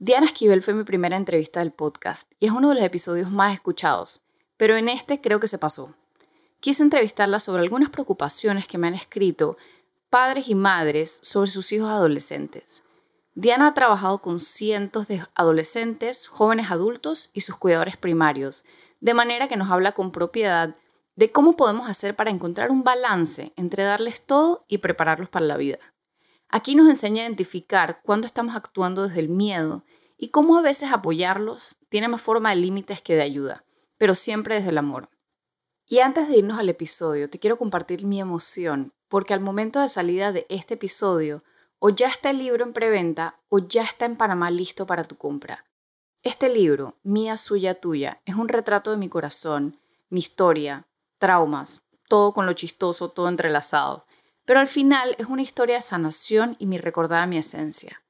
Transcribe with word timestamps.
Diana 0.00 0.26
Esquivel 0.26 0.62
fue 0.62 0.74
mi 0.74 0.84
primera 0.84 1.16
entrevista 1.16 1.58
del 1.58 1.72
podcast 1.72 2.30
y 2.38 2.46
es 2.46 2.52
uno 2.52 2.68
de 2.68 2.76
los 2.76 2.84
episodios 2.84 3.32
más 3.32 3.52
escuchados, 3.52 4.22
pero 4.56 4.76
en 4.76 4.88
este 4.88 5.20
creo 5.20 5.40
que 5.40 5.48
se 5.48 5.58
pasó. 5.58 5.92
Quise 6.60 6.84
entrevistarla 6.84 7.40
sobre 7.40 7.62
algunas 7.62 7.90
preocupaciones 7.90 8.68
que 8.68 8.78
me 8.78 8.86
han 8.86 8.94
escrito 8.94 9.56
padres 10.08 10.46
y 10.48 10.54
madres 10.54 11.18
sobre 11.24 11.50
sus 11.50 11.72
hijos 11.72 11.88
adolescentes. 11.88 12.84
Diana 13.34 13.66
ha 13.66 13.74
trabajado 13.74 14.18
con 14.18 14.38
cientos 14.38 15.08
de 15.08 15.20
adolescentes, 15.34 16.28
jóvenes 16.28 16.70
adultos 16.70 17.30
y 17.32 17.40
sus 17.40 17.56
cuidadores 17.56 17.96
primarios, 17.96 18.64
de 19.00 19.14
manera 19.14 19.48
que 19.48 19.56
nos 19.56 19.68
habla 19.68 19.92
con 19.92 20.12
propiedad 20.12 20.76
de 21.16 21.32
cómo 21.32 21.54
podemos 21.54 21.90
hacer 21.90 22.14
para 22.14 22.30
encontrar 22.30 22.70
un 22.70 22.84
balance 22.84 23.52
entre 23.56 23.82
darles 23.82 24.24
todo 24.24 24.64
y 24.68 24.78
prepararlos 24.78 25.28
para 25.28 25.46
la 25.46 25.56
vida. 25.56 25.80
Aquí 26.50 26.74
nos 26.74 26.88
enseña 26.88 27.22
a 27.22 27.26
identificar 27.26 28.00
cuándo 28.02 28.26
estamos 28.26 28.56
actuando 28.56 29.06
desde 29.06 29.20
el 29.20 29.28
miedo 29.28 29.84
y 30.16 30.28
cómo 30.28 30.56
a 30.56 30.62
veces 30.62 30.90
apoyarlos 30.90 31.76
tiene 31.90 32.08
más 32.08 32.22
forma 32.22 32.50
de 32.50 32.56
límites 32.56 33.02
que 33.02 33.16
de 33.16 33.22
ayuda, 33.22 33.64
pero 33.98 34.14
siempre 34.14 34.54
desde 34.54 34.70
el 34.70 34.78
amor. 34.78 35.10
Y 35.86 35.98
antes 35.98 36.28
de 36.28 36.38
irnos 36.38 36.58
al 36.58 36.70
episodio, 36.70 37.28
te 37.28 37.38
quiero 37.38 37.58
compartir 37.58 38.06
mi 38.06 38.20
emoción, 38.20 38.94
porque 39.08 39.34
al 39.34 39.40
momento 39.40 39.80
de 39.80 39.90
salida 39.90 40.32
de 40.32 40.46
este 40.48 40.74
episodio, 40.74 41.44
o 41.78 41.90
ya 41.90 42.08
está 42.08 42.30
el 42.30 42.38
libro 42.38 42.64
en 42.64 42.72
preventa 42.72 43.38
o 43.50 43.58
ya 43.58 43.84
está 43.84 44.06
en 44.06 44.16
Panamá 44.16 44.50
listo 44.50 44.86
para 44.86 45.04
tu 45.04 45.16
compra. 45.16 45.66
Este 46.22 46.48
libro, 46.48 46.96
Mía, 47.02 47.36
Suya, 47.36 47.74
Tuya, 47.74 48.22
es 48.24 48.34
un 48.34 48.48
retrato 48.48 48.90
de 48.90 48.96
mi 48.96 49.08
corazón, 49.08 49.78
mi 50.08 50.20
historia, 50.20 50.88
traumas, 51.18 51.82
todo 52.08 52.32
con 52.32 52.46
lo 52.46 52.54
chistoso, 52.54 53.10
todo 53.10 53.28
entrelazado 53.28 54.07
pero 54.48 54.60
al 54.60 54.66
final 54.66 55.14
es 55.18 55.26
una 55.26 55.42
historia 55.42 55.74
de 55.74 55.82
sanación 55.82 56.56
y 56.58 56.64
mi 56.64 56.78
recordar 56.78 57.22
a 57.22 57.26
mi 57.26 57.36
esencia. 57.36 58.02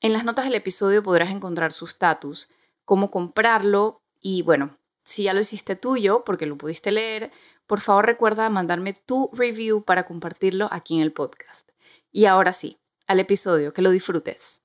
En 0.00 0.12
las 0.12 0.24
notas 0.24 0.46
del 0.46 0.56
episodio 0.56 1.00
podrás 1.00 1.30
encontrar 1.30 1.72
su 1.72 1.84
estatus, 1.84 2.48
cómo 2.84 3.08
comprarlo 3.08 4.02
y 4.20 4.42
bueno, 4.42 4.78
si 5.04 5.22
ya 5.22 5.32
lo 5.32 5.38
hiciste 5.38 5.76
tuyo 5.76 6.24
porque 6.24 6.46
lo 6.46 6.58
pudiste 6.58 6.90
leer, 6.90 7.30
por 7.68 7.78
favor 7.78 8.04
recuerda 8.04 8.50
mandarme 8.50 8.94
tu 8.94 9.30
review 9.32 9.84
para 9.84 10.02
compartirlo 10.02 10.68
aquí 10.72 10.96
en 10.96 11.02
el 11.02 11.12
podcast. 11.12 11.68
Y 12.10 12.24
ahora 12.24 12.52
sí, 12.52 12.80
al 13.06 13.20
episodio, 13.20 13.72
que 13.72 13.82
lo 13.82 13.92
disfrutes. 13.92 14.64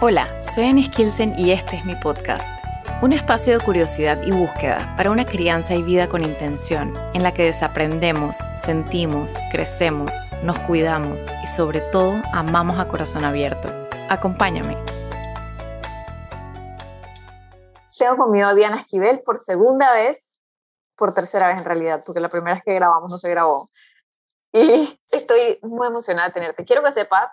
Hola, 0.00 0.40
soy 0.40 0.64
Annie 0.64 0.86
Skilsen 0.86 1.38
y 1.38 1.50
este 1.50 1.76
es 1.76 1.84
mi 1.84 1.94
podcast 1.96 2.59
un 3.02 3.14
espacio 3.14 3.56
de 3.56 3.64
curiosidad 3.64 4.20
y 4.24 4.30
búsqueda 4.30 4.94
para 4.94 5.10
una 5.10 5.24
crianza 5.24 5.74
y 5.74 5.82
vida 5.82 6.10
con 6.10 6.22
intención, 6.22 6.94
en 7.14 7.22
la 7.22 7.32
que 7.32 7.44
desaprendemos, 7.44 8.36
sentimos, 8.56 9.32
crecemos, 9.50 10.12
nos 10.42 10.58
cuidamos 10.60 11.28
y 11.42 11.46
sobre 11.46 11.80
todo 11.80 12.20
amamos 12.34 12.78
a 12.78 12.88
corazón 12.88 13.24
abierto. 13.24 13.70
Acompáñame. 14.10 14.76
Tengo 17.98 18.18
conmigo 18.18 18.48
a 18.48 18.54
Diana 18.54 18.76
Esquivel 18.76 19.22
por 19.24 19.38
segunda 19.38 19.94
vez, 19.94 20.38
por 20.94 21.14
tercera 21.14 21.48
vez 21.48 21.56
en 21.56 21.64
realidad, 21.64 22.02
porque 22.04 22.20
la 22.20 22.28
primera 22.28 22.56
vez 22.56 22.64
que 22.64 22.74
grabamos 22.74 23.10
no 23.10 23.16
se 23.16 23.30
grabó. 23.30 23.66
Y 24.52 25.00
estoy 25.10 25.58
muy 25.62 25.86
emocionada 25.86 26.28
de 26.28 26.34
tenerte. 26.34 26.64
Quiero 26.66 26.82
que 26.82 26.90
sepas 26.90 27.30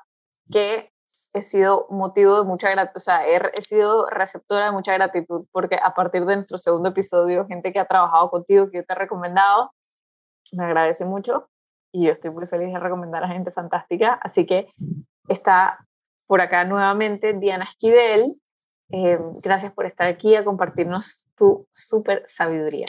que 0.49 0.93
he 1.37 1.41
sido 1.41 1.87
motivo 1.89 2.39
de 2.41 2.47
mucha 2.47 2.69
gratitud, 2.69 2.97
o 2.97 2.99
sea, 2.99 3.27
he, 3.27 3.61
sido 3.61 4.07
receptora 4.09 4.65
de 4.65 4.71
mucha 4.71 4.93
gratitud 4.93 5.45
porque 5.51 5.77
a 5.81 5.93
partir 5.93 6.25
de 6.25 6.35
nuestro 6.35 6.57
segundo 6.57 6.89
episodio, 6.89 7.47
gente 7.47 7.71
que 7.71 7.79
ha 7.79 7.85
trabajado 7.85 8.29
contigo, 8.29 8.69
que 8.69 8.77
yo 8.77 8.85
te 8.85 8.93
he 8.93 8.95
recomendado, 8.95 9.71
me 10.51 10.65
agradece 10.65 11.05
mucho 11.05 11.49
y 11.91 12.05
yo 12.05 12.11
estoy 12.11 12.31
muy 12.31 12.45
feliz 12.47 12.73
de 12.73 12.79
recomendar 12.79 13.23
a 13.23 13.27
gente 13.27 13.51
fantástica. 13.51 14.19
Así 14.21 14.45
que 14.45 14.67
está 15.27 15.85
por 16.27 16.41
acá 16.41 16.65
nuevamente 16.65 17.33
Diana 17.33 17.63
Esquivel. 17.63 18.35
Eh, 18.89 19.19
gracias 19.43 19.73
por 19.73 19.85
estar 19.85 20.07
aquí 20.07 20.35
a 20.35 20.45
compartirnos 20.45 21.27
tu 21.35 21.67
súper 21.71 22.23
sabiduría. 22.25 22.87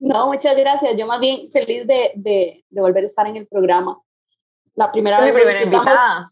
No, 0.00 0.26
muchas 0.28 0.56
gracias. 0.56 0.94
Yo 0.96 1.06
más 1.06 1.20
bien 1.20 1.50
feliz 1.50 1.86
de, 1.86 2.12
de, 2.16 2.64
de 2.68 2.80
volver 2.80 3.04
a 3.04 3.06
estar 3.06 3.26
en 3.26 3.36
el 3.36 3.46
programa. 3.46 4.00
La 4.74 4.92
primera 4.92 5.18
vez. 5.20 5.32
La 5.32 5.34
primera 5.34 5.64
invitada. 5.64 6.26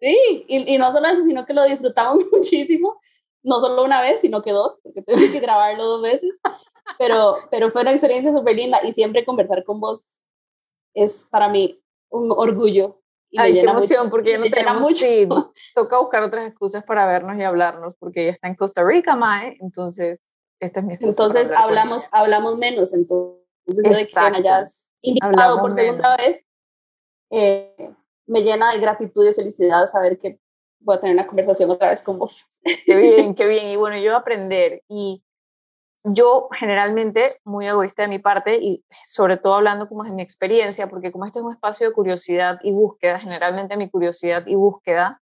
Sí, 0.00 0.44
y, 0.48 0.74
y, 0.74 0.78
no 0.78 0.90
solo 0.90 1.08
eso, 1.08 1.22
sino 1.24 1.44
que 1.44 1.52
lo 1.52 1.64
disfrutamos 1.64 2.24
muchísimo, 2.32 2.98
no 3.42 3.60
solo 3.60 3.84
una 3.84 4.00
vez, 4.00 4.20
sino 4.20 4.42
que 4.42 4.52
dos, 4.52 4.78
porque 4.82 5.02
tuve 5.02 5.30
que 5.30 5.40
grabarlo 5.40 5.84
dos 5.84 6.02
veces, 6.02 6.30
pero, 6.98 7.36
pero 7.50 7.70
fue 7.70 7.82
una 7.82 7.92
experiencia 7.92 8.32
súper 8.32 8.56
linda 8.56 8.80
y 8.82 8.92
siempre 8.92 9.24
conversar 9.24 9.64
con 9.64 9.80
vos 9.80 10.20
es 10.94 11.28
para 11.30 11.48
mí 11.48 11.80
un 12.08 12.32
orgullo. 12.32 13.00
Y 13.32 13.38
Ay, 13.38 13.52
qué 13.52 13.60
emoción, 13.60 14.10
porque 14.10 14.32
ya 14.32 14.38
no 14.38 14.46
tenemos 14.46 14.80
mucho. 14.80 15.04
Sí, 15.04 15.28
toca 15.74 16.00
buscar 16.00 16.24
otras 16.24 16.48
excusas 16.48 16.82
para 16.82 17.06
vernos 17.06 17.36
y 17.38 17.44
hablarnos, 17.44 17.94
porque 17.96 18.22
ella 18.22 18.32
está 18.32 18.48
en 18.48 18.56
Costa 18.56 18.82
Rica, 18.82 19.14
Mae, 19.14 19.56
entonces 19.60 20.18
esta 20.58 20.80
es 20.80 20.86
mi 20.86 20.94
excusa. 20.94 21.22
Entonces 21.22 21.52
hablamos, 21.56 22.04
hablamos 22.10 22.58
menos, 22.58 22.92
entonces 22.92 23.38
de 23.66 24.06
que 24.06 24.30
me 24.30 24.38
hayas 24.38 24.90
invitado 25.00 25.60
por 25.60 25.72
segunda 25.74 26.16
vez, 26.16 26.44
eh, 27.30 27.94
me 28.30 28.42
llena 28.42 28.72
de 28.72 28.78
gratitud 28.78 29.24
y 29.24 29.28
de 29.28 29.34
felicidad 29.34 29.86
saber 29.86 30.18
que 30.18 30.38
voy 30.78 30.96
a 30.96 31.00
tener 31.00 31.14
una 31.14 31.26
conversación 31.26 31.68
otra 31.70 31.90
vez 31.90 32.02
con 32.02 32.18
vos. 32.18 32.46
Qué 32.86 32.96
bien, 32.96 33.34
qué 33.34 33.46
bien. 33.46 33.66
Y 33.66 33.76
bueno, 33.76 33.98
yo 33.98 34.16
aprender 34.16 34.82
y 34.88 35.24
yo 36.04 36.48
generalmente 36.52 37.28
muy 37.44 37.66
egoísta 37.66 38.02
de 38.02 38.08
mi 38.08 38.20
parte 38.20 38.56
y 38.56 38.84
sobre 39.04 39.36
todo 39.36 39.54
hablando 39.54 39.88
como 39.88 40.04
de 40.04 40.12
mi 40.12 40.22
experiencia, 40.22 40.88
porque 40.88 41.10
como 41.10 41.26
este 41.26 41.40
es 41.40 41.44
un 41.44 41.52
espacio 41.52 41.88
de 41.88 41.92
curiosidad 41.92 42.60
y 42.62 42.70
búsqueda, 42.70 43.18
generalmente 43.18 43.76
mi 43.76 43.90
curiosidad 43.90 44.46
y 44.46 44.54
búsqueda 44.54 45.20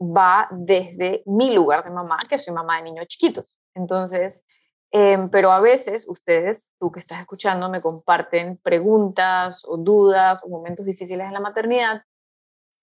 va 0.00 0.48
desde 0.52 1.22
mi 1.24 1.52
lugar 1.54 1.82
de 1.82 1.90
mamá, 1.90 2.18
que 2.28 2.38
soy 2.38 2.52
mamá 2.54 2.76
de 2.76 2.84
niños 2.84 3.06
chiquitos. 3.06 3.58
Entonces, 3.74 4.44
em, 4.92 5.30
pero 5.30 5.50
a 5.50 5.60
veces 5.60 6.06
ustedes, 6.08 6.70
tú 6.78 6.92
que 6.92 7.00
estás 7.00 7.20
escuchando, 7.20 7.70
me 7.70 7.80
comparten 7.80 8.58
preguntas 8.58 9.64
o 9.66 9.78
dudas 9.78 10.44
o 10.44 10.48
momentos 10.48 10.84
difíciles 10.84 11.26
en 11.26 11.32
la 11.32 11.40
maternidad 11.40 12.02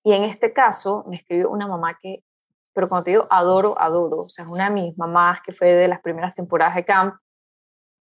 y 0.05 0.13
en 0.13 0.23
este 0.23 0.53
caso 0.53 1.03
me 1.07 1.17
escribió 1.17 1.49
una 1.49 1.67
mamá 1.67 1.97
que, 1.99 2.23
pero 2.73 2.87
como 2.87 3.03
te 3.03 3.09
digo, 3.09 3.25
adoro, 3.31 3.73
adoro, 3.81 4.19
o 4.19 4.29
sea, 4.29 4.45
es 4.45 4.51
una 4.51 4.65
de 4.65 4.69
mis 4.69 4.97
mamás 4.99 5.39
que 5.43 5.51
fue 5.51 5.73
de 5.73 5.87
las 5.87 5.99
primeras 5.99 6.35
temporadas 6.35 6.75
de 6.75 6.85
camp, 6.85 7.15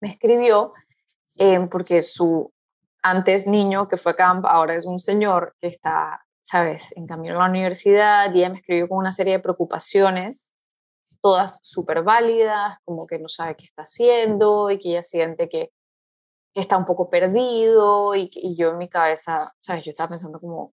me 0.02 0.10
escribió 0.10 0.74
eh, 1.38 1.66
porque 1.70 2.02
su 2.02 2.52
antes 3.02 3.46
niño 3.46 3.88
que 3.88 3.96
fue 3.96 4.12
a 4.12 4.16
camp 4.16 4.44
ahora 4.44 4.74
es 4.74 4.84
un 4.84 4.98
señor 4.98 5.56
que 5.62 5.68
está, 5.68 6.26
sabes, 6.42 6.92
en 6.94 7.06
camino 7.06 7.36
a 7.36 7.44
la 7.44 7.48
universidad 7.48 8.34
y 8.34 8.40
ella 8.40 8.50
me 8.50 8.58
escribió 8.58 8.86
con 8.86 8.98
una 8.98 9.12
serie 9.12 9.34
de 9.34 9.38
preocupaciones, 9.38 10.54
todas 11.22 11.60
súper 11.62 12.02
válidas, 12.02 12.76
como 12.84 13.06
que 13.06 13.18
no 13.18 13.30
sabe 13.30 13.56
qué 13.56 13.64
está 13.64 13.80
haciendo 13.80 14.70
y 14.70 14.78
que 14.78 14.90
ella 14.90 15.02
siente 15.02 15.48
que, 15.48 15.72
está 16.54 16.76
un 16.76 16.84
poco 16.84 17.10
perdido 17.10 18.14
y, 18.14 18.30
y 18.32 18.56
yo 18.56 18.68
en 18.68 18.78
mi 18.78 18.88
cabeza, 18.88 19.38
sabes, 19.60 19.84
yo 19.86 19.90
estaba 19.90 20.10
pensando 20.10 20.38
como, 20.38 20.72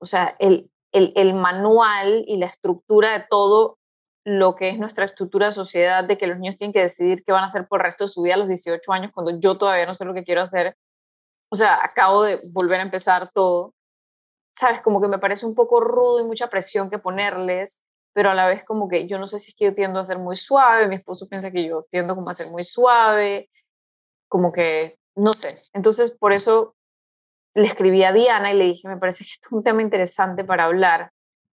o 0.00 0.06
sea, 0.06 0.36
el, 0.38 0.70
el, 0.92 1.12
el, 1.16 1.34
manual 1.34 2.24
y 2.26 2.36
la 2.36 2.46
estructura 2.46 3.12
de 3.12 3.24
todo 3.28 3.78
lo 4.24 4.56
que 4.56 4.68
es 4.68 4.78
nuestra 4.78 5.04
estructura 5.04 5.46
de 5.46 5.52
sociedad, 5.52 6.04
de 6.04 6.18
que 6.18 6.26
los 6.26 6.38
niños 6.38 6.56
tienen 6.56 6.72
que 6.72 6.82
decidir 6.82 7.22
qué 7.24 7.32
van 7.32 7.42
a 7.42 7.46
hacer 7.46 7.68
por 7.68 7.80
el 7.80 7.86
resto 7.86 8.04
de 8.04 8.08
su 8.08 8.22
vida 8.22 8.34
a 8.34 8.38
los 8.38 8.48
18 8.48 8.92
años, 8.92 9.12
cuando 9.12 9.38
yo 9.38 9.56
todavía 9.56 9.86
no 9.86 9.94
sé 9.94 10.04
lo 10.04 10.14
que 10.14 10.24
quiero 10.24 10.42
hacer. 10.42 10.76
O 11.48 11.56
sea, 11.56 11.84
acabo 11.84 12.24
de 12.24 12.40
volver 12.52 12.80
a 12.80 12.82
empezar 12.82 13.30
todo. 13.32 13.72
Sabes, 14.58 14.82
como 14.82 15.00
que 15.00 15.08
me 15.08 15.18
parece 15.18 15.46
un 15.46 15.54
poco 15.54 15.80
rudo 15.80 16.20
y 16.20 16.24
mucha 16.24 16.48
presión 16.48 16.90
que 16.90 16.98
ponerles, 16.98 17.82
pero 18.14 18.30
a 18.30 18.34
la 18.34 18.48
vez 18.48 18.64
como 18.64 18.88
que 18.88 19.06
yo 19.06 19.18
no 19.18 19.28
sé 19.28 19.38
si 19.38 19.50
es 19.50 19.56
que 19.56 19.66
yo 19.66 19.74
tiendo 19.74 20.00
a 20.00 20.04
ser 20.04 20.18
muy 20.18 20.36
suave, 20.36 20.88
mi 20.88 20.96
esposo 20.96 21.28
piensa 21.28 21.50
que 21.50 21.64
yo 21.64 21.86
tiendo 21.90 22.16
como 22.16 22.30
a 22.30 22.34
ser 22.34 22.50
muy 22.50 22.64
suave, 22.64 23.50
como 24.28 24.52
que, 24.52 24.98
no 25.14 25.32
sé. 25.32 25.56
Entonces, 25.72 26.16
por 26.18 26.32
eso 26.32 26.75
le 27.56 27.66
escribí 27.66 28.04
a 28.04 28.12
Diana 28.12 28.52
y 28.52 28.56
le 28.56 28.64
dije, 28.64 28.86
me 28.86 28.98
parece 28.98 29.24
que 29.24 29.30
esto 29.32 29.48
es 29.48 29.52
un 29.52 29.64
tema 29.64 29.80
interesante 29.80 30.44
para 30.44 30.64
hablar, 30.64 31.10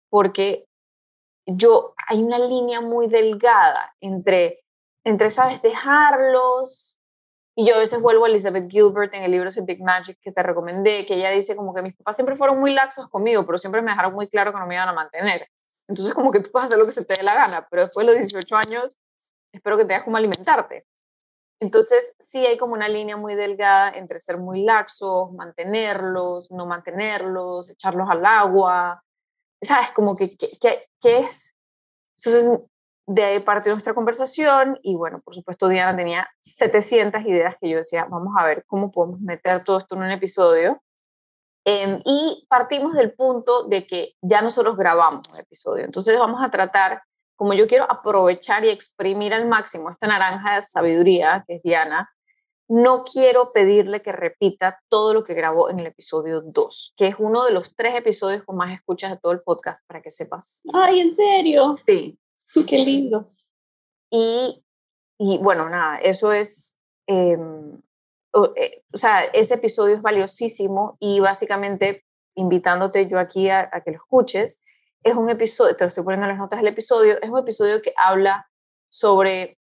porque 0.10 0.66
yo, 1.46 1.94
hay 2.08 2.24
una 2.24 2.40
línea 2.40 2.80
muy 2.80 3.08
delgada 3.08 3.94
entre, 4.00 4.64
entre, 5.04 5.30
¿sabes?, 5.30 5.62
dejarlos. 5.62 6.98
Y 7.54 7.68
yo 7.68 7.76
a 7.76 7.80
veces 7.80 8.02
vuelvo 8.02 8.24
a 8.24 8.30
Elizabeth 8.30 8.72
Gilbert 8.72 9.14
en 9.14 9.24
el 9.24 9.32
libro 9.32 9.50
ese 9.50 9.66
Big 9.66 9.84
Magic 9.84 10.18
que 10.22 10.32
te 10.32 10.42
recomendé, 10.42 11.06
que 11.06 11.16
ella 11.16 11.32
dice 11.32 11.58
como 11.58 11.74
que 11.74 11.82
mis 11.82 11.96
papás 11.98 12.16
siempre 12.16 12.38
fueron 12.38 12.60
muy 12.62 12.74
laxos 12.74 13.10
conmigo, 13.10 13.46
pero 13.46 13.58
siempre 13.58 13.82
me 13.82 13.92
dejaron 13.92 14.14
muy 14.14 14.30
claro 14.30 14.54
que 14.54 14.60
no 14.60 14.68
me 14.68 14.76
iban 14.76 14.88
a 14.88 14.94
mantener. 14.94 15.50
Entonces 15.86 16.14
como 16.14 16.32
que 16.32 16.40
tú 16.40 16.50
puedes 16.50 16.68
hacer 16.68 16.80
lo 16.80 16.86
que 16.86 16.94
se 16.94 17.04
te 17.04 17.16
dé 17.16 17.24
la 17.24 17.36
gana, 17.36 17.68
pero 17.70 17.84
después 17.84 18.08
de 18.08 18.14
los 18.14 18.22
18 18.22 18.56
años 18.56 19.00
espero 19.52 19.76
que 19.76 19.84
tengas 19.84 20.04
como 20.04 20.16
alimentarte. 20.16 20.86
Entonces, 21.62 22.16
sí 22.20 22.46
hay 22.46 22.58
como 22.58 22.74
una 22.74 22.88
línea 22.88 23.18
muy 23.18 23.36
delgada 23.36 23.92
entre 23.92 24.20
ser 24.20 24.38
muy 24.38 24.64
laxos, 24.64 25.32
mantenerlos, 25.34 26.52
no 26.52 26.66
mantenerlos, 26.66 27.70
echarlos 27.70 28.10
al 28.10 28.26
agua, 28.26 29.04
¿sabes? 29.62 29.92
Como 29.92 30.16
que, 30.16 30.30
¿qué 30.38 31.18
es? 31.18 31.56
Entonces, 32.18 32.60
de 33.10 33.24
ahí 33.24 33.40
parte 33.40 33.72
nuestra 33.72 33.96
conversación 33.96 34.80
y 34.84 34.96
bueno, 34.96 35.20
por 35.22 35.34
supuesto, 35.34 35.68
Diana 35.68 35.98
tenía 35.98 36.30
700 36.42 37.22
ideas 37.26 37.56
que 37.60 37.68
yo 37.68 37.78
decía, 37.78 38.06
vamos 38.06 38.36
a 38.38 38.46
ver 38.46 38.64
cómo 38.68 38.92
podemos 38.92 39.20
meter 39.20 39.64
todo 39.64 39.80
esto 39.80 39.96
en 39.96 40.04
un 40.04 40.12
episodio. 40.12 40.82
Em, 41.66 42.02
y 42.06 42.46
partimos 42.48 42.94
del 42.94 43.14
punto 43.14 43.64
de 43.64 43.88
que 43.88 44.14
ya 44.22 44.42
nosotros 44.42 44.78
grabamos 44.78 45.24
un 45.34 45.40
episodio, 45.40 45.86
entonces 45.86 46.18
vamos 46.18 46.40
a 46.44 46.50
tratar 46.50 47.04
como 47.40 47.54
yo 47.54 47.68
quiero 47.68 47.90
aprovechar 47.90 48.66
y 48.66 48.70
exprimir 48.70 49.34
al 49.34 49.48
máximo 49.48 49.90
esta 49.90 50.08
naranja 50.08 50.58
de 50.58 50.62
sabiduría, 50.62 51.46
que 51.48 51.56
es 51.56 51.64
Diana, 51.64 52.14
no 52.68 53.06
quiero 53.06 53.54
pedirle 53.54 54.02
que 54.02 54.12
repita 54.12 54.82
todo 54.90 55.14
lo 55.14 55.24
que 55.24 55.34
grabó 55.36 55.70
en 55.70 55.80
el 55.80 55.88
episodio 55.88 56.42
2, 56.42 56.96
que 56.98 57.08
es 57.08 57.16
uno 57.18 57.46
de 57.46 57.54
los 57.54 57.78
tres 57.78 57.96
episodios 57.96 58.44
con 58.44 58.58
más 58.58 58.74
escuchas 58.74 59.12
de 59.12 59.20
todo 59.20 59.32
el 59.32 59.40
podcast, 59.40 59.88
para 59.88 60.02
que 60.02 60.12
sepas. 60.12 60.64
Ay, 60.74 61.00
¿en 61.00 61.16
serio? 61.16 61.78
Sí. 61.86 62.20
Qué 62.68 62.80
lindo. 62.80 63.32
Y, 64.12 64.62
y 65.18 65.38
bueno, 65.38 65.70
nada, 65.70 65.98
eso 66.00 66.34
es, 66.34 66.78
em, 67.08 67.82
eh, 68.58 68.84
o, 68.94 68.98
sea, 68.98 69.24
ese 69.24 69.54
episodio 69.54 69.96
es 69.96 70.02
valiosísimo 70.02 70.98
y 71.00 71.22
básicamente 71.22 72.04
invitándote 72.36 73.08
yo 73.08 73.18
aquí 73.18 73.48
a, 73.48 73.70
a 73.72 73.82
que 73.82 73.92
lo 73.92 73.98
escuches, 73.98 74.66
es 75.04 75.16
un 75.16 75.30
episodio, 75.30 75.76
te 75.76 75.84
lo 75.84 75.88
estoy 75.88 76.04
poniendo 76.04 76.26
en 76.26 76.32
las 76.32 76.40
notas 76.40 76.60
del 76.60 76.68
episodio, 76.68 77.22
es 77.22 77.30
un 77.30 77.40
episodio 77.40 77.82
que 77.82 77.94
habla 77.98 78.50
sobre 78.90 79.58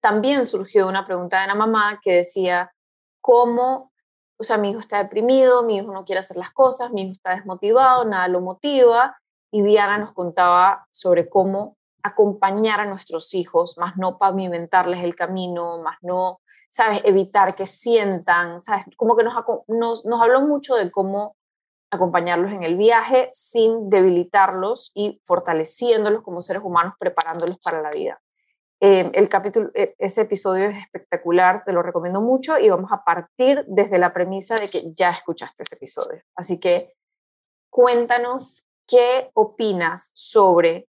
también 0.00 0.46
surgió 0.46 0.88
una 0.88 1.06
pregunta 1.06 1.38
de 1.38 1.46
una 1.46 1.54
mamá 1.54 2.00
que 2.02 2.16
decía, 2.16 2.72
¿cómo, 3.20 3.92
o 4.38 4.42
sea, 4.42 4.58
mi 4.58 4.70
hijo 4.70 4.80
está 4.80 4.98
deprimido, 4.98 5.62
mi 5.62 5.76
hijo 5.76 5.92
no 5.92 6.04
quiere 6.04 6.18
hacer 6.18 6.36
las 6.36 6.50
cosas, 6.50 6.92
mi 6.92 7.02
hijo 7.02 7.12
está 7.12 7.34
desmotivado, 7.34 8.04
nada 8.04 8.26
lo 8.28 8.40
motiva? 8.40 9.16
Y 9.52 9.62
Diana 9.62 9.98
nos 9.98 10.12
contaba 10.12 10.86
sobre 10.90 11.28
cómo 11.28 11.76
acompañar 12.02 12.80
a 12.80 12.86
nuestros 12.86 13.32
hijos, 13.34 13.78
más 13.78 13.96
no 13.96 14.18
pavimentarles 14.18 15.04
el 15.04 15.14
camino, 15.14 15.78
más 15.78 15.98
no, 16.02 16.40
¿sabes?, 16.68 17.02
evitar 17.04 17.54
que 17.54 17.66
sientan, 17.66 18.60
¿sabes? 18.60 18.86
Como 18.96 19.14
que 19.14 19.22
nos, 19.22 19.34
nos, 19.68 20.04
nos 20.04 20.20
habló 20.20 20.40
mucho 20.40 20.74
de 20.74 20.90
cómo 20.90 21.36
acompañarlos 21.92 22.50
en 22.52 22.62
el 22.62 22.76
viaje 22.76 23.28
sin 23.32 23.90
debilitarlos 23.90 24.92
y 24.94 25.20
fortaleciéndolos 25.26 26.22
como 26.22 26.40
seres 26.40 26.62
humanos, 26.64 26.94
preparándolos 26.98 27.58
para 27.58 27.82
la 27.82 27.90
vida. 27.90 28.20
Eh, 28.80 29.10
el 29.12 29.28
capítulo, 29.28 29.70
eh, 29.74 29.94
ese 29.98 30.22
episodio 30.22 30.70
es 30.70 30.78
espectacular, 30.78 31.60
te 31.62 31.72
lo 31.72 31.82
recomiendo 31.82 32.22
mucho 32.22 32.58
y 32.58 32.70
vamos 32.70 32.90
a 32.92 33.04
partir 33.04 33.64
desde 33.68 33.98
la 33.98 34.14
premisa 34.14 34.56
de 34.56 34.68
que 34.68 34.90
ya 34.94 35.10
escuchaste 35.10 35.62
ese 35.62 35.76
episodio. 35.76 36.22
Así 36.34 36.58
que 36.58 36.94
cuéntanos 37.70 38.66
qué 38.88 39.30
opinas 39.34 40.12
sobre 40.14 40.88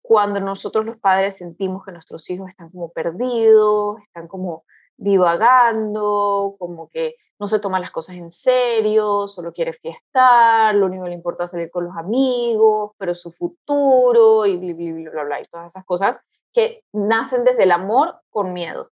cuando 0.00 0.40
nosotros 0.40 0.86
los 0.86 0.96
padres 0.96 1.36
sentimos 1.36 1.84
que 1.84 1.92
nuestros 1.92 2.28
hijos 2.30 2.48
están 2.48 2.70
como 2.70 2.90
perdidos, 2.90 4.00
están 4.00 4.26
como 4.26 4.64
divagando, 4.96 6.56
como 6.58 6.88
que 6.88 7.16
no 7.38 7.46
se 7.46 7.60
toma 7.60 7.80
las 7.80 7.90
cosas 7.90 8.16
en 8.16 8.30
serio, 8.30 9.28
solo 9.28 9.52
quiere 9.52 9.72
fiestar, 9.72 10.74
lo 10.74 10.86
único 10.86 11.04
que 11.04 11.10
le 11.10 11.16
importa 11.16 11.44
es 11.44 11.52
salir 11.52 11.70
con 11.70 11.84
los 11.84 11.96
amigos, 11.96 12.92
pero 12.98 13.14
su 13.14 13.30
futuro 13.30 14.44
y 14.46 14.56
bla, 14.56 14.74
bla, 14.74 15.10
bla, 15.10 15.24
bla, 15.24 15.40
y 15.40 15.44
todas 15.44 15.72
esas 15.72 15.84
cosas 15.84 16.20
que 16.52 16.84
nacen 16.92 17.44
desde 17.44 17.62
el 17.62 17.72
amor 17.72 18.20
con 18.30 18.52
miedo. 18.52 18.90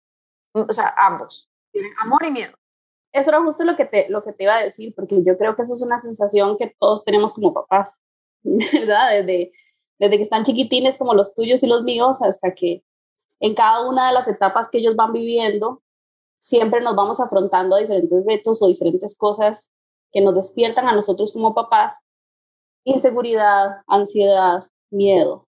Mm, 0.54 0.62
o 0.68 0.72
sea, 0.72 0.94
ambos. 0.96 1.50
Tienen 1.72 1.92
amor 2.00 2.24
y 2.24 2.30
miedo. 2.30 2.54
Eso 3.12 3.30
era 3.30 3.42
justo 3.42 3.64
lo 3.64 3.76
que, 3.76 3.84
te, 3.84 4.08
lo 4.08 4.22
que 4.22 4.32
te 4.32 4.44
iba 4.44 4.56
a 4.56 4.62
decir, 4.62 4.94
porque 4.94 5.22
yo 5.22 5.36
creo 5.36 5.56
que 5.56 5.62
eso 5.62 5.74
es 5.74 5.82
una 5.82 5.98
sensación 5.98 6.56
que 6.56 6.74
todos 6.78 7.04
tenemos 7.04 7.34
como 7.34 7.52
papás, 7.52 8.00
¿verdad? 8.42 9.10
Desde, 9.10 9.52
desde 9.98 10.16
que 10.16 10.22
están 10.22 10.44
chiquitines 10.44 10.96
como 10.96 11.14
los 11.14 11.34
tuyos 11.34 11.62
y 11.62 11.66
los 11.66 11.82
míos 11.82 12.22
hasta 12.22 12.54
que 12.54 12.82
en 13.40 13.54
cada 13.54 13.86
una 13.86 14.08
de 14.08 14.14
las 14.14 14.28
etapas 14.28 14.68
que 14.68 14.78
ellos 14.78 14.96
van 14.96 15.12
viviendo, 15.12 15.82
siempre 16.40 16.80
nos 16.80 16.96
vamos 16.96 17.20
afrontando 17.20 17.76
a 17.76 17.80
diferentes 17.80 18.24
retos 18.26 18.62
o 18.62 18.66
diferentes 18.66 19.16
cosas 19.16 19.70
que 20.10 20.20
nos 20.20 20.34
despiertan 20.34 20.88
a 20.88 20.94
nosotros 20.94 21.32
como 21.32 21.54
papás. 21.54 22.00
Inseguridad, 22.84 23.82
ansiedad, 23.86 24.64
miedo, 24.90 25.46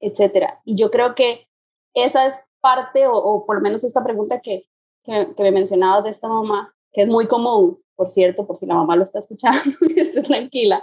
etcétera. 0.00 0.60
Y 0.64 0.76
yo 0.76 0.90
creo 0.90 1.14
que 1.14 1.46
esa 1.94 2.26
es 2.26 2.40
parte, 2.60 3.06
o, 3.06 3.44
por 3.46 3.56
lo 3.56 3.62
menos 3.62 3.84
esta 3.84 4.02
pregunta 4.02 4.40
que, 4.40 4.66
que, 5.04 5.34
me 5.38 5.52
mencionabas 5.52 6.02
de 6.04 6.10
esta 6.10 6.28
mamá, 6.28 6.74
que 6.92 7.02
es 7.02 7.08
muy 7.08 7.26
común, 7.26 7.80
por 7.94 8.08
cierto, 8.10 8.46
por 8.46 8.56
si 8.56 8.66
la 8.66 8.74
mamá 8.74 8.96
lo 8.96 9.02
está 9.02 9.18
escuchando, 9.18 9.60
que 9.94 10.00
esté 10.00 10.22
tranquila, 10.22 10.82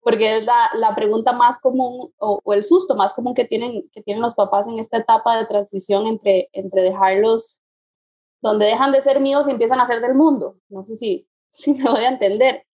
porque 0.00 0.38
es 0.38 0.44
la, 0.44 0.70
la 0.74 0.94
pregunta 0.94 1.32
más 1.32 1.60
común 1.60 2.12
o, 2.18 2.40
el 2.54 2.62
susto 2.62 2.94
más 2.94 3.12
común 3.12 3.34
que 3.34 3.44
tienen, 3.44 3.88
que 3.92 4.02
tienen 4.02 4.22
los 4.22 4.34
papás 4.34 4.68
en 4.68 4.78
esta 4.78 4.96
etapa 4.96 5.36
de 5.36 5.46
transición 5.46 6.06
entre, 6.06 6.48
entre 6.52 6.82
dejarlos 6.82 7.60
donde 8.40 8.66
dejan 8.66 8.92
de 8.92 9.00
ser 9.00 9.20
míos 9.20 9.48
y 9.48 9.52
empiezan 9.52 9.80
a 9.80 9.86
ser 9.86 10.00
del 10.00 10.14
mundo. 10.14 10.56
No 10.68 10.84
sé 10.84 10.96
si, 10.96 11.28
si 11.50 11.74
me 11.74 11.90
voy 11.90 12.04
a 12.04 12.08
entender. 12.08 12.66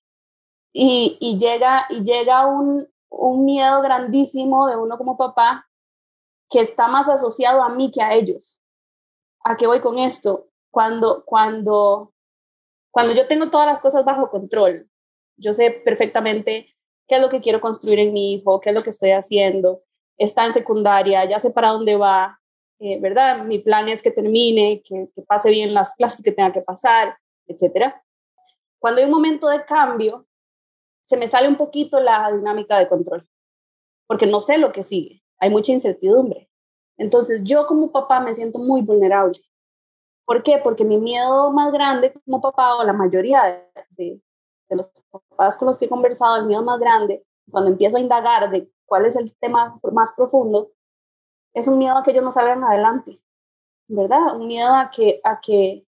Y, 0.73 1.17
y 1.21 1.39
llega, 1.39 1.87
y 1.89 2.03
llega 2.03 2.47
un, 2.47 2.87
un 3.09 3.45
miedo 3.45 3.81
grandísimo 3.81 4.69
de 4.69 4.77
uno 4.77 4.99
como 4.99 5.17
papá 5.17 5.69
que 6.51 6.61
está 6.61 6.87
más 6.89 7.09
asociado 7.09 7.63
a 7.63 7.71
mí 7.71 7.91
que 7.91 8.03
a 8.03 8.15
ellos. 8.15 8.61
¿A 9.45 9.57
qué 9.57 9.67
voy 9.67 9.81
con 9.81 9.99
esto? 9.99 10.49
Cuando, 10.71 11.25
cuando, 11.25 12.13
cuando 12.91 13.15
yo 13.15 13.27
tengo 13.27 13.51
todas 13.51 13.67
las 13.67 13.81
cosas 13.81 14.05
bajo 14.05 14.31
control, 14.31 14.89
yo 15.37 15.55
sé 15.55 15.71
perfectamente 15.71 16.75
qué 17.09 17.17
es 17.17 17.21
lo 17.21 17.31
que 17.31 17.41
quiero 17.41 17.61
construir 17.61 17.99
en 17.99 18.13
mi 18.13 18.35
hijo, 18.35 18.61
qué 18.61 18.71
es 18.71 18.75
lo 18.75 18.83
que 18.83 18.91
estoy 18.91 19.11
haciendo, 19.11 19.83
está 20.19 20.45
en 20.47 20.53
secundaria, 20.53 21.25
ya 21.25 21.39
sé 21.39 21.51
para 21.51 21.71
dónde 21.71 21.97
va, 21.97 22.41
eh, 22.79 23.01
¿verdad? 23.01 23.45
Mi 23.45 23.59
plan 23.59 23.89
es 23.89 24.03
que 24.03 24.11
termine, 24.11 24.83
que, 24.83 25.09
pase 25.27 25.51
bien 25.51 25.73
las 25.73 25.95
clases 25.95 26.23
que 26.23 26.33
tenga 26.33 26.53
que 26.53 26.61
pasar, 26.61 27.17
etc. 27.47 27.95
Cuando 28.79 29.01
hay 29.01 29.07
un 29.07 29.13
momento 29.13 29.49
de 29.49 29.65
cambio, 29.65 30.27
se 31.05 31.17
me 31.17 31.29
sale 31.29 31.49
un 31.49 31.57
poquito 31.57 32.01
la 32.01 32.31
dinámica 32.33 32.79
de 32.79 32.89
control, 32.89 33.27
porque 34.07 34.27
no 34.27 34.41
sé 34.41 34.59
lo 34.59 34.73
que 34.73 34.83
sigue, 34.83 35.23
hay 35.39 35.51
mucha 35.51 35.73
incertidumbre. 35.73 36.51
Entonces 36.99 37.43
yo 37.45 37.67
como 37.67 37.93
papá 37.93 38.21
me 38.21 38.35
siento 38.35 38.59
muy 38.59 38.83
vulnerable. 38.83 39.39
¿Por 40.25 40.43
qué? 40.43 40.59
Porque 40.63 40.85
mi 40.85 40.99
miedo 40.99 41.53
más 41.53 41.73
grande 41.73 42.13
como 42.25 42.41
papá, 42.41 42.77
o 42.77 42.85
la 42.85 42.93
mayoría 42.93 43.67
de, 43.91 44.21
de 44.69 44.77
los 44.77 44.91
papás 45.11 45.57
con 45.57 45.67
los 45.67 45.79
que 45.79 45.87
he 45.87 45.89
conversado, 45.89 46.37
el 46.37 46.47
miedo 46.47 46.63
más 46.63 46.79
grande, 46.79 47.25
cuando 47.51 47.71
empiezo 47.71 47.97
a 47.97 48.01
indagar 48.01 48.51
de 48.51 48.71
cuál 48.85 49.07
es 49.07 49.17
el 49.17 49.35
tema 49.39 49.79
más 49.93 50.13
profundo, 50.17 50.73
es 51.57 51.69
un 51.69 51.79
miedo 51.79 51.97
a 51.97 52.03
que 52.03 52.11
ellos 52.11 52.23
no 52.23 52.31
salgan 52.31 52.63
adelante, 52.63 53.19
¿verdad? 53.89 54.37
Un 54.37 54.47
miedo 54.47 54.75
a 54.75 54.91
que, 54.91 55.23
a 55.25 55.41
que, 55.41 55.87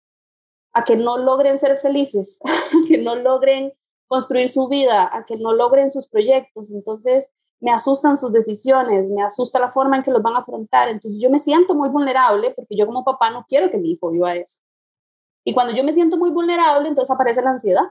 a 0.72 0.84
que 0.84 0.96
no 0.96 1.18
logren 1.18 1.58
ser 1.58 1.76
felices, 1.76 2.38
que 2.88 2.98
no 2.98 3.16
logren 3.16 3.72
construir 4.06 4.48
su 4.48 4.68
vida, 4.68 5.10
a 5.12 5.24
que 5.24 5.36
no 5.36 5.52
logren 5.52 5.90
sus 5.90 6.06
proyectos. 6.06 6.70
Entonces, 6.70 7.32
me 7.58 7.72
asustan 7.72 8.16
sus 8.16 8.30
decisiones, 8.30 9.10
me 9.10 9.24
asusta 9.24 9.58
la 9.58 9.72
forma 9.72 9.96
en 9.96 10.04
que 10.04 10.12
los 10.12 10.22
van 10.22 10.36
a 10.36 10.38
afrontar. 10.38 10.88
Entonces, 10.88 11.20
yo 11.20 11.30
me 11.30 11.40
siento 11.40 11.74
muy 11.74 11.88
vulnerable 11.88 12.52
porque 12.54 12.76
yo 12.76 12.86
como 12.86 13.04
papá 13.04 13.30
no 13.30 13.44
quiero 13.48 13.68
que 13.68 13.78
mi 13.78 13.90
hijo 13.90 14.12
viva 14.12 14.36
eso. 14.36 14.62
Y 15.44 15.52
cuando 15.52 15.74
yo 15.74 15.82
me 15.82 15.92
siento 15.92 16.16
muy 16.16 16.30
vulnerable, 16.30 16.88
entonces 16.88 17.12
aparece 17.12 17.42
la 17.42 17.50
ansiedad. 17.50 17.86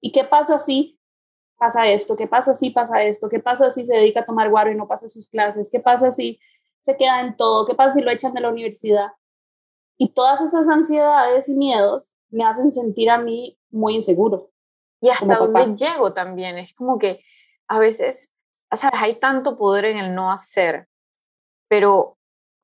¿Y 0.00 0.10
qué 0.10 0.24
pasa 0.24 0.58
si 0.58 0.98
pasa 1.56 1.86
esto? 1.86 2.16
¿Qué 2.16 2.26
pasa 2.26 2.52
si 2.52 2.70
pasa 2.70 3.00
esto? 3.04 3.28
¿Qué 3.28 3.38
pasa 3.38 3.70
si 3.70 3.84
se 3.84 3.94
dedica 3.94 4.20
a 4.20 4.24
tomar 4.24 4.50
guaro 4.50 4.72
y 4.72 4.74
no 4.74 4.88
pasa 4.88 5.08
sus 5.08 5.28
clases? 5.28 5.70
¿Qué 5.70 5.78
pasa 5.78 6.10
si 6.10 6.40
se 6.80 6.96
queda 6.96 7.20
en 7.20 7.36
todo? 7.36 7.66
¿Qué 7.66 7.74
pasa 7.74 7.94
si 7.94 8.02
lo 8.02 8.10
echan 8.10 8.32
de 8.34 8.40
la 8.40 8.50
universidad? 8.50 9.08
Y 9.98 10.12
todas 10.12 10.40
esas 10.40 10.68
ansiedades 10.68 11.48
y 11.48 11.54
miedos 11.54 12.10
me 12.30 12.44
hacen 12.44 12.72
sentir 12.72 13.10
a 13.10 13.18
mí 13.18 13.58
muy 13.70 13.94
inseguro. 13.94 14.50
Y 15.00 15.10
hasta 15.10 15.36
dónde 15.36 15.76
llego 15.76 16.12
también. 16.12 16.58
Es 16.58 16.74
como 16.74 16.98
que 16.98 17.22
a 17.68 17.78
veces, 17.78 18.34
¿sabes? 18.72 19.00
Hay 19.00 19.18
tanto 19.18 19.56
poder 19.56 19.84
en 19.86 19.98
el 19.98 20.14
no 20.14 20.30
hacer, 20.32 20.88
pero, 21.68 22.18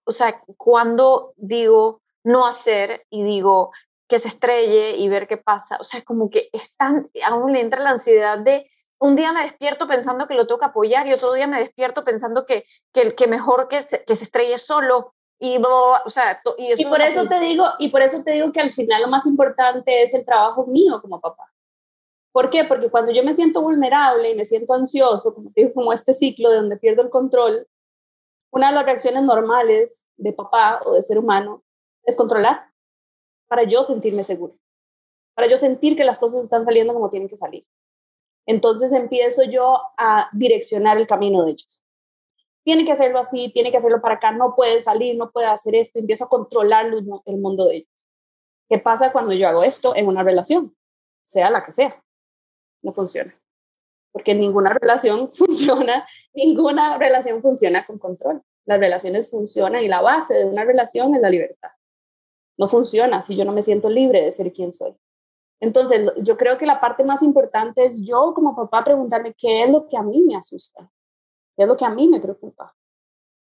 o 0.05 0.11
sea, 0.11 0.43
cuando 0.57 1.33
digo 1.37 2.03
no 2.25 2.47
hacer 2.47 3.01
y 3.09 3.23
digo 3.23 3.71
que 4.09 4.19
se 4.19 4.29
estrelle 4.29 4.97
y 4.97 5.09
ver 5.09 5.29
qué 5.29 5.37
pasa, 5.37 5.79
o 5.81 5.85
sea, 5.85 6.03
como 6.03 6.29
que 6.29 6.49
es 6.53 6.77
tan, 6.77 7.11
aún 7.25 7.53
le 7.53 7.61
entra 7.61 7.83
la 7.83 7.91
ansiedad 7.91 8.39
de, 8.39 8.69
un 8.99 9.17
día 9.17 9.33
me 9.33 9.43
despierto 9.43 9.87
pensando 9.87 10.27
que 10.27 10.35
lo 10.35 10.47
tengo 10.47 10.59
que 10.59 10.67
apoyar 10.67 11.07
y 11.07 11.13
otro 11.13 11.33
día 11.33 11.47
me 11.47 11.59
despierto 11.59 12.05
pensando 12.05 12.47
que, 12.47 12.65
que, 12.93 13.15
que 13.15 13.27
mejor 13.27 13.69
que 13.69 13.83
se, 13.83 14.05
que 14.05 14.17
se 14.17 14.25
estrelle 14.25 14.59
solo 14.59 15.15
y, 15.39 15.59
o 15.63 16.09
sea, 16.09 16.41
y, 16.57 16.81
y 16.81 16.87
por 16.87 17.03
eso 17.03 17.27
te 17.27 17.39
digo 17.41 17.67
y 17.79 17.91
por 17.91 18.01
eso 18.01 18.23
te 18.25 18.33
digo 18.33 18.53
que 18.53 18.61
al 18.61 18.73
final 18.73 19.03
lo 19.03 19.09
más 19.09 19.27
importante 19.27 20.03
es 20.03 20.15
el 20.15 20.25
trabajo 20.25 20.67
mío 20.67 21.01
como 21.03 21.21
papá 21.21 21.53
¿Por 22.37 22.51
qué? 22.51 22.65
Porque 22.65 22.91
cuando 22.91 23.13
yo 23.13 23.25
me 23.25 23.33
siento 23.33 23.63
vulnerable 23.63 24.29
y 24.29 24.35
me 24.35 24.45
siento 24.45 24.75
ansioso, 24.75 25.35
como 25.35 25.51
digo, 25.57 25.73
como 25.73 25.95
este 25.95 26.13
ciclo 26.13 26.51
de 26.51 26.57
donde 26.57 26.77
pierdo 26.77 27.01
el 27.01 27.09
control, 27.09 27.67
una 28.51 28.69
de 28.69 28.75
las 28.75 28.85
reacciones 28.85 29.23
normales 29.23 30.07
de 30.19 30.35
papá 30.35 30.83
o 30.85 30.93
de 30.93 31.03
ser 31.03 31.19
humano 31.19 31.65
es 32.03 32.15
controlar 32.15 32.71
para 33.49 33.63
yo 33.63 33.83
sentirme 33.85 34.23
seguro, 34.23 34.55
para 35.35 35.49
yo 35.49 35.57
sentir 35.57 35.97
que 35.97 36.05
las 36.05 36.19
cosas 36.19 36.45
están 36.45 36.67
saliendo 36.67 36.93
como 36.93 37.09
tienen 37.09 37.31
que 37.31 37.39
salir. 37.39 37.67
Entonces 38.47 38.93
empiezo 38.93 39.43
yo 39.45 39.81
a 39.99 40.29
direccionar 40.33 40.97
el 40.97 41.07
camino 41.07 41.45
de 41.45 41.53
ellos. 41.53 41.83
Tiene 42.65 42.85
que 42.85 42.93
hacerlo 42.93 43.19
así, 43.19 43.53
tiene 43.53 43.71
que 43.71 43.77
hacerlo 43.77 44.01
para 44.01 44.17
acá, 44.17 44.33
no 44.33 44.55
puede 44.55 44.81
salir, 44.81 45.17
no 45.17 45.31
puede 45.31 45.47
hacer 45.47 45.75
esto, 45.75 45.99
empiezo 45.99 46.25
a 46.25 46.29
controlar 46.29 46.87
el 46.87 47.39
mundo 47.39 47.67
de 47.67 47.77
ellos. 47.77 47.91
¿Qué 48.69 48.79
pasa 48.79 49.13
cuando 49.13 49.33
yo 49.33 49.49
hago 49.49 49.63
esto 49.63 49.95
en 49.95 50.09
una 50.09 50.25
relación? 50.25 50.77
Sea 51.25 51.51
la 51.51 51.63
que 51.63 51.73
sea 51.73 52.03
no 52.87 52.95
funciona. 52.95 53.35
Porque 54.13 54.35
ninguna 54.35 54.73
relación 54.73 55.31
funciona, 55.33 56.07
ninguna 56.33 56.97
relación 56.97 57.43
funciona 57.43 57.85
con 57.85 57.99
control. 57.99 58.43
las 58.65 58.79
relaciones 58.79 59.31
funcionan 59.31 59.83
y 59.83 59.89
la 59.89 60.01
base 60.01 60.35
de 60.35 60.47
una 60.47 60.65
relación 60.65 61.15
es 61.15 61.21
la 61.21 61.29
libertad. 61.29 61.71
No 62.59 62.69
funciona 62.69 63.21
si 63.21 63.37
yo 63.37 63.45
no 63.45 63.53
me 63.53 63.63
siento 63.63 63.91
libre 63.91 64.23
de 64.23 64.33
ser 64.33 64.53
quien 64.53 64.73
soy. 64.73 64.97
Entonces, 65.61 66.13
yo 66.19 66.37
creo 66.37 66.59
que 66.59 66.67
la 66.67 66.81
parte 66.81 67.05
más 67.05 67.23
importante 67.23 67.85
es 67.85 68.03
yo 68.03 68.35
como 68.35 68.55
papá 68.55 68.85
preguntarme 68.85 69.35
qué 69.35 69.65
es 69.65 69.71
lo 69.71 69.87
que 69.87 69.97
a 69.97 70.03
mí 70.03 70.23
me 70.23 70.37
asusta, 70.37 70.91
qué 71.57 71.63
es 71.63 71.69
lo 71.69 71.77
que 71.77 71.85
a 71.85 71.91
mí 71.91 72.09
me 72.09 72.21
preocupa. 72.21 72.75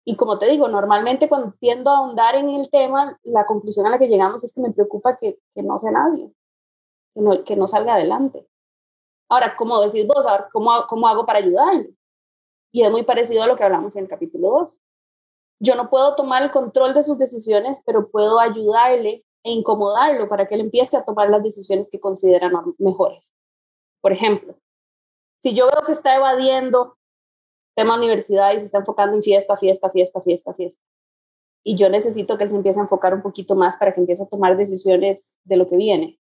Y 0.06 0.16
como 0.16 0.40
te 0.40 0.50
digo, 0.50 0.70
normalmente 0.70 1.28
cuando 1.28 1.54
tiendo 1.60 1.92
a 1.92 1.98
ahondar 1.98 2.36
en 2.36 2.50
el 2.50 2.70
tema, 2.70 3.20
la 3.24 3.46
conclusión 3.46 3.86
a 3.86 3.90
la 3.90 4.00
que 4.00 4.08
llegamos 4.08 4.42
es 4.44 4.54
que 4.54 4.62
me 4.62 4.72
preocupa 4.72 5.18
que, 5.18 5.40
que 5.52 5.62
no 5.62 5.78
sea 5.78 5.92
nadie, 5.92 6.34
que 7.14 7.22
no, 7.22 7.44
que 7.44 7.58
no 7.58 7.68
salga 7.68 7.96
adelante. 7.96 8.48
Ahora, 9.30 9.58
como 9.58 9.82
decís 9.82 10.08
vos, 10.08 10.26
¿cómo, 10.54 10.72
¿cómo 10.88 11.10
hago 11.10 11.26
para 11.26 11.40
ayudarle? 11.40 11.94
Y 12.72 12.84
es 12.84 12.92
muy 12.92 13.04
parecido 13.04 13.44
a 13.44 13.48
lo 13.48 13.58
que 13.58 13.64
hablamos 13.64 13.98
en 13.98 14.04
el 14.04 14.10
capítulo 14.10 14.50
2. 14.52 14.80
Yo 15.60 15.76
no 15.76 15.90
puedo 15.90 16.16
tomar 16.16 16.42
el 16.42 16.52
control 16.52 16.94
de 16.94 17.04
sus 17.04 17.18
decisiones, 17.18 17.84
pero 17.86 18.10
puedo 18.10 18.40
ayudarle 18.40 19.26
e 19.48 19.52
incomodarlo 19.52 20.28
para 20.28 20.46
que 20.46 20.56
él 20.56 20.62
empiece 20.62 20.98
a 20.98 21.06
tomar 21.06 21.30
las 21.30 21.42
decisiones 21.42 21.90
que 21.90 22.02
considera 22.02 22.52
mejores. 22.78 23.34
Por 24.02 24.12
ejemplo, 24.12 24.60
si 25.42 25.56
yo 25.56 25.68
veo 25.68 25.86
que 25.86 25.94
está 25.94 26.18
evadiendo 26.18 26.98
tema 27.74 27.96
universidad 27.96 28.54
y 28.54 28.60
se 28.60 28.66
está 28.66 28.80
enfocando 28.80 29.16
en 29.16 29.24
fiesta, 29.24 29.56
fiesta, 29.56 29.90
fiesta, 29.90 30.22
fiesta, 30.22 30.54
fiesta, 30.54 30.84
y 31.64 31.78
yo 31.78 31.90
necesito 31.90 32.38
que 32.38 32.44
él 32.44 32.50
se 32.50 32.58
empiece 32.58 32.80
a 32.80 32.84
enfocar 32.84 33.14
un 33.14 33.22
poquito 33.22 33.56
más 33.56 33.78
para 33.78 33.94
que 33.94 34.02
empiece 34.02 34.24
a 34.24 34.28
tomar 34.28 34.58
decisiones 34.58 35.40
de 35.46 35.56
lo 35.56 35.70
que 35.70 35.78
viene, 35.78 36.20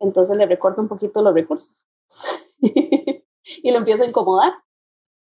entonces 0.00 0.36
le 0.36 0.46
recorto 0.46 0.82
un 0.82 0.88
poquito 0.88 1.22
los 1.22 1.32
recursos 1.32 1.86
y 2.60 3.70
lo 3.70 3.78
empiezo 3.78 4.02
a 4.02 4.06
incomodar, 4.06 4.54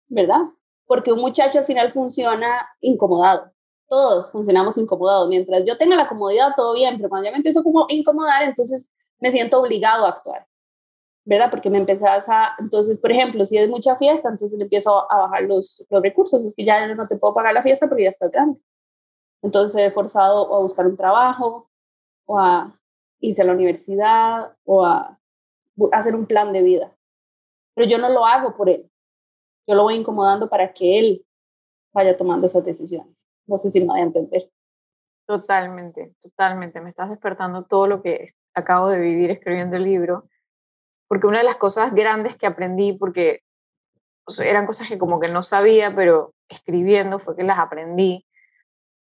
¿verdad? 0.07 0.39
Porque 0.85 1.11
un 1.11 1.19
muchacho 1.19 1.59
al 1.59 1.65
final 1.65 1.91
funciona 1.91 2.69
incomodado. 2.79 3.51
Todos 3.89 4.31
funcionamos 4.31 4.77
incomodados. 4.77 5.27
Mientras 5.27 5.65
yo 5.65 5.77
tenga 5.77 5.96
la 5.96 6.08
comodidad, 6.08 6.53
todo 6.55 6.74
bien, 6.74 6.96
pero 6.98 7.10
cuando 7.10 7.25
ya 7.25 7.31
me 7.31 7.38
empiezo 7.38 7.63
como 7.63 7.84
a 7.84 7.86
incomodar, 7.89 8.43
entonces 8.43 8.91
me 9.19 9.31
siento 9.31 9.60
obligado 9.60 10.05
a 10.05 10.10
actuar, 10.10 10.48
¿verdad? 11.25 11.50
Porque 11.51 11.69
me 11.69 11.79
empezás 11.79 12.29
a, 12.29 12.55
entonces, 12.60 13.00
por 13.00 13.12
ejemplo, 13.12 13.46
si 13.46 13.58
es 13.58 13.69
mucha 13.69 13.98
fiesta, 13.98 14.29
entonces 14.29 14.58
le 14.58 14.63
empiezo 14.65 15.12
a 15.12 15.17
bajar 15.17 15.43
los, 15.43 15.86
los 15.89 16.01
recursos. 16.01 16.46
Es 16.46 16.55
que 16.55 16.63
ya 16.63 16.88
no 16.93 17.03
te 17.03 17.17
puedo 17.17 17.34
pagar 17.34 17.53
la 17.53 17.63
fiesta 17.63 17.88
porque 17.89 18.03
ya 18.03 18.10
estás 18.10 18.31
grande. 18.31 18.62
Entonces 19.41 19.81
he 19.81 19.91
forzado 19.91 20.53
a 20.55 20.60
buscar 20.60 20.86
un 20.86 20.98
trabajo 20.98 21.69
o 22.25 22.39
a 22.39 22.79
irse 23.19 23.41
a 23.41 23.46
la 23.46 23.53
universidad 23.53 24.55
o 24.65 24.86
a 24.86 25.19
hacer 25.91 26.15
un 26.15 26.25
plan 26.25 26.53
de 26.53 26.62
vida. 26.62 26.96
Pero 27.75 27.88
yo 27.88 27.98
no 27.98 28.10
lo 28.10 28.25
hago 28.25 28.55
por 28.55 28.69
él. 28.69 28.89
Yo 29.67 29.75
lo 29.75 29.84
voy 29.84 29.96
incomodando 29.96 30.50
para 30.50 30.74
que 30.74 31.00
él 31.00 31.25
vaya 31.93 32.17
tomando 32.17 32.46
esas 32.48 32.65
decisiones. 32.65 33.28
No 33.50 33.58
sé 33.58 33.70
si 33.70 33.82
me 33.82 33.88
voy 33.88 34.00
a 34.00 34.03
entender. 34.03 34.50
Totalmente, 35.25 36.13
totalmente. 36.22 36.82
Me 36.82 36.89
estás 36.89 37.10
despertando 37.10 37.63
todo 37.63 37.88
lo 37.88 38.01
que 38.01 38.27
acabo 38.53 38.89
de 38.89 39.00
vivir 39.00 39.32
escribiendo 39.32 39.75
el 39.75 39.84
libro. 39.84 40.29
Porque 41.08 41.27
una 41.27 41.39
de 41.39 41.44
las 41.44 41.58
cosas 41.58 41.94
grandes 41.94 42.38
que 42.38 42.46
aprendí, 42.46 42.94
porque 42.94 43.41
eran 44.38 44.68
cosas 44.68 44.88
que 44.88 45.00
como 45.00 45.20
que 45.20 45.27
no 45.27 45.41
sabía, 45.41 45.96
pero 45.96 46.34
escribiendo 46.48 47.20
fue 47.20 47.36
que 47.36 47.44
las 47.44 47.58
aprendí. 47.58 48.25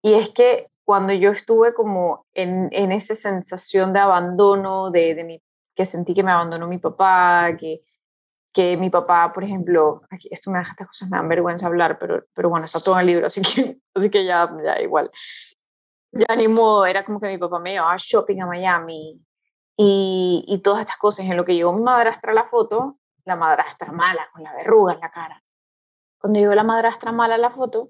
Y 0.03 0.13
es 0.13 0.29
que 0.29 0.67
cuando 0.83 1.13
yo 1.13 1.31
estuve 1.31 1.73
como 1.73 2.27
en, 2.33 2.69
en 2.71 2.91
esa 2.91 3.15
sensación 3.15 3.91
de 3.91 3.99
abandono, 3.99 4.91
de, 4.91 5.15
de 5.15 5.23
mi, 5.23 5.41
que 5.75 5.87
sentí 5.87 6.13
que 6.13 6.21
me 6.21 6.31
abandonó 6.31 6.67
mi 6.67 6.77
papá, 6.77 7.57
que, 7.59 7.81
que 8.55 8.77
mi 8.77 8.89
papá, 8.89 9.33
por 9.33 9.43
ejemplo, 9.43 10.01
aquí, 10.09 10.29
esto 10.31 10.49
me 10.49 10.59
da 10.59 10.63
estas 10.63 10.87
cosas, 10.87 11.09
me 11.09 11.17
dan 11.17 11.27
vergüenza 11.27 11.67
hablar, 11.67 11.99
pero, 11.99 12.23
pero 12.33 12.49
bueno, 12.49 12.63
está 12.63 12.79
todo 12.79 12.95
en 12.95 13.01
el 13.01 13.07
libro, 13.07 13.25
así 13.27 13.41
que, 13.41 13.77
así 13.93 14.09
que 14.09 14.25
ya, 14.25 14.49
ya 14.63 14.81
igual. 14.81 15.09
Ya 16.13 16.33
ni 16.37 16.47
modo, 16.47 16.85
era 16.85 17.03
como 17.03 17.19
que 17.19 17.27
mi 17.27 17.37
papá 17.37 17.59
me 17.59 17.73
llevaba 17.73 17.97
shopping 17.97 18.39
a 18.41 18.45
Miami 18.45 19.21
y, 19.77 20.45
y 20.47 20.57
todas 20.59 20.79
estas 20.79 20.95
cosas. 20.95 21.25
En 21.25 21.35
lo 21.35 21.43
que 21.43 21.53
llegó 21.53 21.73
mi 21.73 21.83
madrastra 21.83 22.33
la 22.33 22.45
foto, 22.45 22.97
la 23.25 23.35
madrastra 23.35 23.91
mala, 23.91 24.29
con 24.31 24.41
la 24.41 24.53
verruga 24.53 24.93
en 24.93 25.01
la 25.01 25.11
cara. 25.11 25.43
Cuando 26.17 26.39
llegó 26.39 26.55
la 26.55 26.63
madrastra 26.63 27.11
mala 27.11 27.37
la 27.37 27.51
foto, 27.51 27.89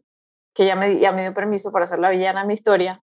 que 0.56 0.66
ya 0.66 0.74
ya 0.94 1.12
me 1.12 1.22
dio 1.22 1.34
permiso 1.36 1.72
para 1.72 1.86
hacer 1.86 2.00
la 2.00 2.10
villana 2.10 2.42
en 2.42 2.48
mi 2.48 2.56
historia, 2.56 3.04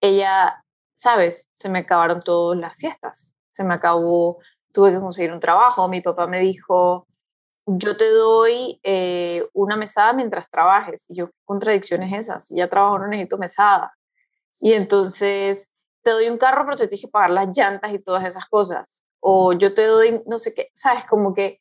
ella, 0.00 0.64
sabes, 0.94 1.48
se 1.54 1.68
me 1.68 1.80
acabaron 1.80 2.20
todas 2.22 2.58
las 2.58 2.74
fiestas. 2.74 3.36
Se 3.52 3.62
me 3.62 3.74
acabó, 3.74 4.38
tuve 4.72 4.92
que 4.92 5.00
conseguir 5.00 5.32
un 5.32 5.40
trabajo. 5.40 5.88
Mi 5.88 6.00
papá 6.00 6.26
me 6.26 6.40
dijo, 6.40 7.06
yo 7.66 7.96
te 7.96 8.10
doy 8.10 8.80
eh, 8.82 9.44
una 9.52 9.76
mesada 9.76 10.12
mientras 10.12 10.48
trabajes. 10.50 11.06
Y 11.10 11.16
yo, 11.16 11.28
¿qué 11.28 11.36
contradicciones 11.44 12.12
esas? 12.12 12.46
Si 12.46 12.56
ya 12.56 12.68
trabajo, 12.68 12.98
no 12.98 13.08
necesito 13.08 13.38
mesada. 13.38 13.94
Y 14.60 14.72
entonces, 14.72 15.70
te 16.02 16.10
doy 16.10 16.28
un 16.28 16.38
carro, 16.38 16.64
pero 16.64 16.76
te 16.76 16.88
tienes 16.88 17.04
que 17.04 17.10
pagar 17.10 17.30
las 17.30 17.56
llantas 17.56 17.92
y 17.92 17.98
todas 17.98 18.24
esas 18.24 18.46
cosas. 18.48 19.04
O 19.20 19.52
yo 19.52 19.74
te 19.74 19.84
doy, 19.86 20.22
no 20.26 20.38
sé 20.38 20.54
qué, 20.54 20.70
¿sabes? 20.74 21.04
Como 21.06 21.32
que, 21.34 21.60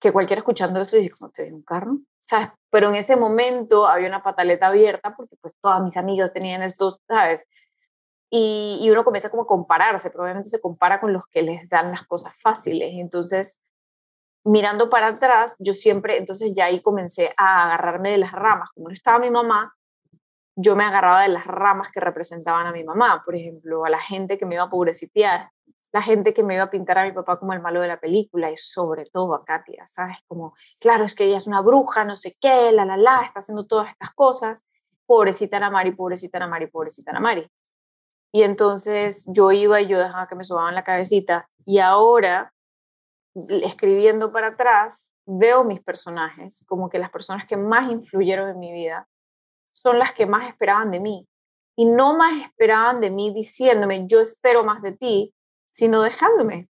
que 0.00 0.12
cualquiera 0.12 0.40
escuchando 0.40 0.80
eso 0.80 0.96
dice, 0.96 1.10
¿cómo 1.18 1.30
te 1.32 1.44
doy 1.44 1.52
un 1.52 1.62
carro? 1.62 1.98
¿sabes? 2.24 2.48
Pero 2.70 2.88
en 2.88 2.96
ese 2.96 3.16
momento 3.16 3.86
había 3.86 4.08
una 4.08 4.22
pataleta 4.22 4.68
abierta 4.68 5.14
porque 5.16 5.36
pues 5.40 5.56
todas 5.60 5.80
mis 5.82 5.96
amigas 5.96 6.32
tenían 6.32 6.62
estos, 6.62 7.00
¿sabes? 7.06 7.46
Y, 8.36 8.80
y, 8.80 8.90
uno 8.90 9.04
comienza 9.04 9.30
como 9.30 9.44
a 9.44 9.46
compararse, 9.46 10.10
probablemente 10.10 10.48
se 10.48 10.60
compara 10.60 11.00
con 11.00 11.12
los 11.12 11.24
que 11.28 11.42
les 11.42 11.68
dan 11.68 11.92
las 11.92 12.02
cosas 12.04 12.32
fáciles. 12.36 12.90
Entonces, 12.94 13.62
mirando 14.44 14.90
para 14.90 15.06
atrás, 15.08 15.54
yo 15.60 15.72
siempre, 15.72 16.18
entonces 16.18 16.52
ya 16.52 16.64
ahí 16.64 16.82
comencé 16.82 17.30
a 17.38 17.66
agarrarme 17.66 18.10
de 18.10 18.18
las 18.18 18.32
ramas. 18.32 18.70
Como 18.74 18.88
no 18.88 18.92
estaba 18.92 19.20
mi 19.20 19.30
mamá, 19.30 19.74
yo 20.56 20.76
me 20.76 20.84
agarraba 20.84 21.22
de 21.22 21.28
las 21.28 21.46
ramas 21.46 21.90
que 21.92 22.00
representaban 22.00 22.66
a 22.66 22.72
mi 22.72 22.84
mamá, 22.84 23.22
por 23.24 23.34
ejemplo, 23.34 23.84
a 23.84 23.90
la 23.90 24.00
gente 24.00 24.38
que 24.38 24.46
me 24.46 24.56
iba 24.56 24.64
a 24.64 24.70
pobrecitear, 24.70 25.50
la 25.92 26.02
gente 26.02 26.34
que 26.34 26.42
me 26.42 26.54
iba 26.54 26.64
a 26.64 26.70
pintar 26.70 26.98
a 26.98 27.04
mi 27.04 27.12
papá 27.12 27.38
como 27.38 27.52
el 27.52 27.60
malo 27.60 27.80
de 27.80 27.88
la 27.88 28.00
película 28.00 28.50
y 28.50 28.56
sobre 28.56 29.04
todo 29.04 29.34
a 29.34 29.44
Katia, 29.44 29.86
¿sabes? 29.86 30.18
Como, 30.26 30.54
claro, 30.80 31.04
es 31.04 31.14
que 31.14 31.24
ella 31.24 31.36
es 31.36 31.46
una 31.46 31.60
bruja, 31.60 32.04
no 32.04 32.16
sé 32.16 32.34
qué, 32.40 32.72
la, 32.72 32.84
la, 32.84 32.96
la, 32.96 33.22
está 33.22 33.40
haciendo 33.40 33.66
todas 33.66 33.90
estas 33.90 34.12
cosas, 34.12 34.66
pobrecita 35.06 35.56
Ana 35.56 35.70
Mari, 35.70 35.92
pobrecita 35.92 36.38
Ana 36.38 36.48
Mari, 36.48 36.66
pobrecita 36.66 37.12
Ana 37.12 37.20
Mari. 37.20 37.48
Y 38.34 38.42
entonces 38.42 39.26
yo 39.28 39.52
iba 39.52 39.80
y 39.80 39.86
yo 39.86 39.96
dejaba 39.96 40.26
que 40.26 40.34
me 40.34 40.42
subaban 40.42 40.74
la 40.74 40.82
cabecita 40.82 41.48
y 41.64 41.78
ahora, 41.78 42.52
escribiendo 43.32 44.32
para 44.32 44.48
atrás, 44.48 45.14
veo 45.24 45.62
mis 45.62 45.80
personajes 45.80 46.66
como 46.68 46.90
que 46.90 46.98
las 46.98 47.12
personas 47.12 47.46
que 47.46 47.56
más 47.56 47.92
influyeron 47.92 48.50
en 48.50 48.58
mi 48.58 48.72
vida 48.72 49.08
son 49.70 50.00
las 50.00 50.12
que 50.14 50.26
más 50.26 50.48
esperaban 50.48 50.90
de 50.90 50.98
mí. 50.98 51.28
Y 51.76 51.84
no 51.84 52.16
más 52.16 52.44
esperaban 52.44 53.00
de 53.00 53.10
mí 53.10 53.32
diciéndome, 53.32 54.08
yo 54.08 54.20
espero 54.20 54.64
más 54.64 54.82
de 54.82 54.96
ti, 54.96 55.32
sino 55.70 56.02
dejándome. 56.02 56.68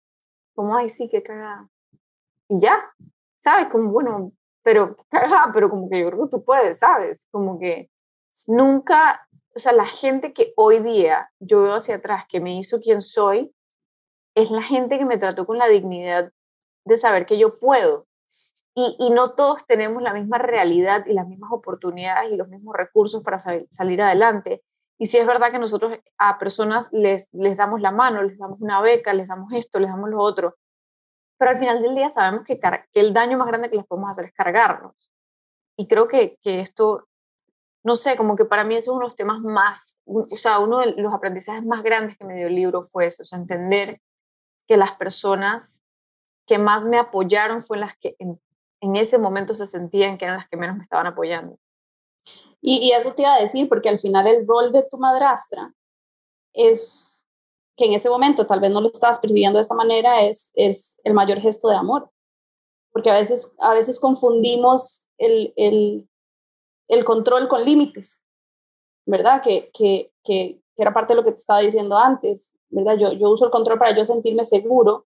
Como, 0.55 0.75
ay, 0.75 0.89
sí, 0.89 1.08
qué 1.10 1.24
cagada. 1.24 1.70
Y 2.50 2.60
ya, 2.60 2.91
¿sabes? 3.39 3.67
Como, 3.67 3.89
bueno, 3.89 4.34
pero 4.63 4.98
cagada, 5.10 5.51
pero 5.53 5.70
como 5.70 5.89
que 5.89 6.01
yo 6.01 6.10
creo 6.10 6.24
que 6.24 6.29
tú 6.29 6.43
puedes, 6.43 6.79
¿sabes? 6.79 7.25
Como 7.32 7.58
que 7.58 7.89
nunca, 8.48 9.25
o 9.55 9.60
sea, 9.60 9.74
la 9.74 9.86
gente 9.86 10.33
que 10.33 10.53
hoy 10.55 10.79
día 10.79 11.31
yo 11.39 11.62
veo 11.62 11.75
hacia 11.75 11.95
atrás, 11.95 12.25
que 12.27 12.39
me 12.39 12.57
hizo 12.57 12.79
quien 12.79 13.01
soy, 13.01 13.53
es 14.36 14.50
la 14.50 14.63
gente 14.63 14.98
que 14.98 15.05
me 15.05 15.17
trató 15.17 15.45
con 15.45 15.57
la 15.57 15.67
dignidad 15.67 16.31
de 16.86 16.98
saber 16.98 17.25
que 17.25 17.38
yo 17.38 17.55
puedo. 17.60 18.07
Y, 18.75 19.12
no 19.12 19.36
todos 19.36 19.67
tenemos 19.67 20.01
la 20.01 20.13
misma 20.13 20.39
realidad 20.39 21.05
y 21.05 21.13
las 21.13 21.27
mismas 21.27 21.51
oportunidades 21.51 22.31
y 22.31 22.38
los 22.38 22.48
mismos 22.48 22.75
recursos 22.75 23.22
para 23.22 23.38
salir 23.38 24.01
adelante. 24.01 24.63
Y 24.98 25.05
si 25.05 25.17
es 25.17 25.27
verdad 25.27 25.51
que 25.51 25.60
nosotros 25.60 26.00
a 26.17 26.39
personas 26.39 26.91
les, 26.91 27.31
les 27.33 27.55
damos 27.55 27.81
la 27.81 27.91
mano, 27.91 28.24
les 28.24 28.39
damos 28.39 28.60
una 28.62 28.81
beca, 28.81 29.13
les 29.13 29.27
damos 29.27 29.53
esto, 29.53 29.79
les 29.79 29.91
damos 29.91 30.10
lo 30.10 30.19
otro, 30.19 30.55
pero 31.38 31.51
al 31.51 31.60
final 31.60 31.81
del 31.83 31.93
día 31.93 32.10
sabemos 32.10 32.45
que, 32.45 32.60
que 32.60 33.00
el 33.00 33.13
daño 33.13 33.38
más 33.38 33.48
grande 33.48 33.69
que 33.69 33.75
les 33.75 33.86
podemos 33.86 34.10
hacer 34.10 34.25
es 34.25 34.33
cargarnos. 34.33 35.12
Y 35.77 35.88
creo 35.88 36.07
que, 36.07 36.38
que 36.41 36.60
esto, 36.60 37.07
no 37.83 37.95
sé, 37.97 38.15
como 38.15 38.35
que 38.35 38.45
para 38.45 38.63
mí 38.63 38.75
es 38.75 38.87
uno 38.87 38.99
de 38.99 39.05
los 39.05 39.15
temas 39.15 39.41
más, 39.41 39.99
o 40.05 40.23
sea, 40.23 40.59
uno 40.59 40.79
de 40.79 40.93
los 40.93 41.13
aprendizajes 41.13 41.65
más 41.65 41.83
grandes 41.83 42.17
que 42.17 42.23
me 42.23 42.35
dio 42.35 42.47
el 42.47 42.55
libro 42.55 42.81
fue 42.81 43.05
eso, 43.05 43.23
o 43.23 43.25
sea, 43.25 43.37
entender 43.37 44.01
que 44.67 44.77
las 44.77 44.93
personas 44.93 45.83
que 46.45 46.57
más 46.57 46.85
me 46.85 46.97
apoyaron 46.97 47.61
fue 47.61 47.77
las 47.77 47.97
que 47.97 48.15
en, 48.19 48.39
ese 48.95 49.17
momento 49.17 49.53
se 49.53 49.65
sentían 49.65 50.17
que 50.17 50.25
eran 50.25 50.37
las 50.37 50.49
que 50.49 50.57
menos 50.57 50.75
me 50.75 50.83
estaban 50.83 51.07
apoyando. 51.07 51.57
Y, 52.59 52.91
eso 52.91 53.13
te 53.13 53.21
iba 53.21 53.33
a 53.33 53.39
decir, 53.39 53.69
porque 53.69 53.87
al 53.87 53.99
final 53.99 54.27
el 54.27 54.45
rol 54.45 54.73
de 54.73 54.83
tu 54.89 54.97
madrastra 54.97 55.73
es 56.53 57.25
que 57.77 57.85
en 57.85 57.93
ese 57.93 58.09
momento 58.09 58.45
tal 58.45 58.59
vez 58.59 58.71
no 58.71 58.81
lo 58.81 58.87
estabas 58.87 59.19
percibiendo 59.19 59.57
de 59.57 59.63
esa 59.63 59.73
manera, 59.73 60.21
es, 60.21 60.51
es 60.55 60.99
el 61.05 61.13
mayor 61.13 61.39
gesto 61.39 61.69
de 61.69 61.75
amor. 61.75 62.09
Porque 62.91 63.09
a 63.09 63.13
veces, 63.13 63.55
a 63.59 63.73
veces 63.73 63.99
confundimos 63.99 65.07
el, 65.17 65.53
el, 65.55 66.07
el 66.93 67.05
control 67.05 67.47
con 67.47 67.63
límites, 67.63 68.25
¿verdad? 69.05 69.41
Que, 69.41 69.71
que, 69.73 70.13
que, 70.23 70.59
era 70.75 70.91
parte 70.91 71.13
de 71.13 71.17
lo 71.17 71.23
que 71.23 71.31
te 71.31 71.38
estaba 71.38 71.59
diciendo 71.59 71.95
antes, 71.95 72.55
¿verdad? 72.69 72.97
Yo, 72.97 73.12
yo 73.13 73.29
uso 73.29 73.45
el 73.45 73.51
control 73.51 73.77
para 73.77 73.95
yo 73.95 74.03
sentirme 74.05 74.43
seguro 74.43 75.05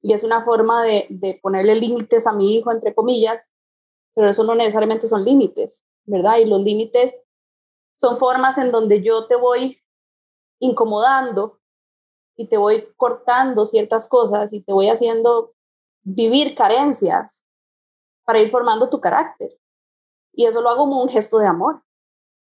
y 0.00 0.14
es 0.14 0.24
una 0.24 0.42
forma 0.42 0.82
de, 0.82 1.06
de 1.10 1.38
ponerle 1.42 1.74
límites 1.74 2.26
a 2.26 2.32
mi 2.32 2.54
hijo, 2.54 2.72
entre 2.72 2.94
comillas, 2.94 3.52
pero 4.14 4.30
eso 4.30 4.44
no 4.44 4.54
necesariamente 4.54 5.06
son 5.06 5.22
límites. 5.24 5.84
¿verdad? 6.06 6.38
Y 6.38 6.44
los 6.44 6.60
límites 6.60 7.18
son 7.96 8.16
formas 8.16 8.58
en 8.58 8.70
donde 8.70 9.02
yo 9.02 9.26
te 9.26 9.36
voy 9.36 9.82
incomodando 10.60 11.60
y 12.36 12.48
te 12.48 12.56
voy 12.56 12.88
cortando 12.96 13.64
ciertas 13.66 14.08
cosas 14.08 14.52
y 14.52 14.62
te 14.62 14.72
voy 14.72 14.88
haciendo 14.88 15.54
vivir 16.02 16.54
carencias 16.54 17.46
para 18.24 18.40
ir 18.40 18.48
formando 18.48 18.90
tu 18.90 19.00
carácter. 19.00 19.58
Y 20.34 20.46
eso 20.46 20.60
lo 20.60 20.68
hago 20.68 20.80
como 20.80 21.02
un 21.02 21.08
gesto 21.08 21.38
de 21.38 21.46
amor, 21.46 21.82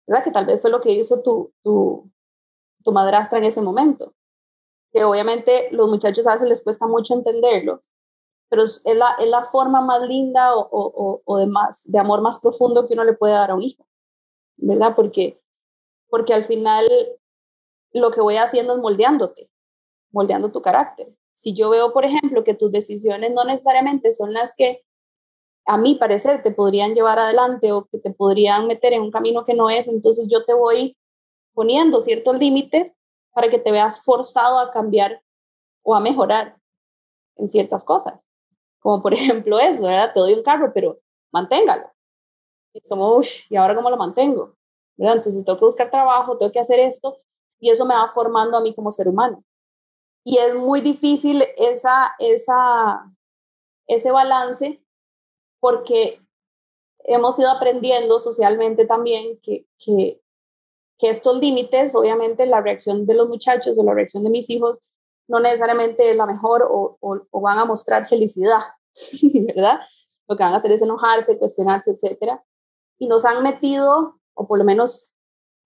¿verdad? 0.07 0.23
Que 0.23 0.31
tal 0.31 0.45
vez 0.45 0.61
fue 0.61 0.69
lo 0.69 0.81
que 0.81 0.91
hizo 0.91 1.21
tu, 1.21 1.53
tu, 1.63 2.09
tu 2.83 2.91
madrastra 2.91 3.37
en 3.37 3.45
ese 3.45 3.61
momento. 3.61 4.13
Que 4.91 5.03
obviamente 5.03 5.69
los 5.71 5.89
muchachos 5.89 6.25
a 6.27 6.33
veces 6.33 6.47
les 6.47 6.63
cuesta 6.63 6.87
mucho 6.87 7.13
entenderlo, 7.13 7.79
pero 8.49 8.63
es 8.63 8.81
la, 8.85 9.15
es 9.19 9.29
la 9.29 9.45
forma 9.45 9.81
más 9.81 10.01
linda 10.07 10.55
o, 10.55 10.67
o, 10.71 11.21
o, 11.23 11.37
de, 11.37 11.47
más, 11.47 11.91
de 11.91 11.99
amor 11.99 12.21
más 12.21 12.39
profundo 12.39 12.87
que 12.87 12.93
uno 12.93 13.03
le 13.03 13.13
puede 13.13 13.33
dar 13.33 13.51
a 13.51 13.55
un 13.55 13.61
hijo, 13.61 13.85
¿verdad? 14.55 14.95
Porque, 14.95 15.41
porque 16.09 16.33
al 16.33 16.45
final 16.45 16.87
lo 17.91 18.11
que 18.11 18.21
voy 18.21 18.37
haciendo 18.37 18.75
es 18.75 18.79
moldeándote, 18.79 19.51
moldeando 20.11 20.51
tu 20.51 20.61
carácter. 20.61 21.13
Si 21.33 21.53
yo 21.53 21.69
veo, 21.69 21.93
por 21.93 22.05
ejemplo, 22.05 22.43
que 22.43 22.53
tus 22.53 22.71
decisiones 22.71 23.31
no 23.33 23.43
necesariamente 23.43 24.13
son 24.13 24.33
las 24.33 24.55
que 24.55 24.86
a 25.67 25.77
mi 25.77 25.95
parecer 25.95 26.41
te 26.41 26.51
podrían 26.51 26.93
llevar 26.95 27.19
adelante 27.19 27.71
o 27.71 27.85
que 27.85 27.99
te 27.99 28.11
podrían 28.11 28.67
meter 28.67 28.93
en 28.93 29.01
un 29.01 29.11
camino 29.11 29.45
que 29.45 29.53
no 29.53 29.69
es, 29.69 29.87
entonces 29.87 30.27
yo 30.27 30.45
te 30.45 30.53
voy 30.53 30.97
poniendo 31.53 31.99
ciertos 31.99 32.39
límites 32.39 32.97
para 33.33 33.49
que 33.49 33.59
te 33.59 33.71
veas 33.71 34.03
forzado 34.03 34.59
a 34.59 34.71
cambiar 34.71 35.21
o 35.83 35.93
a 35.93 35.99
mejorar 35.99 36.57
en 37.35 37.47
ciertas 37.47 37.83
cosas. 37.83 38.25
Como 38.79 39.01
por 39.01 39.13
ejemplo 39.15 39.59
eso, 39.59 39.83
¿verdad? 39.83 40.13
Te 40.13 40.19
doy 40.21 40.33
un 40.33 40.43
carro, 40.43 40.71
pero 40.73 40.99
manténgalo. 41.31 41.91
Y 42.73 42.81
como, 42.81 43.17
uff, 43.17 43.27
¿y 43.49 43.55
ahora 43.57 43.75
cómo 43.75 43.89
lo 43.89 43.97
mantengo? 43.97 44.57
¿verdad? 44.97 45.17
Entonces 45.17 45.45
tengo 45.45 45.59
que 45.59 45.65
buscar 45.65 45.89
trabajo, 45.89 46.37
tengo 46.37 46.51
que 46.51 46.59
hacer 46.59 46.79
esto, 46.79 47.21
y 47.59 47.69
eso 47.69 47.85
me 47.85 47.95
va 47.95 48.09
formando 48.09 48.57
a 48.57 48.61
mí 48.61 48.73
como 48.75 48.91
ser 48.91 49.07
humano. 49.07 49.43
Y 50.23 50.37
es 50.37 50.55
muy 50.55 50.81
difícil 50.81 51.43
esa, 51.57 52.15
esa, 52.19 53.11
ese 53.87 54.11
balance 54.11 54.83
porque 55.59 56.21
hemos 56.99 57.39
ido 57.39 57.49
aprendiendo 57.49 58.19
socialmente 58.19 58.85
también 58.85 59.39
que, 59.41 59.65
que, 59.77 60.21
que 60.97 61.09
estos 61.09 61.37
límites, 61.39 61.95
obviamente 61.95 62.45
la 62.45 62.61
reacción 62.61 63.05
de 63.05 63.15
los 63.15 63.27
muchachos 63.27 63.77
o 63.77 63.83
la 63.83 63.93
reacción 63.93 64.23
de 64.23 64.29
mis 64.29 64.49
hijos 64.49 64.79
no 65.27 65.39
necesariamente 65.39 66.09
es 66.09 66.15
la 66.15 66.25
mejor 66.25 66.67
o, 66.69 66.97
o, 66.99 67.41
van 67.41 67.59
a 67.59 67.65
mostrar 67.65 68.05
felicidad, 68.05 68.59
¿verdad? 69.55 69.81
Lo 70.27 70.35
que 70.35 70.43
van 70.43 70.53
a 70.53 70.57
hacer 70.57 70.71
es 70.71 70.81
enojarse, 70.81 71.37
cuestionarse, 71.37 71.91
etc. 71.91 72.39
Y 72.97 73.07
nos 73.07 73.25
han 73.25 73.43
metido, 73.43 74.19
o 74.33 74.47
por 74.47 74.57
lo 74.57 74.63
menos 74.63 75.13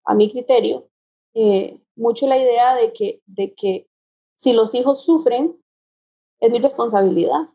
a 0.06 0.16
mi 0.16 0.32
criterio, 0.32 0.90
eh, 1.34 1.80
mucho 1.96 2.28
la 2.28 2.38
idea 2.38 2.76
de 2.76 2.92
que, 2.94 3.22
de 3.26 3.54
que 3.54 3.88
si 4.36 4.54
los 4.54 4.74
hijos 4.74 5.04
sufren, 5.06 5.62
es 6.40 6.52
mi 6.52 6.60
responsabilidad. 6.60 7.50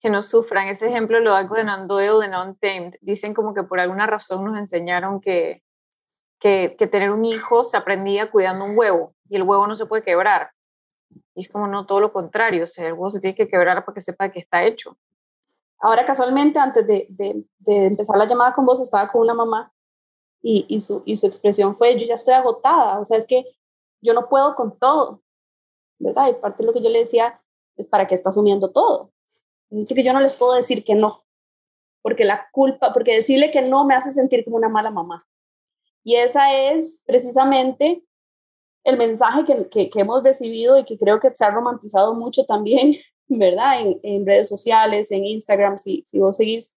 Que 0.00 0.10
no 0.10 0.22
sufran. 0.22 0.68
Ese 0.68 0.88
ejemplo 0.88 1.20
lo 1.20 1.34
hago 1.34 1.54
de 1.54 1.64
Non 1.64 1.86
Doyle, 1.86 2.26
de 2.26 2.36
Untamed. 2.36 2.94
Dicen 3.00 3.34
como 3.34 3.54
que 3.54 3.62
por 3.62 3.80
alguna 3.80 4.06
razón 4.06 4.44
nos 4.44 4.58
enseñaron 4.58 5.20
que, 5.20 5.62
que, 6.38 6.74
tener 6.90 7.10
un 7.10 7.24
hijo 7.24 7.64
se 7.64 7.76
aprendía 7.76 8.30
cuidando 8.30 8.64
un 8.64 8.76
huevo 8.76 9.14
y 9.28 9.36
el 9.36 9.42
huevo 9.42 9.66
no 9.66 9.76
se 9.76 9.86
puede 9.86 10.02
quebrar. 10.02 10.52
Y 11.34 11.42
es 11.42 11.48
como 11.50 11.66
no, 11.66 11.86
todo 11.86 12.00
lo 12.00 12.12
contrario. 12.12 12.64
O 12.64 12.66
sea, 12.66 12.86
el 12.86 12.94
huevo 12.94 13.10
se 13.10 13.20
tiene 13.20 13.36
que 13.36 13.48
quebrar 13.48 13.84
para 13.84 13.94
que 13.94 14.00
sepa 14.00 14.30
que 14.30 14.40
está 14.40 14.64
hecho. 14.64 14.96
Ahora, 15.78 16.04
casualmente, 16.04 16.58
antes 16.58 16.86
de, 16.86 17.06
de, 17.10 17.44
de 17.60 17.86
empezar 17.86 18.16
la 18.16 18.26
llamada 18.26 18.52
con 18.52 18.66
vos, 18.66 18.80
estaba 18.80 19.10
con 19.10 19.22
una 19.22 19.34
mamá 19.34 19.72
y, 20.42 20.66
y, 20.68 20.80
su, 20.80 21.02
y 21.04 21.16
su 21.16 21.26
expresión 21.26 21.76
fue, 21.76 21.98
yo 21.98 22.06
ya 22.06 22.14
estoy 22.14 22.34
agotada, 22.34 22.98
o 22.98 23.04
sea, 23.04 23.18
es 23.18 23.26
que 23.26 23.44
yo 24.00 24.14
no 24.14 24.28
puedo 24.28 24.54
con 24.54 24.76
todo, 24.78 25.22
¿verdad? 25.98 26.28
Y 26.28 26.34
parte 26.34 26.62
de 26.62 26.66
lo 26.66 26.72
que 26.72 26.82
yo 26.82 26.90
le 26.90 27.00
decía 27.00 27.40
es 27.76 27.88
para 27.88 28.06
qué 28.06 28.14
está 28.14 28.30
asumiendo 28.30 28.70
todo. 28.70 29.10
Que 29.70 30.02
yo 30.02 30.12
no 30.12 30.20
les 30.20 30.32
puedo 30.32 30.54
decir 30.54 30.84
que 30.84 30.94
no, 30.94 31.24
porque 32.02 32.24
la 32.24 32.48
culpa, 32.52 32.92
porque 32.92 33.14
decirle 33.14 33.50
que 33.50 33.62
no 33.62 33.84
me 33.84 33.94
hace 33.94 34.10
sentir 34.10 34.44
como 34.44 34.56
una 34.56 34.68
mala 34.68 34.90
mamá. 34.90 35.24
Y 36.02 36.16
esa 36.16 36.54
es 36.54 37.02
precisamente 37.06 38.04
el 38.84 38.96
mensaje 38.96 39.44
que, 39.44 39.68
que, 39.68 39.90
que 39.90 40.00
hemos 40.00 40.22
recibido 40.22 40.78
y 40.78 40.84
que 40.84 40.98
creo 40.98 41.20
que 41.20 41.34
se 41.34 41.44
ha 41.44 41.50
romantizado 41.50 42.14
mucho 42.14 42.44
también, 42.44 42.96
¿verdad? 43.28 43.80
En, 43.80 44.00
en 44.02 44.26
redes 44.26 44.48
sociales, 44.48 45.10
en 45.12 45.24
Instagram, 45.24 45.76
si, 45.76 46.02
si 46.06 46.18
vos 46.18 46.36
seguís 46.36 46.76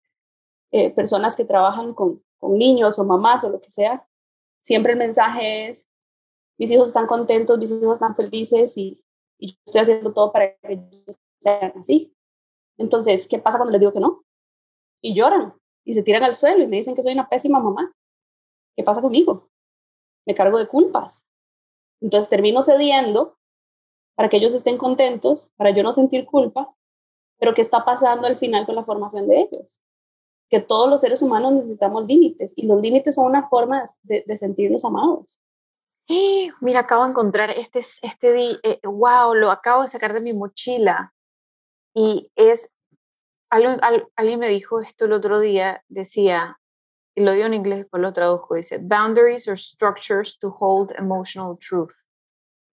eh, 0.71 0.91
personas 0.91 1.36
que 1.36 1.45
trabajan 1.45 1.93
con, 1.93 2.23
con 2.38 2.58
niños 2.58 2.99
o 2.99 3.06
mamás 3.06 3.43
o 3.43 3.49
lo 3.49 3.62
que 3.62 3.71
sea, 3.71 4.08
siempre 4.62 4.93
el 4.93 4.99
mensaje 4.99 5.67
es, 5.69 5.89
mis 6.58 6.71
hijos 6.71 6.89
están 6.89 7.08
contentos, 7.08 7.58
mis 7.58 7.71
hijos 7.71 7.93
están 7.93 8.15
felices 8.15 8.77
y, 8.77 9.03
y 9.38 9.53
yo 9.53 9.58
estoy 9.65 9.82
haciendo 9.82 10.13
todo 10.13 10.32
para 10.32 10.56
que 10.58 10.79
sean 11.39 11.73
así. 11.77 12.13
Entonces, 12.77 13.27
¿qué 13.27 13.39
pasa 13.39 13.57
cuando 13.57 13.71
les 13.71 13.79
digo 13.79 13.93
que 13.93 13.99
no? 13.99 14.23
Y 15.01 15.13
lloran 15.13 15.53
y 15.86 15.93
se 15.93 16.03
tiran 16.03 16.23
al 16.23 16.33
suelo 16.33 16.63
y 16.63 16.67
me 16.67 16.77
dicen 16.77 16.95
que 16.95 17.03
soy 17.03 17.13
una 17.13 17.29
pésima 17.29 17.59
mamá. 17.59 17.93
¿Qué 18.75 18.83
pasa 18.83 19.01
conmigo? 19.01 19.49
Me 20.25 20.33
cargo 20.33 20.57
de 20.57 20.67
culpas. 20.67 21.25
Entonces 22.01 22.29
termino 22.29 22.62
cediendo 22.62 23.38
para 24.15 24.29
que 24.29 24.38
ellos 24.38 24.55
estén 24.55 24.77
contentos, 24.77 25.51
para 25.57 25.71
yo 25.71 25.83
no 25.83 25.91
sentir 25.91 26.25
culpa, 26.25 26.73
pero 27.39 27.53
¿qué 27.53 27.62
está 27.62 27.83
pasando 27.83 28.27
al 28.27 28.38
final 28.38 28.65
con 28.65 28.75
la 28.75 28.86
formación 28.86 29.27
de 29.27 29.41
ellos? 29.41 29.81
que 30.53 30.62
todos 30.62 30.88
los 30.88 31.01
seres 31.01 31.23
humanos 31.23 31.51
necesitamos 31.51 32.05
límites 32.05 32.53
y 32.55 32.67
los 32.67 32.79
límites 32.79 33.15
son 33.15 33.25
una 33.25 33.49
forma 33.49 33.83
de, 34.03 34.38
sentirnos 34.38 34.86
amados. 34.86 35.39
mira, 36.62 36.81
acabo 36.81 37.05
de 37.05 37.09
encontrar 37.09 37.49
este, 37.49 37.79
este 37.79 38.59
eh, 38.62 38.79
wow, 38.83 39.33
lo 39.33 39.49
acabo 39.49 39.81
de 39.81 39.88
sacar 39.88 40.13
de 40.13 40.21
mi 40.21 40.31
mochila. 40.31 41.12
Y 41.93 42.32
es, 42.36 42.75
alguien, 43.49 44.39
me 44.39 44.47
dijo 44.49 44.82
esto 44.82 45.06
el 45.06 45.13
otro 45.13 45.39
día, 45.39 45.84
decía, 45.88 46.60
y 47.15 47.21
lo 47.21 47.34
dio 47.34 47.45
en 47.45 47.53
inglés, 47.53 47.79
después 47.79 48.01
lo 48.01 48.13
tradujo, 48.13 48.56
dice, 48.56 48.79
boundaries 48.79 49.47
are 49.47 49.58
structures 49.58 50.39
to 50.39 50.56
hold 50.60 50.91
emotional 50.97 51.58
truth. 51.60 51.93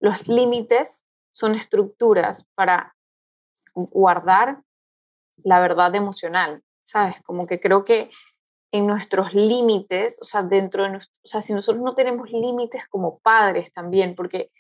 Los 0.01 0.27
límites 0.29 1.07
son 1.33 1.55
estructuras 1.55 2.47
para 2.55 2.97
guardar 3.75 4.63
la 5.45 5.61
verdad 5.61 5.95
emocional. 5.95 6.63
¿sabes? 6.91 7.23
Como 7.23 7.47
que 7.47 7.61
creo 7.61 7.85
que 7.85 8.11
en 8.73 8.87
nuestros 8.87 9.33
límites, 9.33 10.21
o 10.21 10.25
sea, 10.25 10.43
dentro 10.43 10.83
de 10.85 10.91
nuestro, 10.91 11.15
o 11.25 11.29
sea, 11.29 11.41
si 11.41 11.55
nosotros 11.55 11.83
no 11.83 11.95
tenemos 11.95 12.31
límites 12.31 12.83
como 12.89 13.19
padres 13.21 13.73
también, 13.73 14.15
porque, 14.15 14.51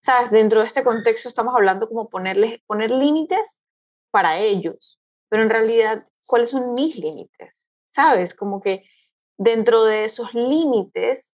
¿sabes? 0.00 0.30
Dentro 0.30 0.60
de 0.60 0.66
este 0.66 0.84
contexto 0.84 1.28
estamos 1.28 1.54
hablando 1.54 1.88
como 1.88 2.08
ponerles, 2.08 2.60
poner 2.66 2.90
límites 2.90 3.62
para 4.14 4.38
ellos, 4.38 5.00
pero 5.28 5.42
en 5.42 5.50
realidad, 5.50 6.06
¿cuáles 6.24 6.50
son 6.50 6.70
mis 6.70 7.00
límites? 7.00 7.66
¿Sabes? 7.92 8.32
Como 8.32 8.60
que 8.60 8.84
dentro 9.36 9.82
de 9.82 10.04
esos 10.04 10.32
límites 10.34 11.34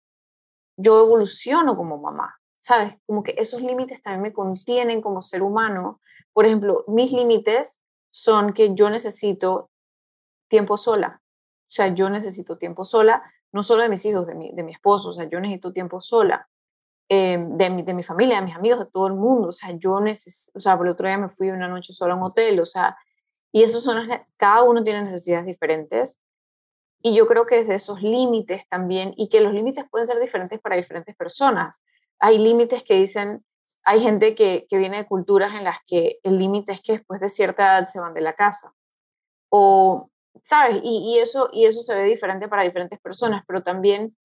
yo 0.75 0.99
evoluciono 0.99 1.77
como 1.77 1.97
mamá, 1.97 2.35
¿sabes? 2.61 2.95
Como 3.05 3.23
que 3.23 3.33
esos 3.37 3.61
límites 3.61 4.03
también 4.03 4.23
me 4.23 4.33
contienen 4.33 5.01
como 5.01 5.21
ser 5.21 5.41
humano. 5.41 6.01
Por 6.33 6.45
ejemplo, 6.45 6.83
mis 6.89 7.13
límites 7.13 7.81
son 8.09 8.51
que 8.51 8.75
yo 8.75 8.89
necesito 8.89 9.71
tiempo 10.49 10.75
sola. 10.75 11.21
O 11.23 11.71
sea, 11.71 11.95
yo 11.95 12.09
necesito 12.09 12.57
tiempo 12.57 12.83
sola, 12.83 13.23
no 13.53 13.63
solo 13.63 13.83
de 13.83 13.89
mis 13.89 14.03
hijos, 14.03 14.27
de 14.27 14.35
mi, 14.35 14.51
de 14.51 14.63
mi 14.63 14.73
esposo, 14.73 15.09
o 15.09 15.13
sea, 15.13 15.29
yo 15.29 15.39
necesito 15.39 15.71
tiempo 15.71 16.01
sola, 16.01 16.49
em, 17.09 17.57
de, 17.57 17.69
mi, 17.69 17.83
de 17.83 17.93
mi 17.93 18.03
familia, 18.03 18.37
de 18.37 18.45
mis 18.45 18.55
amigos, 18.55 18.79
de 18.79 18.85
todo 18.85 19.07
el 19.07 19.13
mundo. 19.13 19.49
O 19.49 19.51
sea, 19.51 19.71
yo 19.71 19.99
necesito, 19.99 20.57
o 20.57 20.61
sea, 20.61 20.77
por 20.77 20.85
el 20.87 20.93
otro 20.93 21.07
día 21.07 21.17
me 21.17 21.29
fui 21.29 21.49
una 21.49 21.67
noche 21.67 21.93
sola 21.93 22.13
a 22.13 22.17
un 22.17 22.23
hotel, 22.23 22.59
o 22.59 22.65
sea, 22.65 22.97
y 23.51 23.63
esos 23.63 23.83
son, 23.83 24.07
cada 24.37 24.63
uno 24.63 24.83
tiene 24.83 25.03
necesidades 25.03 25.45
diferentes. 25.45 26.21
Y 27.01 27.15
yo 27.15 27.27
creo 27.27 27.45
que 27.45 27.57
desde 27.57 27.75
esos 27.75 28.01
límites 28.01 28.67
también, 28.67 29.13
y 29.17 29.29
que 29.29 29.41
los 29.41 29.53
límites 29.53 29.85
pueden 29.89 30.07
ser 30.07 30.19
diferentes 30.19 30.59
para 30.59 30.75
diferentes 30.75 31.15
personas. 31.15 31.83
Hay 32.19 32.37
límites 32.39 32.83
que 32.83 32.95
dicen, 32.95 33.45
hay 33.83 34.01
gente 34.01 34.35
que, 34.35 34.65
que 34.69 34.77
viene 34.77 34.97
de 34.97 35.05
culturas 35.05 35.53
en 35.55 35.63
las 35.63 35.77
que 35.85 36.19
el 36.23 36.39
límite 36.39 36.73
es 36.73 36.83
que 36.83 36.93
después 36.93 37.19
de 37.19 37.29
cierta 37.29 37.63
edad 37.63 37.87
se 37.87 37.99
van 37.99 38.13
de 38.13 38.21
la 38.21 38.33
casa. 38.33 38.73
O 39.49 40.09
¿sabes? 40.43 40.81
Y, 40.83 41.17
eso, 41.19 41.49
y 41.51 41.65
eso 41.65 41.81
se 41.81 41.93
ve 41.93 42.03
diferente 42.03 42.47
para 42.47 42.63
diferentes 42.63 42.99
personas, 42.99 43.43
pero 43.47 43.63
también 43.63 44.15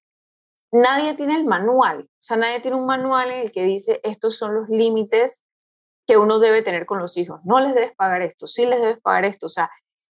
nadie 0.73 1.15
tiene 1.15 1.37
el 1.37 1.45
manual, 1.45 2.03
o 2.03 2.23
sea, 2.23 2.37
nadie 2.37 2.61
tiene 2.61 2.77
un 2.77 2.87
manual 2.87 3.31
en 3.31 3.41
el 3.41 3.53
que 3.53 3.65
dice 3.65 4.01
estos 4.03 4.37
son 4.37 4.55
los 4.55 4.69
límites 4.69 5.45
que 6.07 6.17
uno 6.17 6.39
debe 6.39 6.63
tener 6.63 6.87
con 6.87 6.99
los 6.99 7.17
hijos. 7.17 7.41
No 7.45 7.61
les 7.61 7.75
debes 7.75 7.95
pagar 7.95 8.23
esto, 8.23 8.47
sí 8.47 8.67
les 8.67 8.81
debes 8.81 9.01
pagar 9.01 9.25
esto, 9.25 9.47
o 9.47 9.49
sea, 9.49 9.71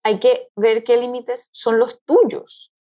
hay 0.03 0.21
que 0.21 0.49
ver 0.57 0.85
qué 0.85 0.97
límites 0.97 1.49
son 1.53 1.79
los 1.79 2.03
tuyos. 2.05 2.73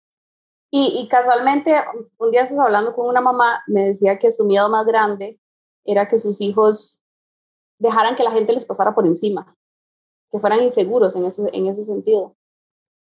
Y, 0.72 1.09
casualmente, 1.09 1.74
un 2.18 2.30
día 2.30 2.42
estás 2.42 2.61
hablando 2.61 2.94
con 2.94 3.09
una 3.09 3.20
mamá, 3.20 3.64
me 3.66 3.87
decía 3.87 4.20
que 4.20 4.30
su 4.30 4.44
miedo 4.44 4.70
más 4.70 4.87
grande 4.87 5.40
era 5.85 6.06
que 6.06 6.16
sus 6.16 6.40
hijos 6.40 7.00
dejaran 7.80 8.14
que 8.14 8.22
la 8.22 8.30
gente 8.30 8.52
les 8.52 8.66
pasara 8.66 8.94
por 8.94 9.04
encima, 9.04 9.56
que 10.30 10.38
fueran 10.38 10.62
inseguros 10.62 11.16
en 11.16 11.26
ese, 11.26 11.42
en 11.52 11.66
ese 11.66 11.83
sentido. 11.83 12.37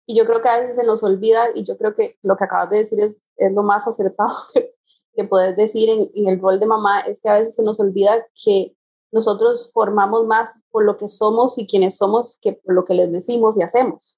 Y 0.05 0.17
yo 0.17 0.25
creo 0.25 0.41
que 0.41 0.49
a 0.49 0.59
veces 0.59 0.75
se 0.75 0.83
nos 0.83 1.03
olvida, 1.03 1.45
y 1.53 1.63
yo 1.63 1.77
creo 1.77 1.93
que 1.95 2.17
lo 2.21 2.35
que 2.35 2.43
acabas 2.43 2.69
de 2.69 2.77
decir 2.77 2.99
es, 2.99 3.19
es 3.37 3.53
lo 3.53 3.63
más 3.63 3.87
acertado 3.87 4.33
que 5.13 5.23
puedes 5.25 5.55
decir 5.55 5.89
en, 5.89 6.11
en 6.13 6.27
el 6.27 6.39
rol 6.39 6.59
de 6.59 6.65
mamá 6.65 7.01
es 7.01 7.21
que 7.21 7.29
a 7.29 7.33
veces 7.33 7.55
se 7.55 7.63
nos 7.63 7.79
olvida 7.79 8.25
que 8.43 8.75
nosotros 9.11 9.71
formamos 9.73 10.25
más 10.25 10.63
por 10.71 10.85
lo 10.85 10.97
que 10.97 11.07
somos 11.07 11.57
y 11.57 11.67
quienes 11.67 11.97
somos 11.97 12.37
que 12.41 12.53
por 12.53 12.73
lo 12.73 12.85
que 12.85 12.93
les 12.93 13.11
decimos 13.11 13.57
y 13.57 13.61
hacemos. 13.61 14.17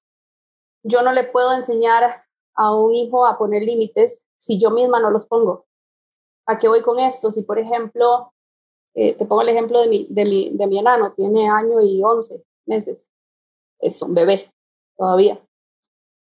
Yo 0.84 1.02
no 1.02 1.12
le 1.12 1.24
puedo 1.24 1.52
enseñar 1.52 2.24
a 2.54 2.74
un 2.74 2.94
hijo 2.94 3.26
a 3.26 3.36
poner 3.36 3.62
límites 3.62 4.26
si 4.36 4.58
yo 4.58 4.70
misma 4.70 5.00
no 5.00 5.10
los 5.10 5.26
pongo. 5.26 5.66
¿A 6.46 6.58
qué 6.58 6.68
voy 6.68 6.82
con 6.82 6.98
esto? 6.98 7.30
Si, 7.30 7.42
por 7.42 7.58
ejemplo, 7.58 8.32
eh, 8.94 9.14
te 9.14 9.26
pongo 9.26 9.42
el 9.42 9.48
ejemplo 9.48 9.80
de 9.80 9.88
mi, 9.88 10.06
de, 10.10 10.24
mi, 10.24 10.50
de 10.56 10.66
mi 10.66 10.78
enano, 10.78 11.12
tiene 11.14 11.48
año 11.48 11.80
y 11.80 12.02
11 12.02 12.44
meses, 12.66 13.10
es 13.80 14.00
un 14.02 14.14
bebé 14.14 14.52
todavía. 14.96 15.40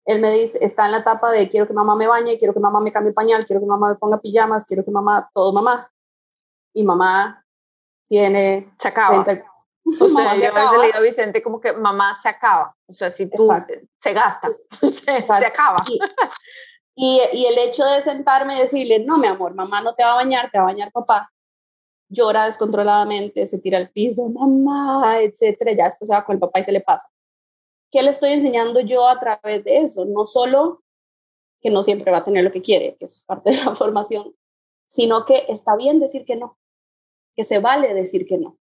Él 0.05 0.19
me 0.19 0.31
dice, 0.31 0.57
está 0.61 0.85
en 0.85 0.91
la 0.91 0.97
etapa 0.99 1.31
de 1.31 1.47
quiero 1.47 1.67
que 1.67 1.73
mamá 1.73 1.95
me 1.95 2.07
bañe, 2.07 2.37
quiero 2.37 2.53
que 2.53 2.59
mamá 2.59 2.81
me 2.81 2.91
cambie 2.91 3.13
pañal, 3.13 3.45
quiero 3.45 3.61
que 3.61 3.67
mamá 3.67 3.89
me 3.89 3.95
ponga 3.95 4.19
pijamas, 4.19 4.65
quiero 4.65 4.83
que 4.83 4.91
mamá, 4.91 5.29
todo 5.33 5.53
mamá. 5.53 5.91
Y 6.73 6.83
mamá 6.83 7.45
tiene... 8.07 8.73
Se 8.79 8.89
acaba. 8.89 9.23
o 9.99 10.09
sea, 10.09 10.35
yo 10.35 10.49
a 10.49 10.53
veces 10.53 10.79
le 10.79 10.85
digo 10.87 10.97
a 10.97 11.01
Vicente 11.01 11.43
como 11.43 11.59
que 11.59 11.73
mamá 11.73 12.17
se 12.21 12.29
acaba. 12.29 12.75
O 12.87 12.93
sea, 12.93 13.11
si 13.11 13.27
tú 13.27 13.49
se 14.01 14.13
gasta, 14.13 14.47
se, 14.81 15.21
se 15.21 15.33
acaba. 15.33 15.81
Y, 16.95 17.21
y, 17.31 17.45
el 17.45 17.57
hecho 17.57 17.83
de 17.85 18.01
sentarme 18.01 18.55
y 18.55 18.59
decirle, 18.59 18.99
no, 18.99 19.17
mi 19.17 19.27
amor, 19.27 19.55
mamá 19.55 19.81
no 19.81 19.95
te 19.95 20.03
va 20.03 20.13
a 20.13 20.15
bañar, 20.15 20.51
te 20.51 20.59
va 20.59 20.65
a 20.65 20.67
bañar 20.67 20.91
papá, 20.91 21.31
llora 22.07 22.45
descontroladamente, 22.45 23.47
se 23.47 23.59
tira 23.59 23.79
al 23.79 23.89
piso, 23.89 24.29
mamá, 24.29 25.21
etcétera, 25.21 25.71
ya 25.71 25.85
después 25.85 26.07
se 26.07 26.13
va 26.13 26.23
con 26.23 26.35
el 26.35 26.39
papá 26.39 26.59
y 26.59 26.63
se 26.63 26.71
le 26.71 26.81
pasa. 26.81 27.09
¿Qué 27.93 28.01
le 28.01 28.09
estoy 28.09 28.31
enseñando 28.31 28.79
yo 28.81 29.07
a 29.07 29.19
través 29.19 29.63
de 29.63 29.77
eso? 29.77 30.05
No 30.05 30.25
solo 30.25 30.81
que 31.61 31.69
no 31.69 31.83
siempre 31.83 32.11
va 32.11 32.17
a 32.17 32.25
tener 32.25 32.43
lo 32.43 32.51
que 32.51 32.63
quiere, 32.63 32.95
que 32.95 33.05
eso 33.05 33.13
es 33.13 33.23
parte 33.23 33.51
de 33.51 33.57
la 33.57 33.75
formación, 33.75 34.35
sino 34.87 35.25
que 35.25 35.45
está 35.47 35.75
bien 35.75 35.99
decir 35.99 36.25
que 36.25 36.35
no, 36.35 36.57
que 37.35 37.43
se 37.43 37.59
vale 37.59 37.93
decir 37.93 38.25
que 38.25 38.39
no, 38.39 38.57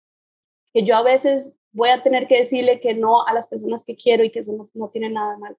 que 0.74 0.84
yo 0.84 0.96
a 0.96 1.04
veces 1.04 1.58
voy 1.72 1.90
a 1.90 2.02
tener 2.02 2.28
que 2.28 2.40
decirle 2.40 2.80
que 2.80 2.96
no 2.96 3.24
a 3.28 3.32
las 3.34 3.48
personas 3.48 3.86
que 3.86 3.96
quiero 3.96 4.24
y 4.24 4.32
que 4.32 4.40
eso 4.40 4.54
no, 4.54 4.72
no 4.74 4.90
tiene 4.90 5.12
nada 5.12 5.34
de 5.34 5.38
malo. 5.38 5.58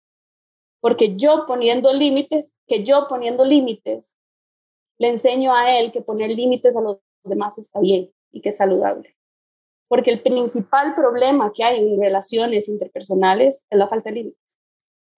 Porque 0.80 1.14
yo 1.14 1.44
poniendo 1.46 1.94
límites, 1.94 2.56
que 2.66 2.82
yo 2.82 3.06
poniendo 3.08 3.44
límites, 3.44 4.18
le 4.98 5.10
enseño 5.10 5.54
a 5.54 5.78
él 5.78 5.92
que 5.92 6.02
poner 6.02 6.30
límites 6.30 6.76
a 6.76 6.80
los 6.80 6.98
demás 7.22 7.56
está 7.56 7.78
bien 7.78 8.12
y 8.32 8.40
que 8.40 8.48
es 8.48 8.56
saludable. 8.56 9.16
Porque 9.90 10.12
el 10.12 10.22
principal 10.22 10.94
problema 10.94 11.52
que 11.52 11.64
hay 11.64 11.80
en 11.80 12.00
relaciones 12.00 12.68
interpersonales 12.68 13.66
es 13.68 13.76
la 13.76 13.88
falta 13.88 14.10
de 14.10 14.16
límites. 14.16 14.58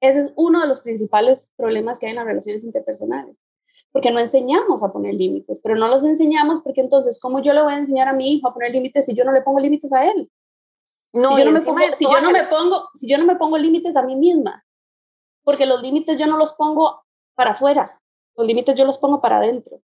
Ese 0.01 0.21
es 0.21 0.33
uno 0.35 0.63
de 0.63 0.67
los 0.67 0.81
principales 0.81 1.53
problemas 1.57 1.99
que 1.99 2.07
hay 2.07 2.11
en 2.13 2.17
las 2.17 2.25
relaciones 2.25 2.65
interpersonales. 2.65 3.37
Porque 3.93 4.11
no 4.11 4.19
enseñamos 4.19 4.83
a 4.83 4.91
poner 4.91 5.13
límites, 5.13 5.61
pero 5.63 5.77
no 5.77 5.89
los 5.89 6.07
enseñamos 6.07 6.63
porque 6.63 6.81
entonces, 6.81 7.21
¿cómo 7.21 7.43
yo 7.43 7.53
le 7.53 7.61
voy 7.61 7.75
a 7.75 7.79
enseñar 7.79 8.09
a 8.09 8.15
mi 8.15 8.33
hijo 8.33 8.49
a 8.49 8.55
poner 8.55 8.73
límites 8.73 9.05
si 9.05 9.15
yo 9.15 9.27
no 9.27 9.33
le 9.33 9.43
pongo 9.43 9.61
límites 9.61 9.93
a 9.93 10.07
él? 10.07 10.31
No, 11.13 11.37
si 11.37 11.43
yo 11.43 11.45
no, 11.45 11.53
me 11.53 11.61
pongo, 11.61 11.81
si 11.93 12.05
yo 12.07 12.21
no 12.23 12.31
me 12.31 12.45
pongo, 12.45 12.89
si 12.95 13.11
yo 13.11 13.19
no 13.19 13.27
me 13.27 13.37
pongo 13.37 13.59
límites 13.59 13.95
a 13.95 14.03
mí 14.03 14.17
misma, 14.17 14.65
porque 15.45 15.67
los 15.67 15.83
límites 15.83 16.19
yo 16.19 16.27
no 16.27 16.39
los 16.39 16.55
pongo 16.55 17.05
para 17.35 17.51
afuera, 17.51 18.01
los 18.37 18.47
límites 18.47 18.75
yo 18.75 18.87
los 18.87 18.97
pongo 18.97 19.21
para 19.21 19.37
adentro. 19.37 19.83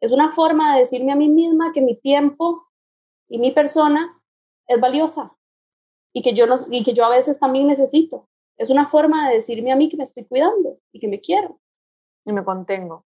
Es 0.00 0.10
una 0.10 0.28
forma 0.28 0.74
de 0.74 0.80
decirme 0.80 1.12
a 1.12 1.16
mí 1.16 1.28
misma 1.28 1.70
que 1.72 1.80
mi 1.80 1.96
tiempo 1.96 2.67
y 3.28 3.38
mi 3.38 3.52
persona 3.52 4.20
es 4.66 4.80
valiosa 4.80 5.36
y 6.12 6.22
que 6.22 6.34
yo, 6.34 6.46
no, 6.46 6.56
y 6.70 6.82
que 6.82 6.92
yo 6.92 7.04
a 7.04 7.10
veces 7.10 7.38
también 7.38 7.66
necesito. 7.66 8.28
Es 8.56 8.70
una 8.70 8.86
forma 8.86 9.28
de 9.28 9.34
decirme 9.34 9.72
a 9.72 9.76
mí 9.76 9.88
que 9.88 9.96
me 9.96 10.02
estoy 10.02 10.24
cuidando 10.24 10.78
y 10.92 10.98
que 10.98 11.08
me 11.08 11.20
quiero. 11.20 11.60
Y 12.24 12.32
me 12.32 12.44
contengo. 12.44 13.04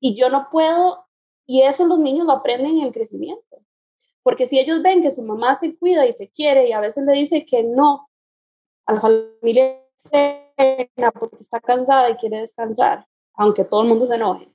Y 0.00 0.16
yo 0.16 0.28
no 0.28 0.48
puedo, 0.50 1.06
y 1.46 1.62
eso 1.62 1.86
los 1.86 1.98
niños 1.98 2.26
lo 2.26 2.32
aprenden 2.32 2.78
en 2.78 2.86
el 2.86 2.92
crecimiento. 2.92 3.62
Porque 4.22 4.46
si 4.46 4.58
ellos 4.58 4.82
ven 4.82 5.02
que 5.02 5.10
su 5.10 5.22
mamá 5.22 5.54
se 5.54 5.76
cuida 5.76 6.06
y 6.06 6.12
se 6.12 6.30
quiere 6.30 6.66
y 6.68 6.72
a 6.72 6.80
veces 6.80 7.04
le 7.04 7.12
dice 7.12 7.46
que 7.46 7.62
no 7.62 8.08
a 8.86 8.94
la 8.94 9.00
familia 9.00 9.80
porque 11.18 11.36
está 11.40 11.60
cansada 11.60 12.10
y 12.10 12.16
quiere 12.16 12.40
descansar, 12.40 13.06
aunque 13.34 13.64
todo 13.64 13.82
el 13.82 13.88
mundo 13.88 14.06
se 14.06 14.14
enoje, 14.14 14.52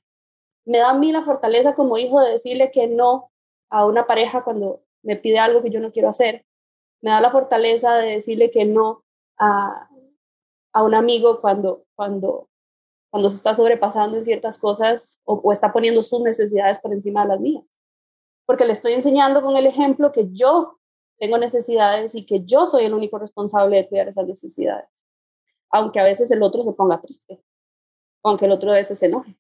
me 0.66 0.80
da 0.80 0.92
a 0.92 0.98
mí 0.98 1.12
la 1.12 1.22
fortaleza 1.22 1.76
como 1.76 1.98
hijo 1.98 2.20
de 2.20 2.32
decirle 2.32 2.72
que 2.72 2.88
no 2.88 3.32
a 3.70 3.86
una 3.86 4.08
pareja 4.08 4.44
cuando 4.44 4.84
me 5.04 5.16
pide 5.16 5.40
algo 5.40 5.62
que 5.62 5.70
yo 5.70 5.80
no 5.80 5.92
quiero 5.92 6.10
hacer. 6.10 6.46
Me 7.02 7.12
da 7.12 7.22
la 7.22 7.32
fortaleza 7.32 7.96
de 7.96 8.12
decirle 8.12 8.52
que 8.52 8.66
no 8.66 9.04
a, 9.38 9.90
a 10.74 10.84
un 10.84 10.94
amigo 10.94 11.42
cuando, 11.42 11.86
cuando, 11.96 12.50
cuando 13.10 13.30
se 13.30 13.38
está 13.38 13.54
sobrepasando 13.54 14.18
en 14.18 14.26
ciertas 14.26 14.58
cosas 14.58 15.20
o, 15.24 15.36
o 15.36 15.52
está 15.52 15.72
poniendo 15.72 16.04
sus 16.04 16.22
necesidades 16.22 16.80
por 16.80 16.92
encima 16.92 17.24
de 17.24 17.30
las 17.30 17.40
mías. 17.40 17.64
Porque 18.46 18.66
le 18.66 18.74
estoy 18.74 18.94
enseñando 18.94 19.42
con 19.42 19.56
el 19.56 19.66
ejemplo 19.66 20.12
que 20.12 20.30
yo 20.32 20.80
tengo 21.20 21.38
necesidades 21.38 22.16
y 22.16 22.26
que 22.26 22.44
yo 22.46 22.66
soy 22.66 22.86
el 22.86 22.94
único 22.94 23.20
responsable 23.20 23.78
de 23.78 23.88
cuidar 23.88 24.08
esas 24.08 24.26
necesidades. 24.26 24.90
Aunque 25.70 26.00
a 26.00 26.04
veces 26.04 26.32
el 26.32 26.42
otro 26.42 26.64
se 26.64 26.74
ponga 26.74 27.00
triste, 27.00 27.44
aunque 28.24 28.46
el 28.46 28.52
otro 28.52 28.72
a 28.72 28.76
veces 28.76 28.98
se 28.98 29.06
enoje. 29.06 29.38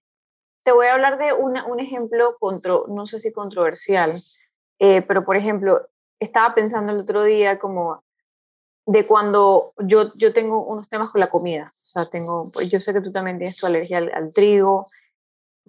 Te 0.63 0.71
voy 0.71 0.87
a 0.87 0.93
hablar 0.93 1.17
de 1.17 1.33
un 1.33 1.79
ejemplo, 1.79 2.37
contro, 2.39 2.85
no 2.89 3.07
sé 3.07 3.19
si 3.19 3.31
controversial, 3.31 4.21
eh, 4.79 5.01
pero 5.01 5.25
por 5.25 5.35
ejemplo, 5.35 5.87
estaba 6.19 6.55
pensando 6.55 6.91
el 6.91 6.99
otro 6.99 7.23
día 7.23 7.59
como 7.59 8.03
de 8.85 9.05
cuando 9.05 9.73
yo, 9.77 10.13
yo 10.15 10.33
tengo 10.33 10.65
unos 10.65 10.89
temas 10.89 11.11
con 11.11 11.19
la 11.19 11.29
comida, 11.29 11.71
o 11.75 11.85
sea, 11.85 12.05
tengo, 12.05 12.51
pues, 12.51 12.69
yo 12.71 12.79
sé 12.79 12.93
que 12.93 13.01
tú 13.01 13.11
también 13.11 13.37
tienes 13.37 13.57
tu 13.57 13.67
alergia 13.67 13.99
al, 13.99 14.31
trigo, 14.33 14.87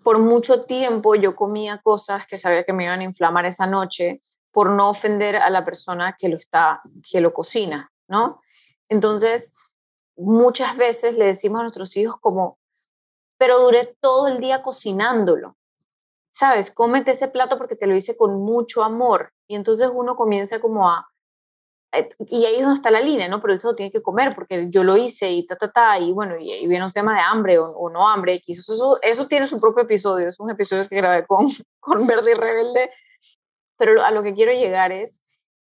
por 0.03 0.19
mucho 0.19 0.65
tiempo 0.65 1.15
yo 1.15 1.37
comía 1.37 1.83
cosas 1.83 2.27
que 2.27 2.39
sabía 2.39 2.65
que 2.65 2.73
me 2.73 2.85
iban 2.85 3.01
a 3.01 3.05
inflamar 3.05 3.45
esa 3.45 3.67
noche 3.67 4.23
por 4.53 4.71
no 4.71 4.89
ofender 4.89 5.37
a 5.37 5.51
la 5.51 5.65
persona 5.65 6.17
que 6.19 6.31
lo 6.31 6.37
está, 6.37 6.81
que 7.11 7.21
lo 7.21 7.35
cocina, 7.35 7.93
¿no? 8.09 8.41
Entonces, 8.89 9.55
muchas 10.17 10.77
veces 10.77 11.17
le 11.17 11.27
decimos 11.27 11.61
a 11.61 11.65
nuestros 11.65 11.97
hijos 11.97 12.17
como, 12.21 12.59
pero 13.41 13.59
duré 13.59 13.97
todo 14.01 14.29
el 14.29 14.39
día 14.39 14.63
cocinándolo. 14.63 15.57
¿Sabes? 16.31 16.71
Cómete 16.71 17.13
ese 17.13 17.27
plato 17.27 17.57
porque 17.57 17.75
te 17.75 17.87
lo 17.87 17.97
hice 17.97 18.15
con 18.15 18.35
mucho 18.35 18.85
amor. 18.85 19.33
Y 19.49 19.57
entonces 19.57 19.89
uno 19.91 20.15
comienza 20.15 20.61
como 20.61 20.91
a... 20.91 21.09
Eh, 21.93 22.11
y 22.29 22.45
ahí 22.45 22.57
es 22.57 22.61
donde 22.61 22.77
está 22.77 22.91
la 22.91 23.01
línea, 23.01 23.29
¿no? 23.29 23.41
Pero 23.41 23.55
eso 23.55 23.75
tiene 23.75 23.91
que 23.91 24.03
comer 24.03 24.35
porque 24.35 24.67
yo 24.69 24.85
lo 24.85 24.95
hice 24.99 25.31
y 25.31 25.47
ta, 25.47 25.57
ta, 25.57 25.73
ta. 25.73 25.99
Y 25.99 26.13
bueno, 26.13 26.35
y 26.39 26.67
viene 26.67 26.85
un 26.85 26.93
tema 26.93 27.15
de 27.15 27.21
hambre 27.21 27.59
o, 27.59 27.89
no 27.89 28.07
hambre. 28.07 28.43
Eso, 28.47 28.75
eso, 28.75 28.99
eso, 29.01 29.27
tiene 29.27 29.49
su 29.49 29.59
propio 29.59 29.85
episodio. 29.85 30.29
Es 30.29 30.39
un 30.39 30.51
episodio 30.51 30.87
que 30.87 30.97
grabé 30.97 31.27
con, 31.27 31.47
con 31.81 32.07
Verde 32.07 32.33
y 32.33 32.35
Rebelde. 32.35 32.91
Pero 33.79 34.05
a 34.05 34.11
lo 34.11 34.23
que 34.23 34.35
quiero 34.35 34.53
llegar 34.53 34.93
es 34.93 35.23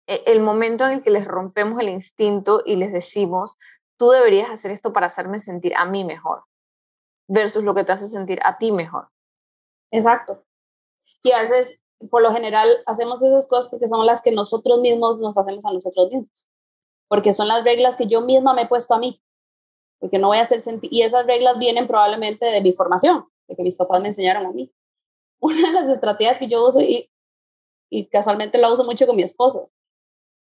eh, 0.07 0.23
el 0.27 0.39
momento 0.39 0.85
en 0.85 0.93
el 0.93 1.03
que 1.03 1.09
les 1.09 1.25
rompemos 1.25 1.81
el 1.81 1.89
instinto 1.89 2.63
y 2.65 2.77
les 2.77 2.93
decimos, 2.93 3.57
tú 3.97 4.11
deberías 4.11 4.49
hacer 4.49 4.71
esto 4.71 4.93
para 4.93 5.07
hacerme 5.07 5.41
sentir 5.41 5.75
a 5.75 5.83
mí 5.83 6.05
mejor 6.05 6.45
versus 7.27 7.63
lo 7.63 7.73
que 7.73 7.83
te 7.83 7.91
hace 7.91 8.07
sentir 8.07 8.39
a 8.43 8.57
ti 8.57 8.71
mejor. 8.71 9.09
Exacto. 9.91 10.43
Y 11.23 11.31
a 11.31 11.41
veces, 11.41 11.81
por 12.09 12.21
lo 12.21 12.31
general, 12.31 12.67
hacemos 12.85 13.21
esas 13.23 13.47
cosas 13.47 13.69
porque 13.69 13.87
son 13.87 14.05
las 14.05 14.21
que 14.21 14.31
nosotros 14.31 14.79
mismos 14.81 15.19
nos 15.19 15.37
hacemos 15.37 15.65
a 15.65 15.71
nosotros 15.71 16.09
mismos. 16.11 16.47
Porque 17.07 17.33
son 17.33 17.47
las 17.47 17.63
reglas 17.63 17.95
que 17.95 18.07
yo 18.07 18.21
misma 18.21 18.53
me 18.53 18.63
he 18.63 18.67
puesto 18.67 18.93
a 18.93 18.99
mí. 18.99 19.21
Porque 19.99 20.19
no 20.19 20.27
voy 20.27 20.37
a 20.37 20.43
hacer 20.43 20.61
sentir. 20.61 20.91
Y 20.91 21.03
esas 21.03 21.25
reglas 21.25 21.57
vienen 21.57 21.87
probablemente 21.87 22.45
de 22.45 22.61
mi 22.61 22.73
formación, 22.73 23.25
de 23.47 23.55
que 23.55 23.63
mis 23.63 23.75
papás 23.75 24.01
me 24.01 24.07
enseñaron 24.07 24.45
a 24.45 24.51
mí. 24.51 24.73
Una 25.39 25.67
de 25.67 25.73
las 25.73 25.89
estrategias 25.89 26.39
que 26.39 26.47
yo 26.47 26.67
uso, 26.67 26.81
y, 26.81 27.09
y 27.89 28.07
casualmente 28.07 28.57
la 28.57 28.71
uso 28.71 28.83
mucho 28.83 29.05
con 29.05 29.15
mi 29.15 29.23
esposo, 29.23 29.71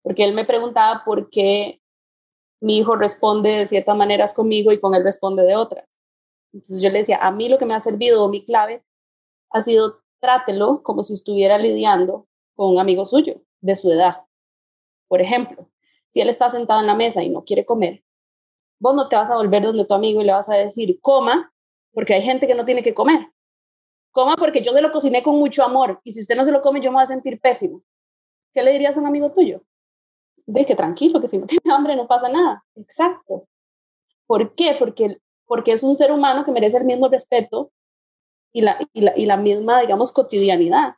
porque 0.01 0.23
él 0.23 0.33
me 0.33 0.45
preguntaba 0.45 1.03
por 1.05 1.29
qué 1.29 1.81
mi 2.59 2.77
hijo 2.77 2.95
responde 2.95 3.49
de 3.49 3.67
ciertas 3.67 3.95
maneras 3.95 4.33
conmigo 4.33 4.71
y 4.71 4.79
con 4.79 4.95
él 4.95 5.03
responde 5.03 5.43
de 5.43 5.55
otras. 5.55 5.87
Entonces 6.57 6.81
yo 6.81 6.89
le 6.89 6.99
decía, 6.99 7.17
a 7.21 7.31
mí 7.31 7.49
lo 7.49 7.59
que 7.59 7.65
me 7.65 7.75
ha 7.75 7.79
servido, 7.79 8.27
mi 8.29 8.43
clave, 8.43 8.83
ha 9.51 9.61
sido 9.61 10.01
trátelo 10.19 10.81
como 10.81 11.03
si 11.03 11.13
estuviera 11.13 11.59
lidiando 11.59 12.27
con 12.55 12.73
un 12.73 12.79
amigo 12.79 13.05
suyo 13.05 13.41
de 13.61 13.75
su 13.75 13.91
edad. 13.91 14.25
Por 15.07 15.21
ejemplo, 15.21 15.69
si 16.09 16.21
él 16.21 16.29
está 16.29 16.49
sentado 16.49 16.81
en 16.81 16.87
la 16.87 16.95
mesa 16.95 17.21
y 17.23 17.29
no 17.29 17.43
quiere 17.43 17.63
comer, 17.63 18.03
vos 18.79 18.95
no 18.95 19.07
te 19.07 19.15
vas 19.15 19.29
a 19.29 19.35
volver 19.35 19.61
donde 19.61 19.85
tu 19.85 19.93
amigo 19.93 20.21
y 20.21 20.25
le 20.25 20.33
vas 20.33 20.49
a 20.49 20.55
decir, 20.55 20.99
coma, 20.99 21.53
porque 21.93 22.15
hay 22.15 22.23
gente 22.23 22.47
que 22.47 22.55
no 22.55 22.65
tiene 22.65 22.81
que 22.81 22.95
comer. 22.95 23.31
Coma 24.11 24.35
porque 24.35 24.61
yo 24.61 24.73
se 24.73 24.81
lo 24.81 24.91
cociné 24.91 25.21
con 25.21 25.37
mucho 25.37 25.63
amor 25.63 26.01
y 26.03 26.11
si 26.11 26.21
usted 26.21 26.35
no 26.35 26.43
se 26.43 26.51
lo 26.51 26.61
come 26.61 26.81
yo 26.81 26.89
me 26.89 26.95
voy 26.95 27.03
a 27.03 27.07
sentir 27.07 27.39
pésimo. 27.39 27.83
¿Qué 28.51 28.63
le 28.63 28.71
dirías 28.71 28.97
a 28.97 29.01
un 29.01 29.05
amigo 29.05 29.31
tuyo? 29.31 29.61
De 30.47 30.65
que 30.65 30.75
tranquilo, 30.75 31.21
que 31.21 31.27
si 31.27 31.37
no 31.37 31.45
tiene 31.45 31.61
hambre 31.71 31.95
no 31.95 32.07
pasa 32.07 32.29
nada. 32.29 32.65
Exacto. 32.75 33.47
¿Por 34.25 34.55
qué? 34.55 34.75
Porque 34.79 35.19
porque 35.47 35.71
es 35.71 35.81
un 35.81 35.95
ser 35.95 36.11
humano 36.11 36.45
que 36.45 36.51
merece 36.51 36.77
el 36.77 36.85
mismo 36.85 37.07
respeto 37.07 37.71
y 38.53 38.61
la, 38.61 38.77
y 38.93 39.01
la, 39.01 39.13
y 39.15 39.25
la 39.25 39.37
misma, 39.37 39.81
digamos, 39.81 40.11
cotidianidad. 40.11 40.95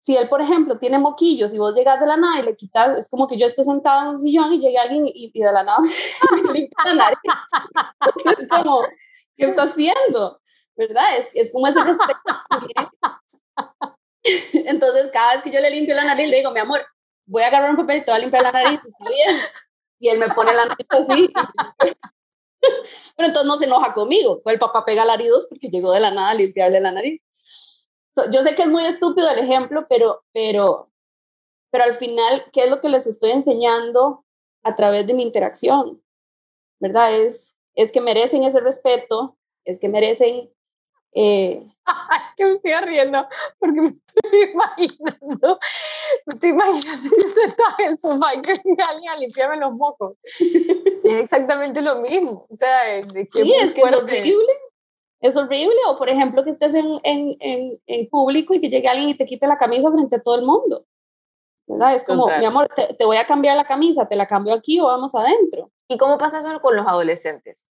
Si 0.00 0.16
él, 0.16 0.28
por 0.28 0.40
ejemplo, 0.40 0.78
tiene 0.78 0.98
moquillos 0.98 1.52
y 1.52 1.58
vos 1.58 1.74
llegas 1.74 2.00
de 2.00 2.06
la 2.06 2.16
nada 2.16 2.40
y 2.40 2.42
le 2.44 2.56
quitas, 2.56 2.98
es 2.98 3.08
como 3.08 3.28
que 3.28 3.38
yo 3.38 3.46
esté 3.46 3.62
sentado 3.62 4.02
en 4.02 4.08
un 4.08 4.18
sillón 4.18 4.52
y 4.52 4.58
llegue 4.58 4.78
alguien 4.78 5.04
y, 5.06 5.30
de 5.38 5.52
la 5.52 5.62
nada 5.62 5.78
me 6.52 6.70
la 6.84 6.94
nariz. 6.94 7.18
es 8.38 8.48
como, 8.48 8.82
¿qué 9.36 9.46
está 9.46 9.64
haciendo? 9.64 10.40
¿Verdad? 10.76 11.04
Es, 11.18 11.30
es 11.34 11.52
como 11.52 11.66
ese 11.66 11.84
respeto 11.84 12.16
Entonces, 14.52 15.10
cada 15.12 15.34
vez 15.34 15.42
que 15.42 15.50
yo 15.50 15.60
le 15.60 15.70
limpio 15.70 15.94
la 15.94 16.04
nariz, 16.04 16.28
le 16.28 16.38
digo, 16.38 16.52
mi 16.52 16.60
amor, 16.60 16.86
voy 17.26 17.42
a 17.42 17.48
agarrar 17.48 17.70
un 17.70 17.76
papel 17.76 17.98
y 17.98 18.04
te 18.04 18.10
voy 18.10 18.18
a 18.18 18.22
limpiar 18.22 18.42
la 18.42 18.52
nariz, 18.52 18.80
está 18.84 19.08
bien. 19.08 19.36
Y 19.98 20.08
él 20.08 20.18
me 20.18 20.28
pone 20.30 20.54
la 20.54 20.66
nariz 20.66 20.86
así. 20.88 21.32
Pero 22.60 23.28
entonces 23.28 23.46
no 23.46 23.58
se 23.58 23.64
enoja 23.66 23.94
conmigo. 23.94 24.40
Pues 24.42 24.54
el 24.54 24.60
papá 24.60 24.84
pega 24.84 25.02
alaridos 25.02 25.46
porque 25.48 25.68
llegó 25.68 25.92
de 25.92 26.00
la 26.00 26.10
nada 26.10 26.30
a 26.30 26.34
limpiarle 26.34 26.80
la 26.80 26.92
nariz. 26.92 27.22
Yo 28.32 28.42
sé 28.42 28.54
que 28.54 28.62
es 28.62 28.68
muy 28.68 28.84
estúpido 28.84 29.30
el 29.30 29.38
ejemplo, 29.38 29.86
pero, 29.88 30.24
pero, 30.32 30.90
pero 31.70 31.84
al 31.84 31.94
final, 31.94 32.44
¿qué 32.52 32.64
es 32.64 32.70
lo 32.70 32.80
que 32.80 32.88
les 32.88 33.06
estoy 33.06 33.30
enseñando 33.30 34.24
a 34.64 34.74
través 34.74 35.06
de 35.06 35.14
mi 35.14 35.22
interacción? 35.22 36.02
¿Verdad? 36.80 37.14
Es, 37.14 37.56
es 37.74 37.92
que 37.92 38.00
merecen 38.00 38.42
ese 38.42 38.60
respeto, 38.60 39.36
es 39.64 39.78
que 39.78 39.88
merecen 39.88 40.52
eh, 41.12 41.66
que 42.36 42.44
me 42.44 42.52
estoy 42.52 42.72
riendo 42.84 43.26
porque 43.58 43.80
me 43.80 43.88
estoy 43.88 44.52
imaginando, 44.52 45.58
me 46.26 46.34
estoy 46.34 46.50
imaginando 46.50 47.28
sentada 47.34 47.76
en 47.78 47.88
el 47.88 47.98
sofá 47.98 48.34
y 48.34 48.42
que 48.42 48.52
alguien 48.88 49.10
a 49.10 49.16
limpiarme 49.16 49.56
los 49.56 49.72
mocos. 49.72 50.16
es 50.24 51.04
exactamente 51.04 51.82
lo 51.82 51.96
mismo. 51.96 52.46
O 52.48 52.56
sea, 52.56 52.84
de 52.84 53.28
sí, 53.32 53.52
es 53.60 53.74
que 53.74 53.80
es 53.82 53.96
horrible. 53.96 54.52
Es 55.20 55.36
horrible. 55.36 55.76
O, 55.88 55.98
por 55.98 56.08
ejemplo, 56.08 56.44
que 56.44 56.50
estés 56.50 56.74
en, 56.74 57.00
en, 57.02 57.36
en, 57.40 57.72
en, 57.86 58.08
público 58.08 58.54
y 58.54 58.60
que 58.60 58.68
llegue 58.68 58.88
alguien 58.88 59.08
y 59.08 59.14
te 59.14 59.26
quite 59.26 59.48
la 59.48 59.58
camisa 59.58 59.90
frente 59.90 60.16
a 60.16 60.22
todo 60.22 60.36
el 60.36 60.42
mundo. 60.42 60.84
¿verdad? 61.66 61.94
Es 61.94 62.04
como, 62.04 62.28
mi 62.38 62.44
amor, 62.44 62.68
te, 62.68 62.94
te, 62.94 63.04
voy 63.04 63.18
a 63.18 63.26
cambiar 63.26 63.56
la 63.56 63.66
camisa, 63.66 64.08
te 64.08 64.16
la 64.16 64.26
cambio 64.26 64.54
aquí 64.54 64.80
o 64.80 64.86
vamos 64.86 65.14
adentro. 65.14 65.70
¿Y 65.88 65.98
cómo 65.98 66.16
pasa 66.16 66.38
eso 66.38 66.48
con 66.62 66.76
los 66.76 66.86
adolescentes? 66.86 67.68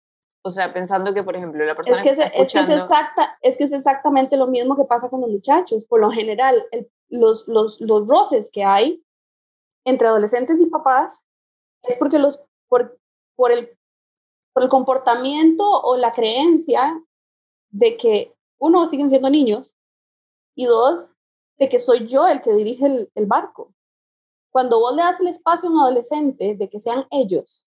O 0.46 0.50
sea, 0.50 0.74
pensando 0.74 1.14
que, 1.14 1.22
por 1.22 1.34
ejemplo, 1.34 1.64
la 1.64 1.74
persona 1.74 1.96
es 1.96 2.02
que, 2.02 2.10
es, 2.10 2.18
es, 2.18 2.52
que 2.52 2.58
es, 2.58 2.68
exacta, 2.68 3.38
es 3.40 3.56
que 3.56 3.64
es 3.64 3.72
exactamente 3.72 4.36
lo 4.36 4.46
mismo 4.46 4.76
que 4.76 4.84
pasa 4.84 5.08
con 5.08 5.22
los 5.22 5.30
muchachos. 5.30 5.86
Por 5.86 6.00
lo 6.00 6.10
general, 6.10 6.66
el, 6.70 6.90
los, 7.08 7.48
los, 7.48 7.80
los 7.80 8.06
roces 8.06 8.50
que 8.52 8.62
hay 8.62 9.02
entre 9.86 10.06
adolescentes 10.06 10.60
y 10.60 10.66
papás 10.66 11.26
es 11.82 11.96
porque 11.96 12.18
los, 12.18 12.44
por, 12.68 13.00
por, 13.36 13.52
el, 13.52 13.74
por 14.52 14.64
el 14.64 14.68
comportamiento 14.68 15.64
o 15.64 15.96
la 15.96 16.12
creencia 16.12 17.02
de 17.70 17.96
que, 17.96 18.36
uno, 18.58 18.84
siguen 18.84 19.08
siendo 19.08 19.30
niños 19.30 19.74
y 20.54 20.66
dos, 20.66 21.10
de 21.58 21.70
que 21.70 21.78
soy 21.78 22.06
yo 22.06 22.28
el 22.28 22.42
que 22.42 22.52
dirige 22.52 22.84
el, 22.84 23.10
el 23.14 23.24
barco. 23.24 23.72
Cuando 24.52 24.78
vos 24.78 24.94
le 24.94 25.02
das 25.02 25.20
el 25.20 25.28
espacio 25.28 25.70
a 25.70 25.72
un 25.72 25.78
adolescente 25.78 26.54
de 26.54 26.68
que 26.68 26.80
sean 26.80 27.06
ellos 27.10 27.66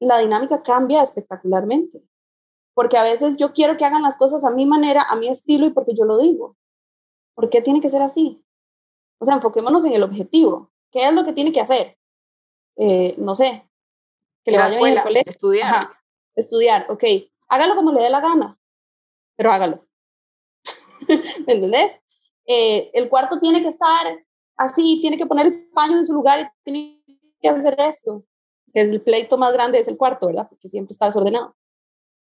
la 0.00 0.18
dinámica 0.18 0.62
cambia 0.62 1.02
espectacularmente. 1.02 2.02
Porque 2.74 2.96
a 2.96 3.02
veces 3.02 3.36
yo 3.36 3.52
quiero 3.52 3.76
que 3.76 3.84
hagan 3.84 4.02
las 4.02 4.16
cosas 4.16 4.44
a 4.44 4.50
mi 4.50 4.64
manera, 4.64 5.02
a 5.02 5.16
mi 5.16 5.28
estilo 5.28 5.66
y 5.66 5.70
porque 5.70 5.94
yo 5.94 6.04
lo 6.04 6.18
digo. 6.18 6.56
¿Por 7.34 7.50
qué 7.50 7.60
tiene 7.60 7.80
que 7.80 7.88
ser 7.88 8.02
así? 8.02 8.44
O 9.18 9.24
sea, 9.24 9.34
enfoquémonos 9.34 9.84
en 9.84 9.92
el 9.92 10.02
objetivo. 10.02 10.70
¿Qué 10.92 11.04
es 11.04 11.12
lo 11.12 11.24
que 11.24 11.32
tiene 11.32 11.52
que 11.52 11.60
hacer? 11.60 11.98
Eh, 12.76 13.16
no 13.18 13.34
sé. 13.34 13.68
Que 14.44 14.52
le 14.52 14.58
vaya 14.58 14.78
bien 14.78 14.98
al 14.98 15.04
colegio. 15.04 15.30
Estudiar. 15.30 15.80
estudiar, 16.36 16.86
ok. 16.88 17.04
Hágalo 17.48 17.74
como 17.74 17.92
le 17.92 18.02
dé 18.02 18.10
la 18.10 18.20
gana, 18.20 18.58
pero 19.36 19.50
hágalo. 19.50 19.86
¿Me 21.46 21.54
entendés? 21.54 22.00
Eh, 22.46 22.90
el 22.94 23.08
cuarto 23.08 23.40
tiene 23.40 23.62
que 23.62 23.68
estar 23.68 24.24
así, 24.56 25.00
tiene 25.00 25.18
que 25.18 25.26
poner 25.26 25.46
el 25.46 25.68
paño 25.70 25.96
en 25.96 26.06
su 26.06 26.12
lugar 26.12 26.40
y 26.40 26.62
tiene 26.62 27.02
que 27.40 27.48
hacer 27.48 27.74
esto 27.80 28.24
es 28.24 28.24
el 28.74 29.00
pleito 29.02 29.36
más 29.36 29.52
grande, 29.52 29.78
es 29.78 29.88
el 29.88 29.96
cuarto, 29.96 30.26
¿verdad? 30.26 30.48
Porque 30.48 30.68
siempre 30.68 30.92
está 30.92 31.06
desordenado. 31.06 31.56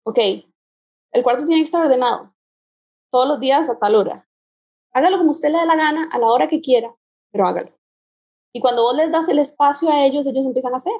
Ok, 0.05 0.19
el 0.19 1.23
cuarto 1.23 1.47
tiene 1.47 1.63
que 1.63 1.67
estar 1.67 1.85
ordenado 1.85 2.35
todos 3.11 3.29
los 3.29 3.41
días 3.41 3.69
a 3.71 3.79
tal 3.79 3.95
hora. 3.95 4.29
Hágalo 4.93 5.19
como 5.19 5.31
usted 5.31 5.51
le 5.51 5.59
dé 5.59 5.67
la 5.67 5.77
gana, 5.77 6.09
a 6.13 6.19
la 6.19 6.27
hora 6.27 6.49
que 6.49 6.61
quiera, 6.61 6.95
pero 7.31 7.47
hágalo. 7.47 7.77
Y 8.53 8.61
cuando 8.61 8.83
vos 8.83 8.97
les 8.97 9.11
das 9.11 9.29
el 9.29 9.39
espacio 9.39 9.91
a 9.91 10.05
ellos, 10.05 10.27
ellos 10.27 10.45
empiezan 10.47 10.75
a 10.75 10.79
hacer. 10.79 10.95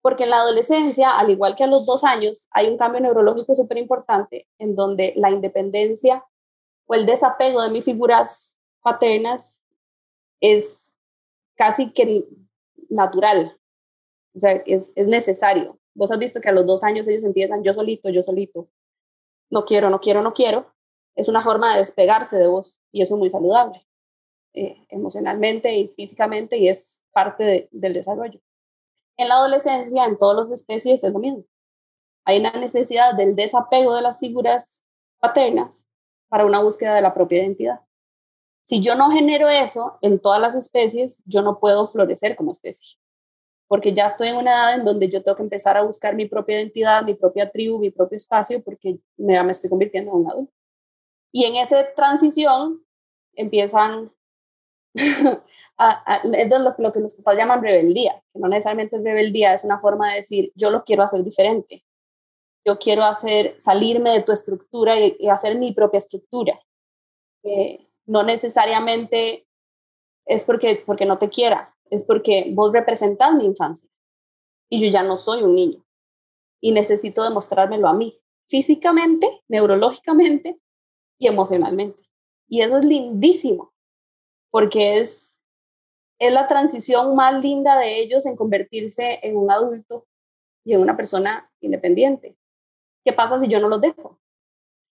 Porque 0.00 0.24
en 0.24 0.30
la 0.30 0.38
adolescencia, 0.38 1.10
al 1.10 1.30
igual 1.30 1.54
que 1.54 1.64
a 1.64 1.66
los 1.66 1.86
dos 1.86 2.02
años, 2.02 2.48
hay 2.50 2.68
un 2.68 2.76
cambio 2.76 3.00
neurológico 3.00 3.54
súper 3.54 3.78
importante 3.78 4.48
en 4.58 4.74
donde 4.74 5.12
la 5.16 5.30
independencia 5.30 6.24
o 6.86 6.94
el 6.94 7.06
desapego 7.06 7.62
de 7.62 7.70
mis 7.70 7.84
figuras 7.84 8.58
paternas 8.82 9.60
es 10.40 10.96
casi 11.54 11.92
que 11.92 12.26
natural. 12.88 13.58
O 14.34 14.40
sea, 14.40 14.52
es, 14.66 14.92
es 14.96 15.06
necesario. 15.06 15.78
Vos 15.94 16.10
has 16.10 16.18
visto 16.18 16.40
que 16.40 16.48
a 16.48 16.52
los 16.52 16.66
dos 16.66 16.84
años 16.84 17.06
ellos 17.08 17.24
empiezan 17.24 17.62
yo 17.62 17.74
solito, 17.74 18.08
yo 18.08 18.22
solito. 18.22 18.68
No 19.50 19.64
quiero, 19.64 19.90
no 19.90 20.00
quiero, 20.00 20.22
no 20.22 20.32
quiero. 20.32 20.72
Es 21.14 21.28
una 21.28 21.40
forma 21.40 21.72
de 21.72 21.80
despegarse 21.80 22.38
de 22.38 22.48
vos 22.48 22.80
y 22.90 23.02
eso 23.02 23.14
es 23.14 23.18
muy 23.18 23.28
saludable 23.28 23.86
eh, 24.54 24.86
emocionalmente 24.88 25.74
y 25.74 25.88
físicamente 25.88 26.56
y 26.56 26.68
es 26.68 27.04
parte 27.12 27.68
del 27.70 27.92
desarrollo. 27.92 28.40
En 29.18 29.28
la 29.28 29.34
adolescencia, 29.34 30.06
en 30.06 30.18
todas 30.18 30.36
las 30.36 30.50
especies, 30.50 31.04
es 31.04 31.12
lo 31.12 31.18
mismo. 31.18 31.44
Hay 32.24 32.40
una 32.40 32.52
necesidad 32.52 33.14
del 33.14 33.36
desapego 33.36 33.94
de 33.94 34.02
las 34.02 34.18
figuras 34.18 34.84
paternas 35.18 35.86
para 36.28 36.46
una 36.46 36.62
búsqueda 36.62 36.94
de 36.94 37.02
la 37.02 37.12
propia 37.12 37.42
identidad. 37.42 37.80
Si 38.64 38.80
yo 38.80 38.94
no 38.94 39.10
genero 39.10 39.50
eso 39.50 39.98
en 40.00 40.18
todas 40.18 40.40
las 40.40 40.54
especies, 40.54 41.22
yo 41.26 41.42
no 41.42 41.60
puedo 41.60 41.88
florecer 41.88 42.36
como 42.36 42.52
especie 42.52 43.01
porque 43.68 43.94
ya 43.94 44.06
estoy 44.06 44.28
en 44.28 44.36
una 44.36 44.52
edad 44.52 44.74
en 44.74 44.84
donde 44.84 45.08
yo 45.08 45.22
tengo 45.22 45.36
que 45.36 45.42
empezar 45.42 45.76
a 45.76 45.82
buscar 45.82 46.14
mi 46.14 46.26
propia 46.26 46.58
identidad, 46.58 47.04
mi 47.04 47.14
propia 47.14 47.50
tribu, 47.50 47.78
mi 47.78 47.90
propio 47.90 48.16
espacio, 48.16 48.62
porque 48.62 48.98
me, 49.16 49.42
me 49.42 49.52
estoy 49.52 49.70
convirtiendo 49.70 50.10
en 50.10 50.16
un 50.18 50.30
adulto. 50.30 50.52
Y 51.32 51.46
en 51.46 51.56
esa 51.56 51.92
transición 51.94 52.84
empiezan, 53.34 54.12
a, 55.78 56.22
es 56.34 56.50
lo, 56.50 56.74
lo, 56.76 56.92
que 56.92 57.00
los 57.00 57.14
papás 57.16 57.36
llaman 57.36 57.62
rebeldía, 57.62 58.22
que 58.32 58.38
no 58.38 58.48
necesariamente 58.48 58.96
es 58.96 59.02
rebeldía, 59.02 59.54
es 59.54 59.64
una 59.64 59.80
forma 59.80 60.10
de 60.10 60.16
decir, 60.16 60.52
yo 60.54 60.70
lo 60.70 60.84
quiero 60.84 61.02
hacer 61.02 61.22
diferente, 61.22 61.82
yo 62.66 62.78
quiero 62.78 63.04
hacer, 63.04 63.56
salirme 63.58 64.10
de 64.10 64.22
tu 64.22 64.32
estructura 64.32 64.98
y, 64.98 65.28
hacer 65.28 65.58
mi 65.58 65.72
propia 65.72 65.98
estructura. 65.98 66.60
Eh, 67.42 67.88
no 68.06 68.22
necesariamente 68.22 69.46
es 70.26 70.44
porque, 70.44 70.82
porque 70.86 71.06
no 71.06 71.18
te 71.18 71.28
quiera, 71.28 71.71
es 71.92 72.04
porque 72.04 72.50
vos 72.54 72.72
representás 72.72 73.34
mi 73.34 73.44
infancia 73.44 73.90
y 74.70 74.82
yo 74.82 74.90
ya 74.90 75.02
no 75.02 75.18
soy 75.18 75.42
un 75.42 75.54
niño 75.54 75.84
y 76.58 76.72
necesito 76.72 77.22
demostrármelo 77.22 77.86
a 77.86 77.92
mí, 77.92 78.18
físicamente, 78.48 79.42
neurológicamente 79.46 80.58
y 81.18 81.26
emocionalmente. 81.26 82.02
Y 82.48 82.62
eso 82.62 82.78
es 82.78 82.84
lindísimo, 82.86 83.74
porque 84.50 84.96
es, 84.98 85.40
es 86.18 86.32
la 86.32 86.48
transición 86.48 87.14
más 87.14 87.44
linda 87.44 87.78
de 87.78 88.00
ellos 88.00 88.24
en 88.24 88.36
convertirse 88.36 89.18
en 89.22 89.36
un 89.36 89.50
adulto 89.50 90.06
y 90.64 90.72
en 90.72 90.80
una 90.80 90.96
persona 90.96 91.52
independiente. 91.60 92.38
¿Qué 93.04 93.12
pasa 93.12 93.38
si 93.38 93.48
yo 93.48 93.60
no 93.60 93.68
los 93.68 93.82
dejo? 93.82 94.18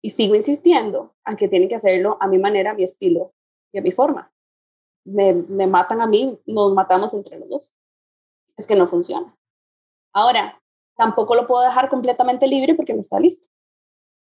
Y 0.01 0.09
sigo 0.09 0.33
insistiendo 0.33 1.15
a 1.23 1.35
que 1.35 1.47
tienen 1.47 1.69
que 1.69 1.75
hacerlo 1.75 2.17
a 2.19 2.27
mi 2.27 2.39
manera, 2.39 2.71
a 2.71 2.73
mi 2.73 2.83
estilo 2.83 3.35
y 3.71 3.77
a 3.77 3.81
mi 3.83 3.91
forma 3.91 4.33
me, 5.07 5.67
matan 5.67 6.01
a 6.01 6.07
mí, 6.07 6.39
nos 6.45 6.73
matamos 6.73 7.13
entre 7.13 7.39
los 7.39 7.49
dos. 7.49 7.73
Es 8.57 8.67
que 8.67 8.75
no 8.75 8.87
funciona. 8.87 9.35
Ahora, 10.13 10.61
tampoco 10.95 11.35
lo 11.35 11.47
puedo 11.47 11.63
dejar 11.63 11.89
completamente 11.89 12.47
libre 12.47 12.75
porque 12.75 12.93
no 12.93 12.99
está 12.99 13.19
listo. 13.19 13.47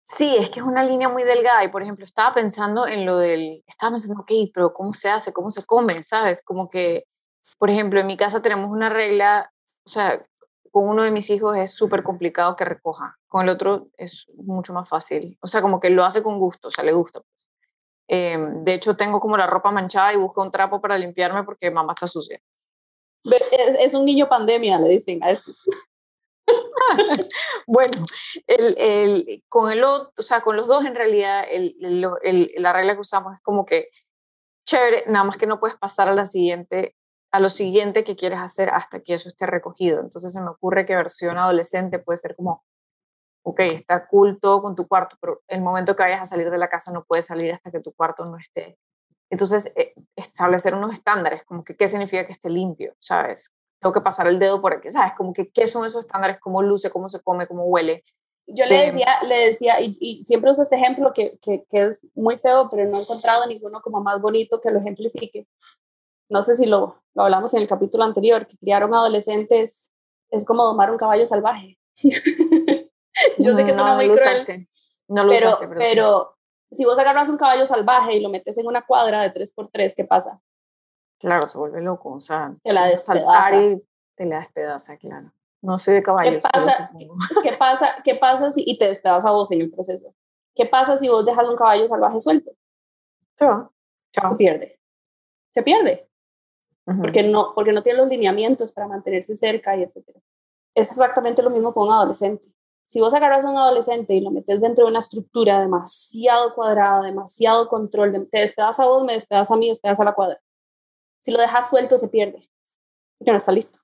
Sí, 0.03 0.35
es 0.37 0.51
que 0.51 0.59
es 0.59 0.65
una 0.65 0.83
línea 0.83 1.09
muy 1.09 1.23
delgada 1.23 1.63
y 1.63 1.69
por 1.69 1.81
ejemplo 1.81 2.05
estaba 2.05 2.35
pensando 2.35 2.85
en 2.85 3.07
lo 3.07 3.17
del, 3.17 3.63
estaba 3.65 3.91
pensando, 3.91 4.21
ok, 4.21 4.31
pero 4.53 4.71
¿cómo 4.71 4.93
se 4.93 5.09
hace? 5.09 5.33
¿Cómo 5.33 5.49
se 5.49 5.65
come? 5.65 6.03
¿Sabes? 6.03 6.43
Como 6.43 6.69
que, 6.69 7.07
por 7.57 7.71
ejemplo, 7.71 7.99
en 7.99 8.05
mi 8.05 8.15
casa 8.15 8.41
tenemos 8.41 8.69
una 8.69 8.89
regla, 8.89 9.51
o 9.83 9.89
sea, 9.89 10.23
con 10.69 10.87
uno 10.87 11.01
de 11.01 11.11
mis 11.11 11.29
hijos 11.31 11.57
es 11.57 11.71
súper 11.71 12.03
complicado 12.03 12.55
que 12.55 12.65
recoja, 12.65 13.17
con 13.27 13.43
el 13.43 13.49
otro 13.49 13.87
es 13.97 14.27
mucho 14.35 14.73
más 14.73 14.87
fácil, 14.87 15.39
o 15.41 15.47
sea, 15.47 15.61
como 15.61 15.79
que 15.79 15.89
lo 15.89 16.03
hace 16.03 16.21
con 16.21 16.37
gusto, 16.37 16.67
o 16.67 16.71
sea, 16.71 16.83
le 16.83 16.93
gusta. 16.93 17.21
Pues. 17.21 17.49
Em, 18.07 18.63
de 18.63 18.73
hecho, 18.73 18.95
tengo 18.95 19.19
como 19.19 19.37
la 19.37 19.47
ropa 19.47 19.71
manchada 19.71 20.13
y 20.13 20.17
busco 20.17 20.41
un 20.41 20.51
trapo 20.51 20.79
para 20.81 20.97
limpiarme 20.97 21.43
porque 21.43 21.71
mamá 21.71 21.93
está 21.93 22.07
sucia. 22.07 22.39
Es, 23.79 23.93
un 23.95 24.05
niño 24.05 24.29
pandemia, 24.29 24.79
le 24.79 24.89
dicen 24.89 25.23
a 25.23 25.31
eso. 25.31 25.51
bueno, 27.67 28.05
el, 28.45 28.75
el, 28.77 29.43
con 29.49 29.71
el 29.71 29.83
o 29.83 30.11
sea, 30.19 30.41
con 30.41 30.55
los 30.55 30.67
dos 30.67 30.85
en 30.85 30.95
realidad 30.95 31.43
el, 31.49 31.75
la 32.57 32.73
regla 32.73 32.93
que 32.93 33.01
usamos 33.01 33.33
es 33.33 33.41
como 33.41 33.65
que 33.65 33.89
chévere, 34.67 35.05
nada 35.07 35.25
más 35.25 35.37
que 35.37 35.47
no 35.47 35.59
puedes 35.59 35.77
pasar 35.77 36.07
a 36.07 36.13
la 36.13 36.25
siguiente 36.27 36.95
a 37.31 37.39
lo 37.39 37.49
siguiente 37.49 38.03
que 38.05 38.15
quieres 38.15 38.39
hacer 38.39 38.69
hasta 38.69 39.01
que 39.01 39.13
eso 39.15 39.27
esté 39.27 39.45
recogido. 39.45 39.99
Entonces 39.99 40.31
se 40.31 40.41
me 40.41 40.49
ocurre 40.49 40.85
que 40.85 40.95
versión 40.95 41.37
adolescente 41.37 41.99
puede 41.99 42.17
ser 42.17 42.35
como 42.35 42.63
ok, 43.45 43.59
está 43.59 44.07
cool 44.07 44.39
todo 44.39 44.61
con 44.61 44.75
tu 44.75 44.87
cuarto, 44.87 45.17
pero 45.21 45.41
el 45.47 45.61
momento 45.61 45.95
que 45.95 46.01
vayas 46.03 46.21
a 46.21 46.25
salir 46.25 46.49
de 46.49 46.57
la 46.57 46.67
casa 46.67 46.91
no 46.91 47.05
puedes 47.05 47.27
salir 47.27 47.53
hasta 47.53 47.69
que 47.69 47.79
tu 47.79 47.93
cuarto 47.93 48.25
no 48.25 48.37
esté. 48.37 48.77
Entonces, 49.29 49.71
eh, 49.75 49.93
establecer 50.15 50.73
unos 50.73 50.93
estándares, 50.93 51.43
como 51.45 51.63
que 51.63 51.75
qué 51.75 51.87
significa 51.87 52.25
que 52.25 52.31
esté 52.31 52.49
limpio, 52.49 52.95
¿sabes? 52.99 53.51
Tengo 53.79 53.93
que 53.93 54.01
pasar 54.01 54.27
el 54.27 54.39
dedo 54.39 54.61
por 54.61 54.73
aquí, 54.73 54.89
¿sabes? 54.89 55.13
Como 55.15 55.31
que 55.31 55.49
qué 55.49 55.67
son 55.67 55.85
esos 55.85 56.05
estándares, 56.05 56.39
cómo 56.39 56.63
luce, 56.63 56.89
cómo 56.89 57.07
se 57.07 57.21
come, 57.21 57.45
cómo 57.45 57.65
huele. 57.65 58.03
yo 58.47 58.65
le 58.65 58.87
decía, 58.87 59.19
le 59.27 59.45
decía, 59.45 59.79
y, 59.79 60.23
siempre 60.23 60.51
uso 60.51 60.63
este 60.63 60.77
ejemplo 60.77 61.13
que, 61.13 61.37
que, 61.39 61.65
que, 61.69 61.83
es 61.83 62.05
muy 62.15 62.39
feo, 62.39 62.67
pero 62.71 62.89
no 62.89 62.97
he 62.97 63.01
encontrado 63.01 63.45
ninguno 63.45 63.81
como 63.81 64.01
más 64.01 64.19
bonito 64.19 64.59
que 64.59 64.71
lo 64.71 64.79
ejemplifique. 64.79 65.47
No 66.29 66.41
sé 66.41 66.55
si 66.55 66.65
lo, 66.65 67.03
lo 67.13 67.23
hablamos 67.23 67.53
en 67.53 67.61
el 67.61 67.67
capítulo 67.67 68.03
anterior, 68.03 68.47
que 68.47 68.57
criaron 68.57 68.93
adolescentes 68.93 69.91
es 70.31 70.45
como 70.45 70.63
domar 70.63 70.89
un 70.89 70.97
caballo 70.97 71.25
salvaje. 71.27 71.77
yo 73.37 73.55
sé 73.55 73.65
que 73.65 73.73
suena 73.73 73.95
muy 73.95 74.09
cruel, 74.09 74.67
no 75.07 75.23
lo 75.23 75.29
pero, 75.29 75.47
usaste, 75.47 75.67
pero, 75.67 75.79
pero 75.79 76.37
si 76.71 76.85
vos 76.85 76.97
agarras 76.99 77.29
un 77.29 77.37
caballo 77.37 77.65
salvaje 77.65 78.15
y 78.15 78.21
lo 78.21 78.29
metes 78.29 78.57
en 78.57 78.67
una 78.67 78.85
cuadra 78.85 79.21
de 79.21 79.33
3x3, 79.33 79.93
¿qué 79.95 80.05
pasa? 80.05 80.41
Claro, 81.19 81.47
se 81.47 81.57
vuelve 81.57 81.81
loco, 81.81 82.13
o 82.13 82.21
sea, 82.21 82.55
te 82.63 82.73
la 82.73 82.87
despedaza. 82.87 83.55
Y 83.55 83.81
te 84.15 84.25
la 84.25 84.39
despedaza, 84.39 84.97
claro. 84.97 85.31
No 85.61 85.77
sé 85.77 85.93
de 85.93 86.03
caballos. 86.03 86.35
¿Qué 86.35 86.41
pasa, 86.41 86.91
¿qué, 87.43 87.53
pasa, 87.53 87.95
¿Qué 88.03 88.15
pasa 88.15 88.51
si 88.51 88.63
y 88.65 88.77
te 88.77 88.87
despedaza 88.87 89.31
vos 89.31 89.51
en 89.51 89.61
el 89.61 89.71
proceso? 89.71 90.13
¿Qué 90.53 90.65
pasa 90.65 90.97
si 90.97 91.09
vos 91.09 91.25
dejas 91.25 91.49
un 91.49 91.55
caballo 91.55 91.87
salvaje 91.87 92.19
suelto? 92.19 92.51
Chao. 93.37 93.73
Se 94.11 94.21
pierde. 94.37 94.79
Se 95.53 95.63
pierde. 95.63 96.09
porque, 96.85 97.23
no, 97.23 97.53
porque 97.53 97.73
no 97.73 97.81
tiene 97.81 97.99
los 97.99 98.07
lineamientos 98.07 98.71
para 98.71 98.87
mantenerse 98.87 99.35
cerca 99.35 99.75
y 99.75 99.83
etcétera. 99.83 100.19
Es 100.73 100.91
exactamente 100.91 101.41
lo 101.41 101.49
mismo 101.49 101.73
con 101.73 101.87
un 101.87 101.93
adolescente. 101.93 102.47
Si 102.85 103.01
vos 103.01 103.13
agarras 103.13 103.43
a 103.43 103.49
un 103.49 103.57
adolescente 103.57 104.13
y 104.13 104.19
lo 104.19 104.31
metes 104.31 104.61
dentro 104.61 104.85
de 104.85 104.91
una 104.91 104.99
estructura 104.99 105.59
demasiado 105.59 106.53
cuadrada, 106.53 107.01
demasiado 107.01 107.67
control, 107.67 108.29
te 108.31 108.39
despedaza 108.39 108.83
a 108.83 108.87
vos, 108.87 109.03
me 109.03 109.13
despedaza 109.13 109.55
a 109.55 109.57
mí, 109.57 109.69
despedaza 109.69 110.03
a 110.03 110.05
la 110.05 110.13
cuadra. 110.13 110.39
Si 111.21 111.31
lo 111.31 111.39
dejas 111.39 111.69
suelto, 111.69 111.97
se 111.97 112.07
pierde, 112.07 112.47
porque 113.17 113.31
no 113.31 113.37
está 113.37 113.51
listo. 113.51 113.79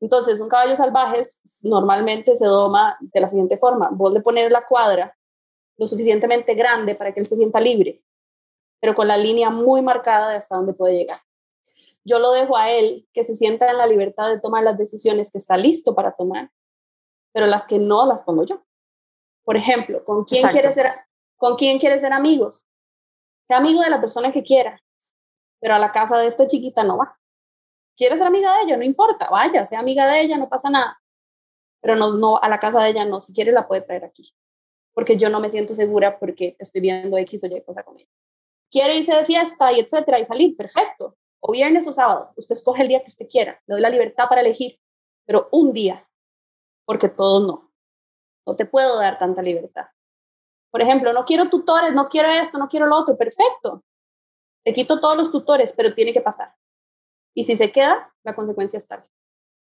Entonces, 0.00 0.40
un 0.40 0.48
caballo 0.48 0.76
salvaje 0.76 1.22
normalmente 1.62 2.36
se 2.36 2.46
doma 2.46 2.96
de 3.00 3.20
la 3.20 3.30
siguiente 3.30 3.56
forma. 3.56 3.88
Vos 3.90 4.12
le 4.12 4.20
pones 4.20 4.50
la 4.50 4.66
cuadra 4.66 5.16
lo 5.78 5.86
suficientemente 5.86 6.54
grande 6.54 6.94
para 6.94 7.14
que 7.14 7.20
él 7.20 7.26
se 7.26 7.36
sienta 7.36 7.60
libre, 7.60 8.02
pero 8.80 8.94
con 8.94 9.08
la 9.08 9.16
línea 9.16 9.48
muy 9.48 9.80
marcada 9.80 10.30
de 10.30 10.36
hasta 10.36 10.56
dónde 10.56 10.74
puede 10.74 10.98
llegar. 10.98 11.18
Yo 12.04 12.18
lo 12.18 12.32
dejo 12.32 12.56
a 12.56 12.70
él 12.70 13.08
que 13.12 13.24
se 13.24 13.34
sienta 13.34 13.70
en 13.70 13.78
la 13.78 13.86
libertad 13.86 14.28
de 14.28 14.40
tomar 14.40 14.64
las 14.64 14.76
decisiones 14.76 15.30
que 15.30 15.38
está 15.38 15.56
listo 15.56 15.94
para 15.94 16.12
tomar, 16.12 16.50
pero 17.38 17.46
las 17.46 17.68
que 17.68 17.78
no 17.78 18.04
las 18.04 18.24
pongo 18.24 18.42
yo. 18.42 18.64
Por 19.44 19.56
ejemplo, 19.56 20.04
¿con 20.04 20.24
quién 20.24 20.48
quiere 20.48 20.72
ser 20.72 20.90
con 21.36 21.54
quién 21.54 21.78
quiere 21.78 21.96
ser 21.96 22.12
amigos? 22.12 22.66
Sea 23.44 23.58
amigo 23.58 23.80
de 23.80 23.90
la 23.90 24.00
persona 24.00 24.32
que 24.32 24.42
quiera, 24.42 24.82
pero 25.60 25.76
a 25.76 25.78
la 25.78 25.92
casa 25.92 26.18
de 26.18 26.26
esta 26.26 26.48
chiquita 26.48 26.82
no 26.82 26.98
va. 26.98 27.16
¿Quieres 27.96 28.18
ser 28.18 28.26
amiga 28.26 28.56
de 28.56 28.64
ella? 28.64 28.76
No 28.76 28.82
importa, 28.82 29.28
vaya, 29.30 29.64
sea 29.64 29.78
amiga 29.78 30.08
de 30.08 30.22
ella, 30.22 30.36
no 30.36 30.48
pasa 30.48 30.68
nada. 30.68 31.00
Pero 31.80 31.94
no, 31.94 32.14
no, 32.14 32.38
a 32.38 32.48
la 32.48 32.58
casa 32.58 32.82
de 32.82 32.90
ella 32.90 33.04
no, 33.04 33.20
si 33.20 33.32
quiere 33.32 33.52
la 33.52 33.68
puede 33.68 33.82
traer 33.82 34.04
aquí. 34.04 34.34
Porque 34.92 35.16
yo 35.16 35.28
no 35.28 35.38
me 35.38 35.48
siento 35.48 35.76
segura 35.76 36.18
porque 36.18 36.56
estoy 36.58 36.80
viendo 36.80 37.16
X 37.18 37.44
o 37.44 37.46
Y 37.46 37.62
cosa 37.62 37.84
con 37.84 37.98
ella. 37.98 38.10
Quiere 38.68 38.96
irse 38.96 39.14
de 39.14 39.24
fiesta 39.24 39.72
y 39.72 39.78
etcétera 39.78 40.18
y 40.18 40.24
salir, 40.24 40.56
perfecto. 40.56 41.16
O 41.38 41.52
viernes 41.52 41.86
o 41.86 41.92
sábado, 41.92 42.32
usted 42.34 42.54
escoge 42.54 42.82
el 42.82 42.88
día 42.88 42.98
que 42.98 43.06
usted 43.06 43.28
quiera. 43.28 43.62
Le 43.68 43.74
doy 43.74 43.80
la 43.80 43.90
libertad 43.90 44.28
para 44.28 44.40
elegir, 44.40 44.80
pero 45.24 45.48
un 45.52 45.72
día, 45.72 46.07
porque 46.88 47.10
todos 47.10 47.46
no. 47.46 47.70
No 48.46 48.56
te 48.56 48.64
puedo 48.64 48.98
dar 48.98 49.18
tanta 49.18 49.42
libertad. 49.42 49.88
Por 50.70 50.80
ejemplo, 50.80 51.12
no 51.12 51.26
quiero 51.26 51.50
tutores, 51.50 51.92
no 51.92 52.08
quiero 52.08 52.30
esto, 52.30 52.56
no 52.56 52.66
quiero 52.66 52.86
lo 52.86 52.96
otro, 52.96 53.14
perfecto. 53.14 53.84
Te 54.64 54.72
quito 54.72 54.98
todos 54.98 55.14
los 55.14 55.30
tutores, 55.30 55.74
pero 55.76 55.92
tiene 55.92 56.14
que 56.14 56.22
pasar. 56.22 56.56
Y 57.34 57.44
si 57.44 57.56
se 57.56 57.70
queda, 57.72 58.10
la 58.24 58.34
consecuencia 58.34 58.78
es 58.78 58.88
tal. 58.88 59.04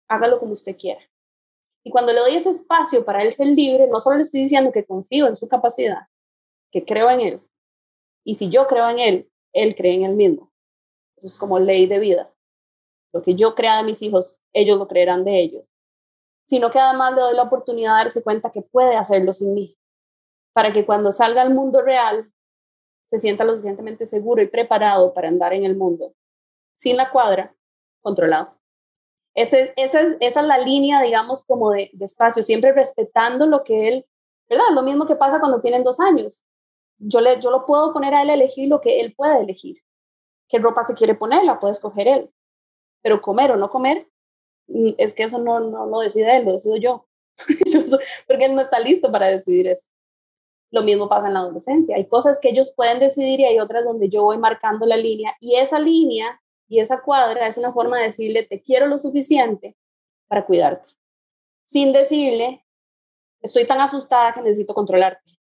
Hágalo 0.08 0.38
como 0.38 0.52
usted 0.52 0.76
quiera. 0.76 1.00
Y 1.84 1.90
cuando 1.90 2.12
le 2.12 2.20
doy 2.20 2.36
ese 2.36 2.50
espacio 2.50 3.04
para 3.04 3.24
él 3.24 3.32
ser 3.32 3.48
libre, 3.48 3.88
no 3.88 3.98
solo 3.98 4.18
le 4.18 4.22
estoy 4.22 4.42
diciendo 4.42 4.70
que 4.70 4.86
confío 4.86 5.26
en 5.26 5.34
su 5.34 5.48
capacidad, 5.48 6.06
que 6.70 6.84
creo 6.84 7.10
en 7.10 7.22
él. 7.22 7.42
Y 8.24 8.36
si 8.36 8.50
yo 8.50 8.68
creo 8.68 8.88
en 8.88 9.00
él, 9.00 9.32
él 9.52 9.74
cree 9.74 9.94
en 9.94 10.04
él 10.04 10.14
mismo. 10.14 10.52
Eso 11.16 11.26
es 11.26 11.38
como 11.38 11.58
ley 11.58 11.86
de 11.86 11.98
vida. 11.98 12.32
Lo 13.12 13.20
que 13.20 13.34
yo 13.34 13.56
crea 13.56 13.78
de 13.78 13.82
mis 13.82 14.00
hijos, 14.00 14.42
ellos 14.52 14.78
lo 14.78 14.86
creerán 14.86 15.24
de 15.24 15.40
ellos. 15.40 15.69
Sino 16.50 16.72
que 16.72 16.80
además 16.80 17.14
le 17.14 17.20
doy 17.20 17.36
la 17.36 17.44
oportunidad 17.44 17.92
de 17.92 18.02
darse 18.02 18.24
cuenta 18.24 18.50
que 18.50 18.60
puede 18.60 18.96
hacerlo 18.96 19.32
sin 19.32 19.54
mí. 19.54 19.78
Para 20.52 20.72
que 20.72 20.84
cuando 20.84 21.12
salga 21.12 21.42
al 21.42 21.54
mundo 21.54 21.80
real, 21.80 22.32
se 23.04 23.20
sienta 23.20 23.44
lo 23.44 23.52
suficientemente 23.52 24.04
seguro 24.04 24.42
y 24.42 24.48
preparado 24.48 25.14
para 25.14 25.28
andar 25.28 25.52
en 25.52 25.64
el 25.64 25.76
mundo, 25.76 26.12
sin 26.74 26.96
la 26.96 27.12
cuadra, 27.12 27.54
controlado. 28.00 28.58
Ese, 29.32 29.72
esa, 29.76 30.00
es, 30.00 30.16
esa 30.18 30.40
es 30.40 30.46
la 30.48 30.58
línea, 30.58 31.00
digamos, 31.02 31.44
como 31.44 31.70
de, 31.70 31.92
espacio, 32.00 32.42
siempre 32.42 32.72
respetando 32.72 33.46
lo 33.46 33.62
que 33.62 33.86
él, 33.86 34.06
¿verdad? 34.48 34.64
Lo 34.74 34.82
mismo 34.82 35.06
que 35.06 35.14
pasa 35.14 35.38
cuando 35.38 35.60
tienen 35.60 35.84
dos 35.84 36.00
años. 36.00 36.44
Yo, 36.98 37.20
le, 37.20 37.40
yo 37.40 37.52
lo 37.52 37.64
puedo 37.64 37.92
poner 37.92 38.12
a 38.12 38.22
él 38.22 38.30
a 38.30 38.34
elegir 38.34 38.68
lo 38.68 38.80
que 38.80 38.98
él 38.98 39.14
puede 39.14 39.40
elegir. 39.40 39.84
¿Qué 40.48 40.58
ropa 40.58 40.82
se 40.82 40.94
quiere 40.94 41.14
poner? 41.14 41.44
La 41.44 41.60
puede 41.60 41.70
escoger 41.70 42.08
él. 42.08 42.34
Pero 43.02 43.22
comer 43.22 43.52
o 43.52 43.56
no 43.56 43.70
comer, 43.70 44.09
es 44.98 45.14
que 45.14 45.24
eso 45.24 45.38
no, 45.38 45.60
no 45.60 45.86
lo 45.86 46.00
decide 46.00 46.36
él, 46.36 46.44
lo 46.44 46.52
decido 46.52 46.76
yo. 46.76 47.06
Porque 48.26 48.44
él 48.44 48.54
no 48.54 48.60
está 48.60 48.78
listo 48.80 49.10
para 49.10 49.28
decidir 49.28 49.68
eso. 49.68 49.88
Lo 50.70 50.82
mismo 50.82 51.08
pasa 51.08 51.28
en 51.28 51.34
la 51.34 51.40
adolescencia. 51.40 51.96
Hay 51.96 52.06
cosas 52.06 52.38
que 52.40 52.50
ellos 52.50 52.72
pueden 52.76 53.00
decidir 53.00 53.40
y 53.40 53.44
hay 53.44 53.58
otras 53.58 53.84
donde 53.84 54.08
yo 54.08 54.22
voy 54.22 54.38
marcando 54.38 54.86
la 54.86 54.96
línea 54.96 55.34
y 55.40 55.56
esa 55.56 55.78
línea 55.78 56.40
y 56.68 56.78
esa 56.78 57.02
cuadra 57.02 57.48
es 57.48 57.56
una 57.56 57.72
forma 57.72 57.98
de 57.98 58.06
decirle 58.06 58.46
te 58.46 58.62
quiero 58.62 58.86
lo 58.86 58.98
suficiente 58.98 59.76
para 60.28 60.46
cuidarte. 60.46 60.88
Sin 61.64 61.92
decirle 61.92 62.64
estoy 63.42 63.66
tan 63.66 63.80
asustada 63.80 64.32
que 64.32 64.42
necesito 64.42 64.74
controlarte. 64.74 65.38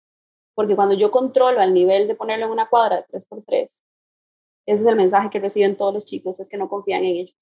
Porque 0.55 0.75
cuando 0.75 0.93
yo 0.93 1.09
controlo 1.09 1.59
al 1.61 1.73
nivel 1.73 2.07
de 2.07 2.15
ponerle 2.15 2.45
una 2.45 2.69
cuadra 2.69 2.97
de 2.97 3.07
3x3, 3.07 3.63
ese 3.63 3.83
es 4.65 4.85
el 4.85 4.95
mensaje 4.95 5.29
que 5.29 5.39
reciben 5.39 5.75
todos 5.75 5.93
los 5.93 6.05
chicos, 6.05 6.39
es 6.39 6.47
que 6.47 6.57
no 6.57 6.69
confían 6.69 7.03
en 7.03 7.15
ellos. 7.15 7.35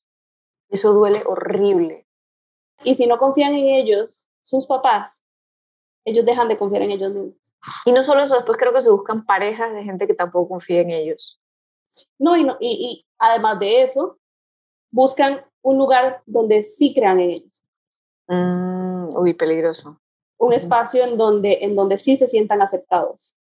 Eso 0.72 0.94
duele 0.94 1.22
horrible. 1.26 2.08
Y 2.84 2.96
si 2.96 3.06
no 3.06 3.20
confían 3.20 3.54
en 3.54 3.68
ellos, 3.68 4.28
sus 4.42 4.66
papás, 4.66 5.24
ellos 6.06 6.26
dejan 6.26 6.48
de 6.48 6.58
confiar 6.58 6.82
en 6.84 6.92
ellos 6.92 7.12
mismos. 7.12 7.56
Y 7.86 7.92
no 7.92 8.04
solo 8.04 8.24
eso, 8.24 8.36
después 8.36 8.58
creo 8.58 8.74
que 8.74 8.82
se 8.82 8.90
buscan 8.90 9.26
parejas 9.26 9.74
de 9.74 9.84
gente 9.84 10.08
que 10.08 10.16
tampoco 10.16 10.50
confía 10.50 10.82
en 10.82 10.90
ellos. 10.90 11.40
No, 12.18 12.36
y, 12.38 12.44
no, 12.44 12.58
y, 12.60 13.06
además 13.20 13.60
de 13.60 13.82
eso, 13.82 14.18
buscan 14.92 15.46
un 15.62 15.78
lugar 15.78 16.24
donde 16.26 16.64
sí 16.64 16.94
crean 16.94 17.20
en 17.20 17.30
ellos. 17.32 17.64
Mm, 18.28 19.16
uy, 19.16 19.34
peligroso. 19.34 20.00
Un 20.38 20.54
espacio 20.54 21.04
en 21.04 21.18
donde, 21.18 21.60
en 21.62 21.76
donde 21.76 21.98
sí 21.98 22.18
se 22.18 22.28
sientan 22.28 22.62
aceptados, 22.62 23.36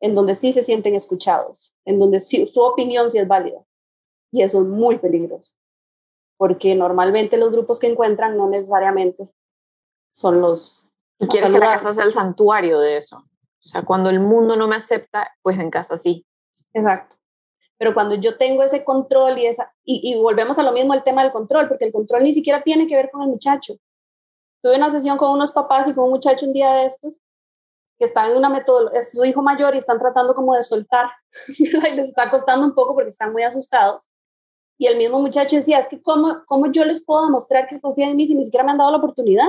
en 0.00 0.14
donde 0.14 0.36
sí 0.36 0.52
se 0.52 0.62
sienten 0.64 0.94
escuchados, 0.94 1.74
en 1.84 1.98
donde 1.98 2.20
sí, 2.20 2.46
su 2.46 2.62
opinión 2.62 3.10
sí 3.10 3.18
es 3.18 3.28
válida. 3.28 3.62
Y 4.30 4.42
eso 4.42 4.62
es 4.62 4.66
muy 4.66 4.98
peligroso, 4.98 5.54
porque 6.36 6.74
normalmente 6.74 7.36
los 7.36 7.52
grupos 7.52 7.78
que 7.78 7.86
encuentran 7.86 8.36
no 8.36 8.48
necesariamente 8.48 9.28
son 10.12 10.40
los 10.40 10.88
y 11.18 11.28
quiero 11.28 11.46
que 11.46 11.58
la 11.58 11.74
casa 11.74 11.92
sea 11.92 12.04
el 12.04 12.12
santuario 12.12 12.78
de 12.80 12.96
eso. 12.98 13.18
O 13.18 13.66
sea, 13.66 13.82
cuando 13.82 14.10
el 14.10 14.20
mundo 14.20 14.56
no 14.56 14.68
me 14.68 14.76
acepta, 14.76 15.30
pues 15.42 15.58
en 15.58 15.70
casa 15.70 15.96
sí. 15.96 16.26
Exacto. 16.72 17.16
Pero 17.78 17.94
cuando 17.94 18.14
yo 18.14 18.36
tengo 18.36 18.62
ese 18.62 18.84
control 18.84 19.38
y 19.38 19.46
esa, 19.46 19.72
y, 19.84 20.20
volvemos 20.20 20.58
a 20.58 20.62
lo 20.62 20.72
mismo 20.72 20.94
el 20.94 21.02
tema 21.02 21.22
del 21.22 21.32
control, 21.32 21.68
porque 21.68 21.86
el 21.86 21.92
control 21.92 22.22
ni 22.22 22.32
siquiera 22.32 22.62
tiene 22.62 22.86
que 22.86 22.96
ver 22.96 23.10
con 23.10 23.22
el 23.22 23.28
muchacho. 23.28 23.74
Tuve 24.62 24.76
una 24.76 24.90
sesión 24.90 25.16
con 25.16 25.32
unos 25.32 25.52
papás 25.52 25.88
y 25.88 25.94
con 25.94 26.04
un 26.04 26.10
muchacho 26.10 26.46
un 26.46 26.52
día 26.52 26.72
de 26.72 26.86
estos 26.86 27.20
que 27.98 28.04
están 28.06 28.30
en 28.30 28.36
una 28.36 28.48
metodología, 28.48 28.98
es 28.98 29.12
su 29.12 29.24
hijo 29.24 29.40
mayor 29.40 29.74
y 29.74 29.78
están 29.78 29.98
tratando 29.98 30.34
como 30.34 30.54
de 30.54 30.62
soltar, 30.62 31.10
y 31.58 31.68
les 31.68 32.08
está 32.08 32.28
costando 32.30 32.66
un 32.66 32.74
poco 32.74 32.94
porque 32.94 33.10
están 33.10 33.32
muy 33.32 33.42
asustados. 33.42 34.08
Y 34.76 34.86
el 34.86 34.96
mismo 34.96 35.20
muchacho 35.20 35.56
decía, 35.56 35.78
es 35.78 35.88
que 35.88 36.02
¿cómo, 36.02 36.42
cómo 36.46 36.70
yo 36.70 36.84
les 36.84 37.04
puedo 37.04 37.24
demostrar 37.24 37.68
que 37.68 37.80
confían 37.80 38.10
en 38.10 38.16
mí 38.16 38.26
si 38.26 38.34
ni 38.34 38.44
siquiera 38.44 38.64
me 38.64 38.72
han 38.72 38.78
dado 38.78 38.90
la 38.90 38.98
oportunidad? 38.98 39.48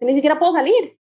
ni 0.00 0.14
siquiera 0.14 0.38
puedo 0.38 0.52
salir. 0.52 0.98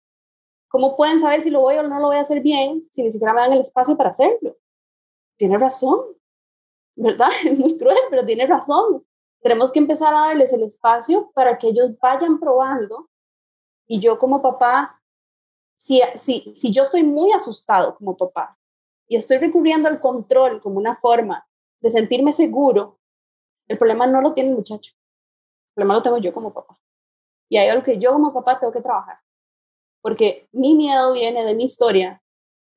¿Cómo 0.69 0.97
pueden 0.97 1.19
saber 1.19 1.43
si 1.43 1.51
lo 1.51 1.61
voy 1.61 1.77
o 1.77 1.83
no 1.83 1.99
lo 1.99 2.09
voy 2.09 2.17
a 2.17 2.21
hacer 2.21 2.41
bien 2.41 2.89
si 2.91 3.03
ni 3.03 3.11
siquiera 3.11 3.33
me 3.33 3.41
dan 3.41 3.53
el 3.53 3.61
espacio 3.61 3.97
para 3.97 4.11
hacerlo? 4.11 4.57
Tiene 5.37 5.59
razón, 5.59 6.01
¿verdad? 6.95 7.29
Es 7.45 7.59
muy 7.59 7.77
cruel, 7.79 7.99
pero 8.11 8.25
tiene 8.25 8.47
razón. 8.47 9.07
Tenemos 9.41 9.73
que 9.73 9.81
empezar 9.81 10.15
a 10.15 10.29
darles 10.29 10.53
el 10.53 10.63
espacio 10.63 11.31
para 11.35 11.59
que 11.59 11.69
ellos 11.69 11.91
vayan 12.01 12.39
probando. 12.39 13.11
Y 13.87 14.01
yo 14.01 14.19
como 14.19 14.41
papá, 14.41 15.03
si, 15.77 16.01
si, 16.15 16.55
si 16.55 16.73
yo 16.73 16.85
estoy 16.85 17.03
muy 17.03 17.33
asustado 17.33 17.97
como 17.97 18.17
papá 18.17 18.59
y 19.09 19.17
estoy 19.17 19.39
recurriendo 19.39 19.89
al 19.89 20.01
control 20.01 20.61
como 20.61 20.79
una 20.79 20.97
forma 20.97 21.47
de 21.81 21.91
sentirme 21.91 22.33
seguro, 22.33 23.01
el 23.73 23.79
problema 23.79 24.07
no 24.07 24.21
lo 24.21 24.35
tiene 24.35 24.51
el 24.51 24.57
muchacho. 24.57 24.93
El 25.71 25.75
problema 25.75 25.95
lo 25.95 26.03
tengo 26.03 26.19
yo 26.19 26.35
como 26.35 26.53
papá. 26.53 26.79
Y 27.49 27.57
hay 27.57 27.69
algo 27.69 27.83
que 27.83 27.99
yo 27.99 28.13
como 28.13 28.33
papá 28.33 28.61
tengo 28.61 28.73
que 28.73 28.83
trabajar. 28.83 29.19
Porque 30.03 30.47
mi 30.53 30.75
miedo 30.75 31.13
viene 31.15 31.43
de 31.45 31.55
mi 31.55 31.65
historia, 31.65 32.23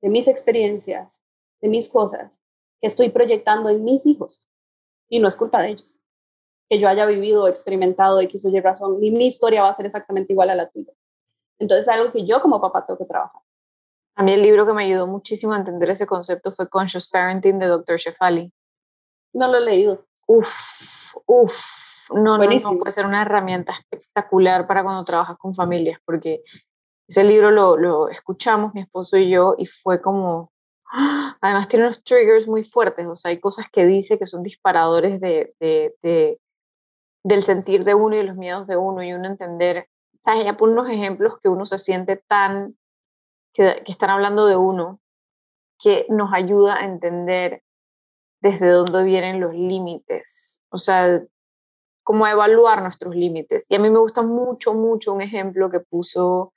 de 0.02 0.10
mis 0.10 0.30
experiencias, 0.30 1.22
de 1.62 1.68
mis 1.68 1.90
cosas 1.90 2.42
que 2.80 2.88
estoy 2.88 3.10
proyectando 3.10 3.70
en 3.70 3.84
mis 3.84 4.06
hijos. 4.06 4.48
Y 5.10 5.20
no 5.20 5.28
es 5.28 5.36
culpa 5.36 5.62
de 5.62 5.72
ellos. 5.72 6.00
Que 6.70 6.80
yo 6.80 6.88
haya 6.88 7.06
vivido 7.06 7.50
experimentado 7.50 8.22
X 8.22 8.46
o 8.46 8.50
Y 8.50 8.62
razón, 8.62 9.00
ni 9.02 9.12
mi 9.12 9.28
historia 9.28 9.64
va 9.64 9.70
a 9.70 9.74
ser 9.74 9.86
exactamente 9.86 10.32
igual 10.32 10.50
a 10.50 10.56
la 10.56 10.70
tuya. 10.70 10.94
Entonces 11.60 11.88
es 11.88 11.94
algo 11.94 12.12
que 12.14 12.26
yo 12.26 12.42
como 12.42 12.62
papá 12.62 12.86
tengo 12.86 12.98
que 12.98 13.06
trabajar. 13.06 13.42
A 14.16 14.24
mí 14.24 14.34
el 14.34 14.42
libro 14.42 14.66
que 14.66 14.72
me 14.72 14.86
ayudó 14.86 15.08
muchísimo 15.08 15.54
a 15.54 15.58
entender 15.58 15.90
ese 15.90 16.08
concepto 16.08 16.54
fue 16.54 16.70
Conscious 16.70 17.10
Parenting 17.10 17.60
de 17.60 17.68
Dr. 17.68 17.98
Shefali. 17.98 18.54
No 19.34 19.50
lo 19.50 19.58
he 19.58 19.62
leído. 19.62 20.06
Uf, 20.28 21.16
uf. 21.26 21.56
No, 22.12 22.38
no, 22.38 22.46
no, 22.46 22.78
puede 22.78 22.92
ser 22.92 23.06
una 23.06 23.24
herramienta 23.24 23.74
espectacular 23.74 24.68
para 24.68 24.84
cuando 24.84 25.04
trabajas 25.04 25.38
con 25.38 25.56
familias, 25.56 26.00
porque 26.06 26.44
ese 27.08 27.24
libro 27.24 27.52
lo, 27.52 27.78
lo 27.78 28.10
escuchamos 28.10 28.74
mi 28.74 28.82
esposo 28.82 29.18
y 29.18 29.30
yo 29.30 29.56
y 29.58 29.66
fue 29.66 30.02
como, 30.02 30.52
¡ah! 30.92 31.36
además 31.42 31.68
tiene 31.68 31.86
unos 31.86 32.04
triggers 32.04 32.48
muy 32.48 32.64
fuertes, 32.64 33.08
o 33.08 33.16
sea, 33.16 33.30
hay 33.30 33.40
cosas 33.40 33.68
que 33.72 33.86
dice 33.86 34.20
que 34.20 34.28
son 34.28 34.44
disparadores 34.44 35.20
de, 35.20 35.56
de, 35.60 35.96
de 36.04 36.40
del 37.24 37.42
sentir 37.42 37.86
de 37.86 37.96
uno 37.96 38.16
y 38.16 38.20
de 38.20 38.24
los 38.26 38.36
miedos 38.36 38.68
de 38.68 38.78
uno 38.78 39.02
y 39.02 39.12
uno 39.14 39.28
entender, 39.28 39.90
¿sabes? 40.22 40.42
Ella 40.42 40.58
pone 40.58 40.74
unos 40.74 40.90
ejemplos 40.90 41.40
que 41.42 41.50
uno 41.50 41.66
se 41.66 41.80
siente 41.80 42.18
tan, 42.28 42.78
que, 43.52 43.82
que 43.84 43.92
están 43.92 44.12
hablando 44.12 44.46
de 44.46 44.56
uno, 44.56 45.00
que 45.80 46.06
nos 46.10 46.32
ayuda 46.34 46.76
a 46.76 46.86
entender 46.86 47.64
desde 48.46 48.70
dónde 48.70 49.04
vienen 49.04 49.40
los 49.40 49.56
límites, 49.56 50.62
o 50.70 50.78
sea, 50.78 51.20
cómo 52.04 52.28
evaluar 52.28 52.84
nuestros 52.84 53.16
límites. 53.16 53.66
Y 53.70 53.76
a 53.76 53.80
mí 53.80 53.90
me 53.90 53.98
gusta 53.98 54.22
mucho, 54.22 54.76
mucho 54.76 55.14
un 55.14 55.22
ejemplo 55.22 55.72
que 55.72 55.80
puso 55.80 56.54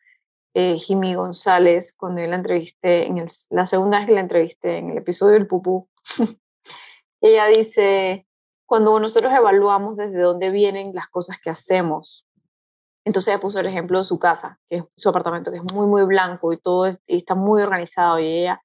eh, 0.53 0.77
Jimmy 0.79 1.15
González 1.15 1.95
cuando 1.97 2.21
yo 2.21 2.27
la 2.27 2.37
entrevisté, 2.37 3.07
en 3.07 3.17
el, 3.17 3.29
la 3.49 3.65
segunda 3.65 3.97
vez 3.97 4.07
que 4.07 4.13
la 4.13 4.21
entrevisté 4.21 4.77
en 4.77 4.91
el 4.91 4.99
episodio 4.99 5.33
del 5.33 5.47
Pupú. 5.47 5.89
Ella 7.23 7.47
dice, 7.47 8.27
cuando 8.67 9.01
nosotros 9.01 9.33
evaluamos 9.33 9.97
desde 9.97 10.21
dónde 10.21 10.51
vienen 10.51 10.95
las 10.95 11.09
cosas 11.09 11.41
que 11.41 11.49
hacemos, 11.49 12.27
entonces 13.07 13.33
ella 13.33 13.41
puso 13.41 13.59
el 13.61 13.67
ejemplo 13.67 13.97
de 13.97 14.05
su 14.05 14.19
casa, 14.19 14.61
que 14.69 14.77
es 14.77 14.85
su 14.95 15.09
apartamento, 15.09 15.51
que 15.51 15.57
es 15.57 15.73
muy, 15.73 15.87
muy 15.87 16.05
blanco 16.05 16.53
y 16.53 16.59
todo 16.59 16.91
y 16.91 17.17
está 17.17 17.35
muy 17.35 17.63
organizado. 17.63 18.19
Y 18.19 18.27
ella, 18.27 18.63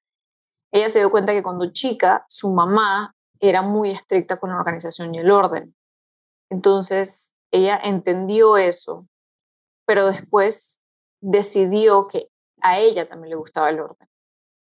ella 0.70 0.90
se 0.90 0.98
dio 0.98 1.10
cuenta 1.10 1.32
que 1.32 1.42
cuando 1.42 1.72
chica, 1.72 2.26
su 2.28 2.52
mamá 2.52 3.13
era 3.48 3.62
muy 3.62 3.90
estricta 3.90 4.38
con 4.38 4.50
la 4.50 4.56
organización 4.56 5.14
y 5.14 5.18
el 5.18 5.30
orden. 5.30 5.74
Entonces, 6.50 7.34
ella 7.50 7.78
entendió 7.82 8.56
eso, 8.56 9.06
pero 9.86 10.06
después 10.06 10.82
decidió 11.20 12.06
que 12.06 12.28
a 12.60 12.78
ella 12.78 13.08
también 13.08 13.30
le 13.30 13.36
gustaba 13.36 13.70
el 13.70 13.80
orden, 13.80 14.08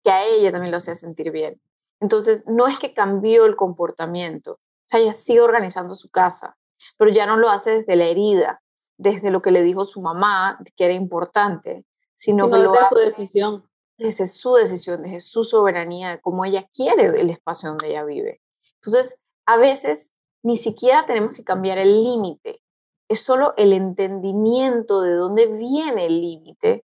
que 0.04 0.12
a 0.12 0.26
ella 0.26 0.52
también 0.52 0.72
lo 0.72 0.78
hacía 0.78 0.96
sentir 0.96 1.32
bien. 1.32 1.62
Entonces, 2.00 2.46
no 2.48 2.68
es 2.68 2.80
que 2.80 2.94
cambió 2.94 3.46
el 3.46 3.56
comportamiento, 3.56 4.54
o 4.54 4.90
sea, 4.90 5.00
ella 5.00 5.14
sigue 5.14 5.42
organizando 5.42 5.96
su 5.96 6.10
casa, 6.10 6.58
pero 6.98 7.12
ya 7.12 7.26
no 7.26 7.38
lo 7.38 7.50
hace 7.50 7.80
desde 7.80 7.96
la 7.96 8.06
herida, 8.06 8.62
desde 8.98 9.32
lo 9.32 9.42
que 9.42 9.52
le 9.52 9.64
dijo 9.64 9.86
su 9.86 10.02
mamá, 10.02 10.60
que 10.76 10.86
era 10.86 10.94
importante, 10.94 11.86
sino, 12.16 12.50
que 12.50 12.58
desde 12.58 12.84
su 12.90 12.96
decisión. 12.96 13.70
Desde 13.98 14.28
su 14.28 14.54
decisión, 14.54 15.02
desde 15.02 15.22
su 15.22 15.44
soberanía, 15.44 16.12
de 16.12 16.22
cómo 16.22 16.46
ella 16.46 16.70
quiere 16.74 17.20
el 17.20 17.30
espacio 17.30 17.70
donde 17.70 17.90
ella 17.90 18.04
vive. 18.04 18.42
Entonces, 18.82 19.22
a 19.46 19.58
veces 19.58 20.14
ni 20.44 20.58
siquiera 20.58 21.06
tenemos 21.06 21.36
que 21.36 21.44
cambiar 21.44 21.78
el 21.78 22.04
límite, 22.04 22.62
es 23.10 23.24
solo 23.24 23.54
el 23.58 23.74
entendimiento 23.74 25.02
de 25.02 25.14
dónde 25.16 25.48
viene 25.48 26.06
el 26.06 26.22
límite. 26.22 26.84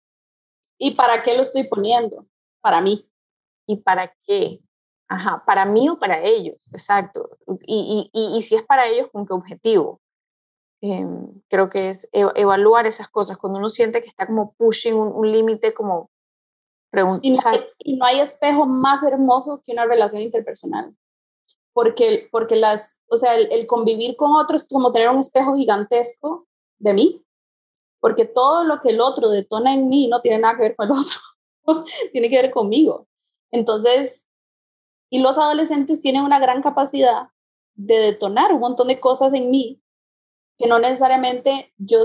¿Y 0.78 0.94
para 0.94 1.22
qué 1.22 1.36
lo 1.36 1.42
estoy 1.42 1.68
poniendo? 1.68 2.26
Para 2.60 2.80
mí. 2.80 3.10
¿Y 3.66 3.78
para 3.78 4.14
qué? 4.24 4.60
Ajá, 5.08 5.42
para 5.44 5.64
mí 5.64 5.88
o 5.88 5.98
para 5.98 6.22
ellos, 6.22 6.56
exacto. 6.72 7.38
Y, 7.66 8.10
y, 8.12 8.36
y, 8.36 8.42
si 8.42 8.54
es 8.54 8.62
para 8.62 8.86
ellos, 8.86 9.08
¿con 9.12 9.26
qué 9.26 9.32
objetivo? 9.32 10.00
Em, 10.82 11.42
creo 11.48 11.68
que 11.68 11.90
es 11.90 12.08
evaluar 12.12 12.86
esas 12.86 13.08
cosas. 13.08 13.36
Cuando 13.36 13.58
uno 13.58 13.68
siente 13.70 14.02
que 14.02 14.08
está 14.08 14.26
como 14.26 14.52
pushing 14.52 14.94
un, 14.94 15.08
un 15.08 15.30
límite, 15.30 15.74
como 15.74 16.10
preguntar. 16.90 17.54
No 17.54 17.60
y 17.78 17.96
no 17.96 18.06
hay 18.06 18.20
espejo 18.20 18.66
más 18.66 19.02
hermoso 19.02 19.62
que 19.66 19.72
una 19.72 19.86
relación 19.86 20.22
interpersonal 20.22 20.94
porque, 21.72 22.28
porque 22.30 22.56
las, 22.56 23.00
o 23.08 23.18
sea, 23.18 23.34
el, 23.34 23.66
convivir 23.66 24.16
con 24.16 24.32
otros 24.32 24.62
es 24.62 24.68
como 24.68 24.92
tener 24.92 25.08
un 25.10 25.18
espejo 25.18 25.56
gigantesco 25.56 26.46
de 26.78 26.94
mí, 26.94 27.24
porque 28.00 28.24
todo 28.24 28.64
lo 28.64 28.80
que 28.80 28.90
el 28.90 29.00
otro 29.00 29.28
detona 29.28 29.74
en 29.74 29.88
mí 29.88 30.08
no 30.08 30.20
tiene 30.20 30.38
nada 30.38 30.56
que 30.56 30.62
ver 30.62 30.76
con 30.76 30.86
el 30.86 30.92
otro, 30.92 31.84
tiene 32.12 32.30
que 32.30 32.42
ver 32.42 32.50
conmigo. 32.50 33.06
Entonces, 33.52 34.28
y 35.10 35.20
los 35.20 35.38
adolescentes 35.38 36.00
tienen 36.00 36.22
una 36.22 36.38
gran 36.38 36.62
capacidad 36.62 37.28
de 37.74 37.98
detonar 37.98 38.52
un 38.52 38.60
montón 38.60 38.88
de 38.88 39.00
cosas 39.00 39.32
en 39.34 39.50
mí 39.50 39.82
que 40.60 40.66
no 40.66 40.78
necesariamente 40.78 41.72
yo 41.78 42.00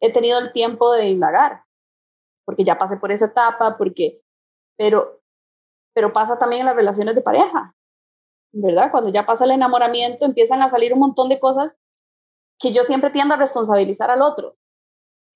he 0.00 0.12
tenido 0.12 0.38
el 0.38 0.52
tiempo 0.52 0.92
de 0.92 1.08
indagar, 1.08 1.64
porque 2.44 2.62
ya 2.62 2.78
pasé 2.78 2.96
por 2.96 3.10
esa 3.10 3.26
etapa, 3.26 3.76
porque, 3.76 4.22
pero, 4.76 5.20
pero 5.92 6.12
pasa 6.12 6.38
también 6.38 6.60
en 6.60 6.66
las 6.66 6.76
relaciones 6.76 7.16
de 7.16 7.20
pareja. 7.20 7.74
¿Verdad? 8.52 8.90
Cuando 8.90 9.10
ya 9.10 9.26
pasa 9.26 9.44
el 9.44 9.52
enamoramiento, 9.52 10.24
empiezan 10.24 10.62
a 10.62 10.68
salir 10.68 10.92
un 10.92 11.00
montón 11.00 11.28
de 11.28 11.38
cosas 11.38 11.76
que 12.58 12.72
yo 12.72 12.82
siempre 12.82 13.10
tiendo 13.10 13.34
a 13.34 13.36
responsabilizar 13.36 14.10
al 14.10 14.22
otro, 14.22 14.56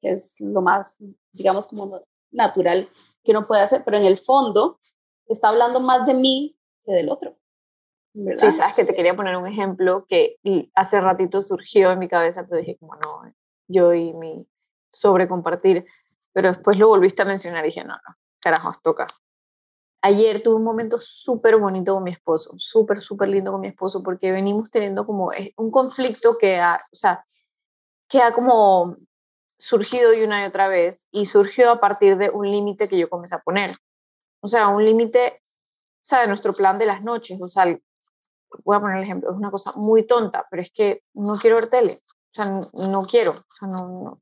que 0.00 0.12
es 0.12 0.40
lo 0.40 0.60
más, 0.60 0.98
digamos, 1.32 1.66
como 1.66 2.02
natural 2.32 2.86
que 3.22 3.32
uno 3.32 3.46
puede 3.46 3.62
hacer, 3.62 3.82
pero 3.84 3.96
en 3.96 4.04
el 4.04 4.18
fondo 4.18 4.80
está 5.28 5.48
hablando 5.48 5.80
más 5.80 6.06
de 6.06 6.14
mí 6.14 6.56
que 6.84 6.92
del 6.92 7.10
otro. 7.10 7.36
¿verdad? 8.14 8.50
Sí, 8.50 8.56
sabes 8.56 8.74
que 8.74 8.84
te 8.84 8.94
quería 8.94 9.16
poner 9.16 9.36
un 9.36 9.46
ejemplo 9.46 10.06
que 10.06 10.38
hace 10.74 11.00
ratito 11.00 11.42
surgió 11.42 11.92
en 11.92 11.98
mi 11.98 12.08
cabeza, 12.08 12.46
pero 12.46 12.60
dije, 12.60 12.76
como 12.78 12.96
no, 12.96 13.32
yo 13.68 13.94
y 13.94 14.12
mi 14.12 14.46
sobre 14.90 15.28
compartir, 15.28 15.86
pero 16.32 16.48
después 16.48 16.76
lo 16.76 16.88
volviste 16.88 17.22
a 17.22 17.26
mencionar 17.26 17.64
y 17.64 17.68
dije, 17.68 17.84
no, 17.84 17.94
no, 17.94 18.16
carajos, 18.40 18.82
toca, 18.82 19.06
ayer 20.02 20.42
tuve 20.42 20.56
un 20.56 20.64
momento 20.64 20.98
súper 20.98 21.56
bonito 21.56 21.94
con 21.94 22.02
mi 22.02 22.10
esposo, 22.10 22.54
súper, 22.58 23.00
súper 23.00 23.28
lindo 23.28 23.52
con 23.52 23.60
mi 23.60 23.68
esposo, 23.68 24.02
porque 24.02 24.32
venimos 24.32 24.70
teniendo 24.70 25.06
como 25.06 25.32
eh, 25.32 25.54
un 25.56 25.70
conflicto 25.70 26.36
que 26.36 26.58
ha, 26.58 26.84
o 26.92 26.94
sea, 26.94 27.24
que 28.08 28.20
ha 28.20 28.34
como 28.34 28.96
surgido 29.58 30.12
y 30.12 30.22
una 30.22 30.42
y 30.44 30.48
otra 30.48 30.66
vez, 30.68 31.06
y 31.12 31.26
surgió 31.26 31.70
a 31.70 31.80
partir 31.80 32.18
de 32.18 32.30
un 32.30 32.50
límite 32.50 32.88
que 32.88 32.98
yo 32.98 33.08
comencé 33.08 33.36
a 33.36 33.42
poner. 33.42 33.72
O 34.40 34.48
sea, 34.48 34.68
un 34.68 34.84
límite, 34.84 35.40
o 35.40 36.04
sea, 36.04 36.22
de 36.22 36.26
nuestro 36.26 36.52
plan 36.52 36.78
de 36.78 36.86
las 36.86 37.02
noches, 37.02 37.40
o 37.40 37.46
sea, 37.46 37.64
voy 38.64 38.76
a 38.76 38.80
poner 38.80 38.98
el 38.98 39.04
ejemplo, 39.04 39.30
es 39.30 39.36
una 39.36 39.52
cosa 39.52 39.72
muy 39.76 40.04
tonta, 40.04 40.46
pero 40.50 40.62
es 40.62 40.72
que 40.72 41.04
no 41.14 41.36
quiero 41.36 41.56
ver 41.56 41.68
tele, 41.68 42.02
o 42.08 42.34
sea, 42.34 42.60
no, 42.72 43.02
quiero, 43.02 43.32
o 43.32 43.54
sea, 43.54 43.68
no, 43.68 43.88
no. 43.88 44.20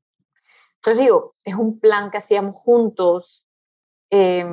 Entonces 0.75 1.01
digo, 1.01 1.35
es 1.43 1.55
un 1.55 1.79
plan 1.79 2.11
que 2.11 2.17
hacíamos 2.17 2.55
juntos, 2.55 3.47
eh, 4.11 4.45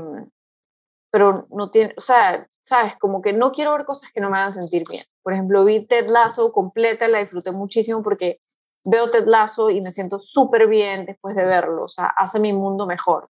pero 1.11 1.47
no 1.51 1.71
tiene, 1.71 1.95
o 1.97 2.01
sea, 2.01 2.49
sabes, 2.69 2.97
como 2.99 3.23
que 3.23 3.33
no 3.33 3.53
quiero 3.53 3.73
ver 3.73 3.85
cosas 3.85 4.13
que 4.13 4.21
no 4.21 4.31
me 4.31 4.39
hagan 4.39 4.53
sentir 4.53 4.85
bien. 4.89 5.03
Por 5.23 5.33
ejemplo, 5.33 5.65
vi 5.65 5.87
Ted 5.87 6.09
Lasso 6.09 6.53
completa, 6.53 7.09
la 7.09 7.21
disfruté 7.21 7.51
muchísimo 7.51 8.03
porque 8.03 8.41
veo 8.85 9.11
Ted 9.11 9.27
Lasso 9.27 9.71
y 9.71 9.81
me 9.81 9.91
siento 9.91 10.19
súper 10.19 10.67
bien 10.67 11.07
después 11.07 11.35
de 11.35 11.45
verlo, 11.45 11.85
o 11.85 11.89
sea, 11.89 12.07
hace 12.07 12.39
mi 12.39 12.53
mundo 12.53 12.87
mejor. 12.87 13.31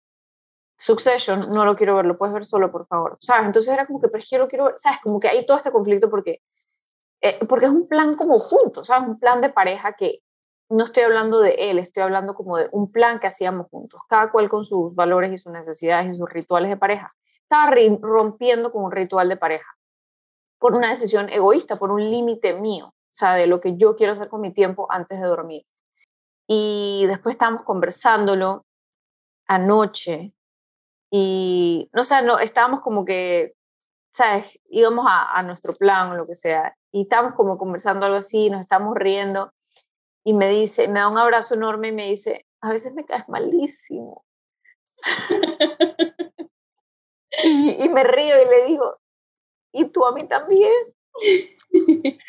Succession, 0.78 1.50
no 1.52 1.66
lo 1.66 1.76
quiero 1.76 1.96
ver, 1.96 2.06
lo 2.06 2.18
puedes 2.18 2.34
ver 2.34 2.46
solo, 2.46 2.72
por 2.72 2.88
favor. 2.88 3.18
¿Sabes? 3.20 3.46
Entonces 3.46 3.74
era 3.74 3.86
como 3.86 4.02
que, 4.02 4.08
pero 4.10 4.24
es 4.24 4.30
yo 4.30 4.38
lo 4.40 4.48
quiero 4.48 4.66
ver, 4.66 4.74
¿sabes? 4.78 5.00
Como 5.04 5.20
que 5.20 5.28
hay 5.30 5.46
todo 5.46 5.58
este 5.58 5.72
conflicto 5.72 6.10
porque, 6.10 6.42
eh, 7.22 7.40
porque 7.48 7.66
es 7.66 7.72
un 7.72 7.88
plan 7.88 8.16
como 8.16 8.40
juntos, 8.40 8.88
¿sabes? 8.88 9.08
Un 9.08 9.20
plan 9.20 9.42
de 9.42 9.50
pareja 9.50 9.94
que 9.94 10.22
no 10.70 10.84
estoy 10.84 11.04
hablando 11.04 11.40
de 11.40 11.56
él, 11.70 11.80
estoy 11.80 12.04
hablando 12.04 12.34
como 12.34 12.58
de 12.58 12.68
un 12.72 12.92
plan 12.92 13.20
que 13.20 13.28
hacíamos 13.28 13.68
juntos, 13.70 14.02
cada 14.10 14.32
cual 14.32 14.50
con 14.50 14.66
sus 14.66 14.94
valores 14.96 15.32
y 15.32 15.38
sus 15.38 15.52
necesidades 15.52 16.14
y 16.14 16.18
sus 16.18 16.30
rituales 16.30 16.70
de 16.70 16.78
pareja 16.78 17.12
estaba 17.54 17.76
rompiendo 18.02 18.72
con 18.72 18.84
un 18.84 18.92
ritual 18.92 19.30
de 19.30 19.38
pareja 19.38 19.78
por 20.58 20.76
una 20.76 20.90
decisión 20.90 21.30
egoísta, 21.30 21.76
por 21.76 21.92
un 21.92 22.02
límite 22.02 22.54
mío, 22.60 22.88
o 22.88 23.16
sea, 23.16 23.36
de 23.36 23.48
lo 23.48 23.60
que 23.60 23.76
yo 23.78 23.96
quiero 23.96 24.14
hacer 24.14 24.30
con 24.30 24.42
mi 24.42 24.52
tiempo 24.52 24.88
antes 24.90 25.20
de 25.20 25.28
dormir. 25.28 25.66
Y 26.48 27.04
después 27.08 27.36
estábamos 27.36 27.64
conversándolo 27.64 28.66
anoche 29.46 30.34
y, 31.12 31.90
no 31.94 32.04
sé, 32.04 32.22
no, 32.24 32.40
estábamos 32.40 32.82
como 32.82 33.06
que, 33.06 33.56
¿sabes? 34.14 34.60
Íbamos 34.70 35.06
a, 35.08 35.38
a 35.38 35.44
nuestro 35.44 35.74
plan 35.74 36.12
o 36.12 36.16
lo 36.16 36.26
que 36.26 36.36
sea 36.36 36.76
y 36.92 37.04
estábamos 37.04 37.36
como 37.36 37.58
conversando 37.58 38.06
algo 38.06 38.18
así, 38.18 38.50
nos 38.50 38.62
estamos 38.62 38.96
riendo 38.96 39.54
y 40.24 40.34
me 40.34 40.50
dice, 40.50 40.88
me 40.88 41.00
da 41.00 41.10
un 41.10 41.18
abrazo 41.18 41.56
enorme 41.56 41.90
y 41.90 41.92
me 41.92 42.10
dice, 42.10 42.48
a 42.62 42.72
veces 42.72 42.94
me 42.94 43.06
caes 43.06 43.28
malísimo. 43.28 44.26
Y, 47.44 47.90
me 47.90 48.04
río 48.04 48.42
y 48.42 48.46
le 48.46 48.66
digo, 48.68 48.98
¿y 49.72 49.86
tú 49.86 50.06
a 50.06 50.12
mí 50.14 50.28
también? 50.28 50.72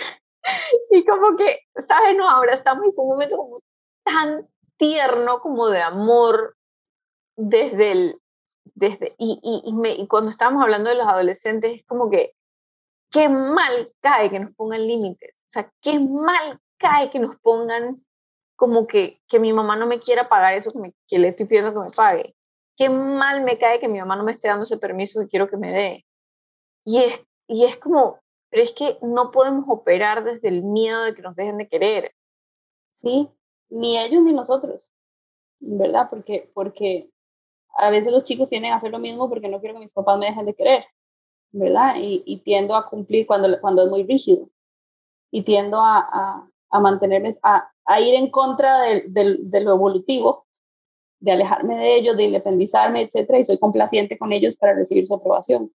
y 0.91 1.05
como 1.05 1.37
que, 1.37 1.61
¿sabes? 1.77 2.17
Nos 2.17 2.33
abrazamos 2.33 2.87
y 2.87 2.93
fue 2.93 3.05
un 3.05 3.11
momento 3.11 3.37
como 3.37 3.61
tan 4.03 4.49
tierno 4.77 5.41
como 5.41 5.69
de 5.69 5.83
amor 5.83 6.57
desde 7.37 7.93
el, 7.93 8.21
desde, 8.75 9.15
y, 9.19 9.41
y, 9.43 9.71
y, 9.71 9.75
me, 9.75 9.91
y 9.91 10.07
cuando 10.07 10.31
estábamos 10.31 10.63
hablando 10.63 10.91
de 10.91 10.97
los 10.97 11.07
adolescentes 11.07 11.81
es 11.81 11.85
como 11.85 12.11
que, 12.11 12.35
qué 13.11 13.29
mal 13.29 13.93
cae 14.01 14.31
que 14.31 14.41
nos 14.41 14.55
pongan 14.55 14.87
límites, 14.87 15.35
o 15.35 15.51
sea, 15.51 15.73
qué 15.81 15.99
mal 15.99 16.59
cae 16.79 17.11
que 17.11 17.19
nos 17.19 17.39
pongan 17.41 18.05
como 18.57 18.87
que, 18.87 19.21
que 19.29 19.39
mi 19.39 19.53
mamá 19.53 19.77
no 19.77 19.87
me 19.87 19.99
quiera 19.99 20.29
pagar 20.29 20.55
eso 20.55 20.71
que, 20.71 20.95
que 21.07 21.19
le 21.19 21.29
estoy 21.29 21.47
pidiendo 21.47 21.73
que 21.73 21.89
me 21.89 21.95
pague. 21.95 22.35
Qué 22.77 22.89
mal 22.89 23.43
me 23.45 23.59
cae 23.59 23.81
que 23.81 23.89
mi 23.89 23.99
mamá 23.99 24.17
no 24.17 24.25
me 24.25 24.33
esté 24.33 24.49
dando 24.49 24.65
ese 24.65 24.79
permiso 24.79 25.21
que 25.21 25.29
quiero 25.29 25.49
que 25.49 25.57
me 25.57 25.73
dé. 25.73 26.07
Y 26.85 26.99
es, 26.99 27.21
y 27.47 27.65
es 27.65 27.77
como, 27.77 28.21
pero 28.51 28.63
es 28.63 28.73
que 28.73 28.99
no 29.03 29.31
podemos 29.31 29.65
operar 29.69 30.25
desde 30.25 30.49
el 30.49 30.63
miedo 30.63 31.03
de 31.05 31.15
que 31.15 31.23
nos 31.23 31.37
dejen 31.37 31.59
de 31.59 31.69
querer. 31.69 32.15
Sí, 32.93 33.31
ni 33.71 33.99
ellos 33.99 34.23
ni 34.23 34.33
nosotros, 34.33 34.93
¿verdad? 35.61 36.09
Porque, 36.11 36.51
porque 36.55 37.11
a 37.77 37.91
veces 37.91 38.13
los 38.13 38.25
chicos 38.25 38.49
tienen 38.49 38.73
a 38.73 38.77
hacer 38.77 38.91
lo 38.91 38.99
mismo 38.99 39.29
porque 39.29 39.49
no 39.49 39.61
quiero 39.61 39.75
que 39.75 39.81
mis 39.81 39.93
papás 39.93 40.19
me 40.19 40.27
dejen 40.27 40.47
de 40.47 40.55
querer, 40.55 40.85
¿verdad? 41.53 41.95
Y, 41.97 42.23
y 42.27 42.43
tiendo 42.43 42.77
a 42.77 42.89
cumplir 42.89 43.27
cuando, 43.27 43.49
cuando 43.61 43.83
es 43.83 43.91
muy 43.91 44.05
rígido 44.05 44.49
y 45.31 45.43
tiendo 45.43 45.81
a, 45.81 45.99
a, 45.99 46.51
a 46.71 46.81
mantenerme, 46.81 47.35
a, 47.43 47.69
a, 47.87 48.01
ir 48.01 48.15
en 48.15 48.31
contra 48.31 48.81
de, 48.83 49.05
de, 49.09 49.39
de, 49.41 49.61
lo 49.63 49.73
evolutivo, 49.73 50.44
de 51.21 51.33
alejarme 51.33 51.77
de 51.79 51.97
ellos, 51.97 52.17
de 52.17 52.25
independizarme, 52.25 53.03
etcétera, 53.03 53.39
y 53.39 53.45
soy 53.45 53.59
complaciente 53.59 54.19
con 54.19 54.33
ellos 54.33 54.57
para 54.57 54.75
recibir 54.75 55.07
su 55.07 55.15
aprobación. 55.15 55.73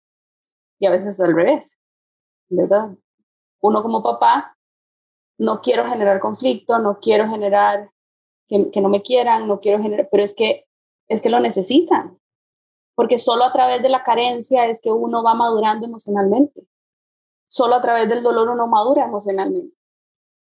Y 0.79 0.85
a 0.85 0.91
veces 0.91 1.15
es 1.15 1.19
al 1.21 1.35
revés, 1.35 1.77
¿verdad? 2.49 2.91
Uno 3.61 3.81
como 3.81 4.03
papá, 4.03 4.57
no 5.37 5.61
quiero 5.61 5.85
generar 5.85 6.19
conflicto, 6.19 6.79
no 6.79 6.99
quiero 6.99 7.27
generar 7.29 7.91
que, 8.47 8.69
que 8.71 8.81
no 8.81 8.89
me 8.89 9.01
quieran, 9.01 9.47
no 9.47 9.59
quiero 9.59 9.81
generar, 9.81 10.09
pero 10.11 10.23
es 10.23 10.35
que 10.35 10.65
es 11.09 11.21
que 11.21 11.29
lo 11.29 11.39
necesitan, 11.39 12.17
porque 12.95 13.17
solo 13.17 13.43
a 13.43 13.51
través 13.51 13.81
de 13.81 13.89
la 13.89 14.03
carencia 14.03 14.67
es 14.67 14.79
que 14.79 14.91
uno 14.91 15.23
va 15.23 15.33
madurando 15.33 15.85
emocionalmente. 15.85 16.67
Solo 17.47 17.75
a 17.75 17.81
través 17.81 18.07
del 18.07 18.21
dolor 18.21 18.49
uno 18.49 18.67
madura 18.67 19.05
emocionalmente. 19.05 19.75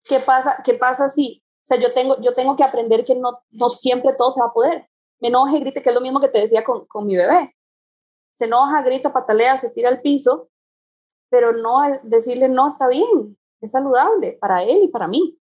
¿Qué 0.02 0.18
pasa, 0.18 0.60
qué 0.64 0.74
pasa 0.74 1.08
si, 1.08 1.42
sea, 1.66 1.78
yo 1.78 1.92
tengo, 1.92 2.20
yo 2.20 2.32
tengo 2.34 2.56
que 2.56 2.64
aprender 2.64 3.04
que 3.04 3.14
no, 3.14 3.40
no 3.50 3.68
siempre 3.68 4.14
todo 4.16 4.30
se 4.30 4.40
va 4.40 4.46
a 4.46 4.52
poder? 4.52 4.88
Me 5.20 5.28
enoje, 5.28 5.58
grite, 5.60 5.82
que 5.82 5.88
es 5.88 5.94
lo 5.94 6.00
mismo 6.00 6.20
que 6.20 6.28
te 6.28 6.40
decía 6.40 6.64
con, 6.64 6.86
con 6.86 7.06
mi 7.06 7.16
bebé. 7.16 7.56
Se 8.34 8.44
enoja, 8.44 8.82
grita, 8.82 9.12
patalea, 9.12 9.58
se 9.58 9.70
tira 9.70 9.88
al 9.88 10.00
piso, 10.00 10.50
pero 11.30 11.52
no 11.52 11.80
decirle, 12.02 12.48
no, 12.48 12.68
está 12.68 12.86
bien, 12.88 13.36
es 13.60 13.70
saludable 13.70 14.38
para 14.40 14.62
él 14.62 14.82
y 14.82 14.88
para 14.88 15.08
mí. 15.08 15.38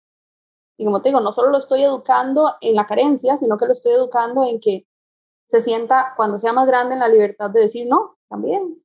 Y 0.78 0.86
como 0.86 1.02
te 1.02 1.10
digo, 1.10 1.22
no 1.22 1.32
solo 1.32 1.50
lo 1.50 1.58
estoy 1.58 1.84
educando 1.84 2.56
en 2.62 2.76
la 2.76 2.88
carencia, 2.88 3.38
sino 3.38 3.58
que 3.58 3.66
lo 3.66 3.74
estoy 3.74 3.94
educando 3.94 4.44
en 4.44 4.60
que 4.60 4.88
se 5.48 5.62
sienta 5.62 6.14
cuando 6.18 6.38
sea 6.38 6.54
más 6.54 6.68
grande 6.68 6.96
en 6.96 7.00
la 7.00 7.08
libertad 7.08 7.50
de 7.52 7.62
decir 7.62 7.88
no 7.88 8.18
también, 8.28 8.84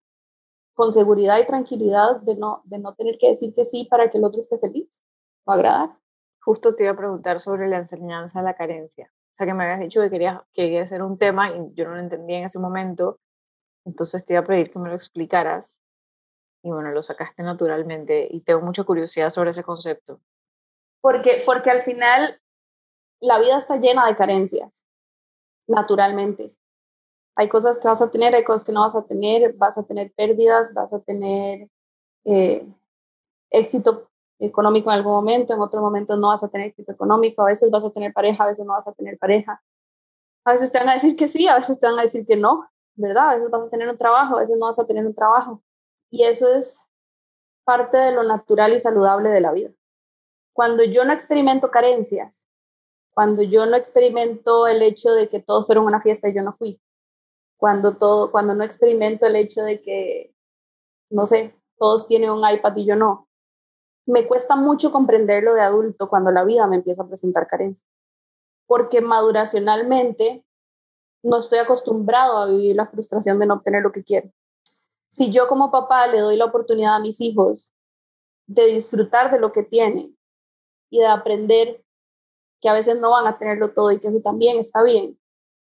con 0.74 0.93
seguridad 0.93 1.38
y 1.38 1.47
tranquilidad 1.47 2.20
de 2.20 2.36
no, 2.36 2.62
de 2.64 2.78
no 2.78 2.95
tener 2.95 3.18
que 3.18 3.28
decir 3.28 3.55
que 3.55 3.64
sí 3.64 3.86
para 3.91 4.11
que 4.11 4.18
el 4.18 4.24
otro 4.24 4.41
esté 4.41 4.59
feliz 4.59 5.03
o 5.45 5.53
agradar. 5.53 5.99
Justo 6.41 6.74
te 6.74 6.84
iba 6.84 6.93
a 6.93 6.97
preguntar 6.97 7.41
sobre 7.41 7.68
la 7.68 7.78
enseñanza 7.78 8.41
de 8.41 8.45
la 8.45 8.55
carencia. 8.55 9.11
O 9.12 9.36
sea, 9.36 9.47
que 9.47 9.55
me 9.55 9.64
habías 9.64 9.80
dicho 9.80 10.01
que 10.01 10.11
querías, 10.11 10.41
que 10.53 10.62
quería 10.62 10.82
hacer 10.82 11.03
un 11.03 11.18
tema 11.18 11.51
y 11.51 11.74
yo 11.74 11.84
no 11.84 11.95
lo 11.95 12.01
entendía 12.01 12.38
en 12.38 12.45
ese 12.45 12.59
momento. 12.59 13.18
Entonces 13.84 14.24
te 14.24 14.34
iba 14.34 14.43
a 14.43 14.47
pedir 14.47 14.70
que 14.70 14.78
me 14.78 14.88
lo 14.88 14.95
explicaras. 14.95 15.82
Y 16.62 16.70
bueno, 16.70 16.91
lo 16.91 17.03
sacaste 17.03 17.43
naturalmente 17.43 18.28
y 18.30 18.41
tengo 18.43 18.61
mucha 18.61 18.84
curiosidad 18.84 19.30
sobre 19.30 19.51
ese 19.51 19.62
concepto. 19.62 20.20
Porque, 21.01 21.43
porque 21.47 21.70
al 21.70 21.82
final 21.82 22.41
la 23.20 23.38
vida 23.38 23.59
está 23.59 23.76
llena 23.76 24.07
de 24.07 24.16
carencias 24.16 24.86
naturalmente. 25.70 26.55
Hay 27.36 27.49
cosas 27.49 27.78
que 27.78 27.88
vas 27.88 28.03
a 28.03 28.11
tener, 28.11 28.34
hay 28.34 28.45
cosas 28.45 28.64
que 28.64 28.72
no 28.72 28.80
vas 28.80 28.97
a 28.97 29.07
tener, 29.07 29.55
vas 29.55 29.78
a 29.78 29.84
tener 29.84 30.12
pérdidas, 30.12 30.74
vas 30.74 30.93
a 30.93 31.01
tener 31.01 31.70
eh, 32.24 32.66
éxito 33.51 34.09
económico 34.41 34.91
en 34.91 34.97
algún 34.97 35.12
momento, 35.12 35.53
en 35.55 35.61
otro 35.61 35.80
momento 35.80 36.16
no 36.16 36.28
vas 36.28 36.43
a 36.43 36.49
tener 36.49 36.68
éxito 36.68 36.93
económico, 36.93 37.43
a 37.43 37.47
veces 37.47 37.70
vas 37.70 37.84
a 37.84 37.91
tener 37.91 38.12
pareja, 38.12 38.45
a 38.45 38.47
veces 38.49 38.66
no 38.66 38.72
vas 38.72 38.88
a 38.88 38.93
tener 38.93 39.18
pareja. 39.18 39.62
A 40.45 40.53
veces 40.53 40.72
te 40.72 40.78
van 40.78 40.88
a 40.88 40.95
decir 40.95 41.14
que 41.16 41.28
sí, 41.28 41.47
a 41.47 41.55
veces 41.55 41.78
te 41.78 41.86
van 41.86 41.99
a 41.99 42.03
decir 42.03 42.24
que 42.24 42.36
no, 42.36 42.68
¿verdad? 42.95 43.30
A 43.30 43.34
veces 43.34 43.51
vas 43.51 43.66
a 43.66 43.70
tener 43.70 43.88
un 43.88 43.99
trabajo, 43.99 44.36
a 44.36 44.41
veces 44.41 44.57
no 44.59 44.66
vas 44.66 44.78
a 44.78 44.86
tener 44.86 45.07
un 45.07 45.14
trabajo. 45.14 45.62
Y 46.09 46.24
eso 46.24 46.53
es 46.53 46.80
parte 47.64 47.99
de 47.99 48.12
lo 48.12 48.22
natural 48.22 48.72
y 48.72 48.80
saludable 48.80 49.30
de 49.30 49.41
la 49.41 49.53
vida. 49.53 49.70
Cuando 50.55 50.82
yo 50.82 51.05
no 51.05 51.12
experimento 51.12 51.70
carencias, 51.70 52.49
cuando 53.11 53.43
yo 53.43 53.66
no 53.66 53.76
experimento 53.76 54.66
el 54.66 54.82
hecho 54.82 55.11
de 55.12 55.28
que 55.28 55.41
todos 55.41 55.66
fueron 55.66 55.84
a 55.84 55.88
una 55.88 56.01
fiesta 56.01 56.28
y 56.28 56.34
yo 56.34 56.43
no 56.43 56.53
fui, 56.53 56.80
cuando, 57.59 57.99
todo, 57.99 58.32
cuando 58.32 58.55
no 58.55 58.64
experimento 58.64 59.26
el 59.26 59.36
hecho 59.36 59.62
de 59.62 59.82
que, 59.82 60.34
no 61.11 61.26
sé, 61.26 61.55
todos 61.76 62.09
tienen 62.09 62.30
un 62.30 62.49
iPad 62.49 62.74
y 62.76 62.86
yo 62.86 62.97
no, 62.97 63.30
me 64.11 64.26
cuesta 64.26 64.56
mucho 64.56 64.90
comprenderlo 64.90 65.54
de 65.54 65.62
adulto 65.62 66.08
cuando 66.08 66.30
la 66.30 66.44
vida 66.44 66.66
me 66.66 66.76
empieza 66.76 67.04
a 67.04 67.06
presentar 67.06 67.46
carencias, 67.46 67.88
porque 68.66 69.00
maduracionalmente 69.00 70.44
no 71.22 71.38
estoy 71.38 71.58
acostumbrado 71.58 72.38
a 72.38 72.46
vivir 72.46 72.76
la 72.76 72.86
frustración 72.86 73.38
de 73.38 73.46
no 73.46 73.54
obtener 73.54 73.82
lo 73.82 73.92
que 73.92 74.02
quiero. 74.02 74.30
Si 75.08 75.30
yo 75.30 75.48
como 75.48 75.70
papá 75.70 76.06
le 76.06 76.20
doy 76.20 76.36
la 76.36 76.46
oportunidad 76.46 76.96
a 76.96 77.00
mis 77.00 77.20
hijos 77.20 77.74
de 78.46 78.66
disfrutar 78.66 79.30
de 79.30 79.38
lo 79.38 79.52
que 79.52 79.62
tienen 79.62 80.16
y 80.88 80.98
de 80.98 81.06
aprender 81.06 81.84
que 82.61 82.68
a 82.68 82.72
veces 82.72 83.00
no 83.00 83.11
van 83.11 83.26
a 83.26 83.38
tenerlo 83.38 83.72
todo 83.72 83.90
y 83.90 84.00
que 84.00 84.08
eso 84.08 84.20
también 84.20 84.58
está 84.58 84.82
bien. 84.82 85.18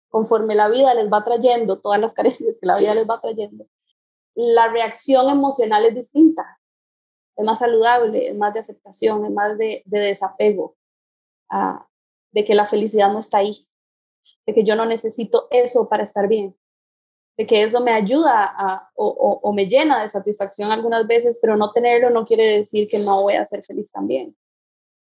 Conforme 0.08 0.54
la 0.54 0.68
vida 0.68 0.94
les 0.94 1.10
va 1.10 1.24
trayendo 1.24 1.80
todas 1.80 2.00
las 2.00 2.14
carencias 2.14 2.56
que 2.60 2.66
la 2.66 2.78
vida 2.78 2.94
les 2.94 3.08
va 3.08 3.20
trayendo, 3.20 3.66
la 4.34 4.68
reacción 4.68 5.28
emocional 5.28 5.84
es 5.84 5.94
distinta. 5.94 6.59
Es 7.40 7.46
más 7.46 7.58
saludable, 7.58 8.28
es 8.28 8.36
más 8.36 8.52
de 8.52 8.60
aceptación, 8.60 9.24
es 9.24 9.30
más 9.30 9.56
de, 9.56 9.82
de 9.86 10.00
desapego, 10.00 10.76
ah, 11.48 11.86
de 12.32 12.44
que 12.44 12.54
la 12.54 12.66
felicidad 12.66 13.10
no 13.10 13.18
está 13.18 13.38
ahí, 13.38 13.66
de 14.46 14.52
que 14.52 14.62
yo 14.62 14.76
no 14.76 14.84
necesito 14.84 15.48
eso 15.50 15.88
para 15.88 16.04
estar 16.04 16.28
bien, 16.28 16.54
de 17.38 17.46
que 17.46 17.62
eso 17.62 17.80
me 17.80 17.92
ayuda 17.92 18.90
o, 18.94 19.06
o 19.42 19.52
me 19.54 19.66
llena 19.66 20.02
de 20.02 20.10
satisfacción 20.10 20.70
algunas 20.70 21.06
veces, 21.06 21.38
pero 21.40 21.56
no 21.56 21.72
tenerlo 21.72 22.10
no 22.10 22.26
quiere 22.26 22.58
decir 22.58 22.86
que 22.88 22.98
no 22.98 23.22
voy 23.22 23.36
a 23.36 23.46
ser 23.46 23.64
feliz 23.64 23.90
también. 23.90 24.36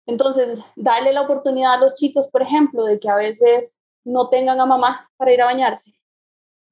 Entonces, 0.07 0.59
darle 0.74 1.12
la 1.12 1.20
oportunidad 1.20 1.74
a 1.74 1.80
los 1.80 1.95
chicos, 1.95 2.30
por 2.30 2.41
ejemplo, 2.41 2.87
de 2.87 2.99
que 2.99 3.11
a 3.11 3.16
veces 3.16 3.76
no 4.05 4.30
tengan 4.30 4.59
a 4.59 4.64
mamá 4.64 5.07
para 5.18 5.35
ir 5.35 5.43
a 5.43 5.45
bañarse, 5.45 5.93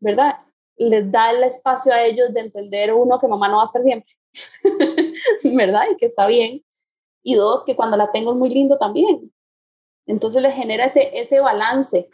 ¿verdad? 0.01 0.39
Les 0.79 1.13
da 1.13 1.33
el 1.33 1.45
espacio 1.45 1.93
a 1.93 2.03
ellos 2.03 2.33
de 2.33 2.41
entender, 2.41 2.95
uno, 2.95 3.19
que 3.19 3.29
mamá 3.29 3.47
no 3.49 3.57
va 3.57 3.65
a 3.65 3.67
estar 3.67 3.83
siempre, 3.83 4.15
¿verdad? 5.57 5.85
Y 5.93 5.97
que 5.97 6.07
está 6.07 6.27
bien. 6.27 6.65
Y 7.23 7.35
dos, 7.35 7.65
que 7.65 7.77
cuando 7.77 7.97
la 7.97 8.11
tengo 8.11 8.33
es 8.33 8.37
muy 8.37 8.51
lindo 8.51 8.79
también. 8.79 9.33
Entonces 10.07 10.43
les 10.43 10.55
genera 10.55 10.87
ese, 10.87 11.19
ese 11.19 11.41
balance. 11.41 12.09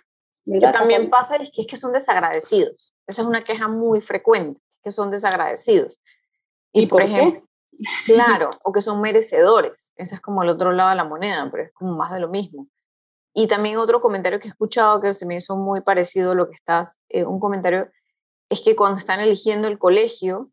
¿verdad? 0.45 0.73
Que 0.73 0.79
también 0.79 1.11
pasa 1.11 1.37
es 1.37 1.51
que, 1.51 1.63
es 1.63 1.67
que 1.67 1.77
son 1.77 1.93
desagradecidos. 1.93 2.95
Esa 3.07 3.23
es 3.23 3.29
una 3.29 3.45
queja 3.45 3.69
muy 3.69 4.01
frecuente, 4.01 4.61
que 4.83 4.93
son 4.93 5.11
desagradecidos. 5.11 6.01
Y, 6.73 6.83
¿Y 6.83 6.87
por, 6.87 7.01
por 7.01 7.11
ejemplo, 7.11 7.47
Claro, 8.07 8.51
o 8.63 8.73
que 8.73 8.81
son 8.81 9.01
merecedores. 9.01 9.93
Ese 9.97 10.17
es 10.17 10.21
como 10.21 10.43
el 10.43 10.49
otro 10.49 10.73
lado 10.73 10.91
de 10.91 10.97
la 10.97 11.05
moneda, 11.05 11.49
pero 11.51 11.65
es 11.65 11.73
como 11.73 11.97
más 11.97 12.13
de 12.13 12.21
lo 12.21 12.29
mismo. 12.29 12.69
Y 13.35 13.49
también 13.49 13.77
otro 13.77 14.01
comentario 14.01 14.41
que 14.41 14.49
he 14.49 14.51
escuchado 14.51 15.01
que 15.01 15.13
se 15.13 15.27
me 15.27 15.37
hizo 15.37 15.57
muy 15.57 15.83
parecido 15.83 16.33
a 16.33 16.35
lo 16.35 16.49
que 16.49 16.55
estás, 16.55 17.01
eh, 17.09 17.25
un 17.25 17.39
comentario, 17.39 17.91
es 18.49 18.63
que 18.63 18.77
cuando 18.77 18.99
están 18.99 19.21
eligiendo 19.21 19.69
el 19.69 19.79
colegio, 19.79 20.51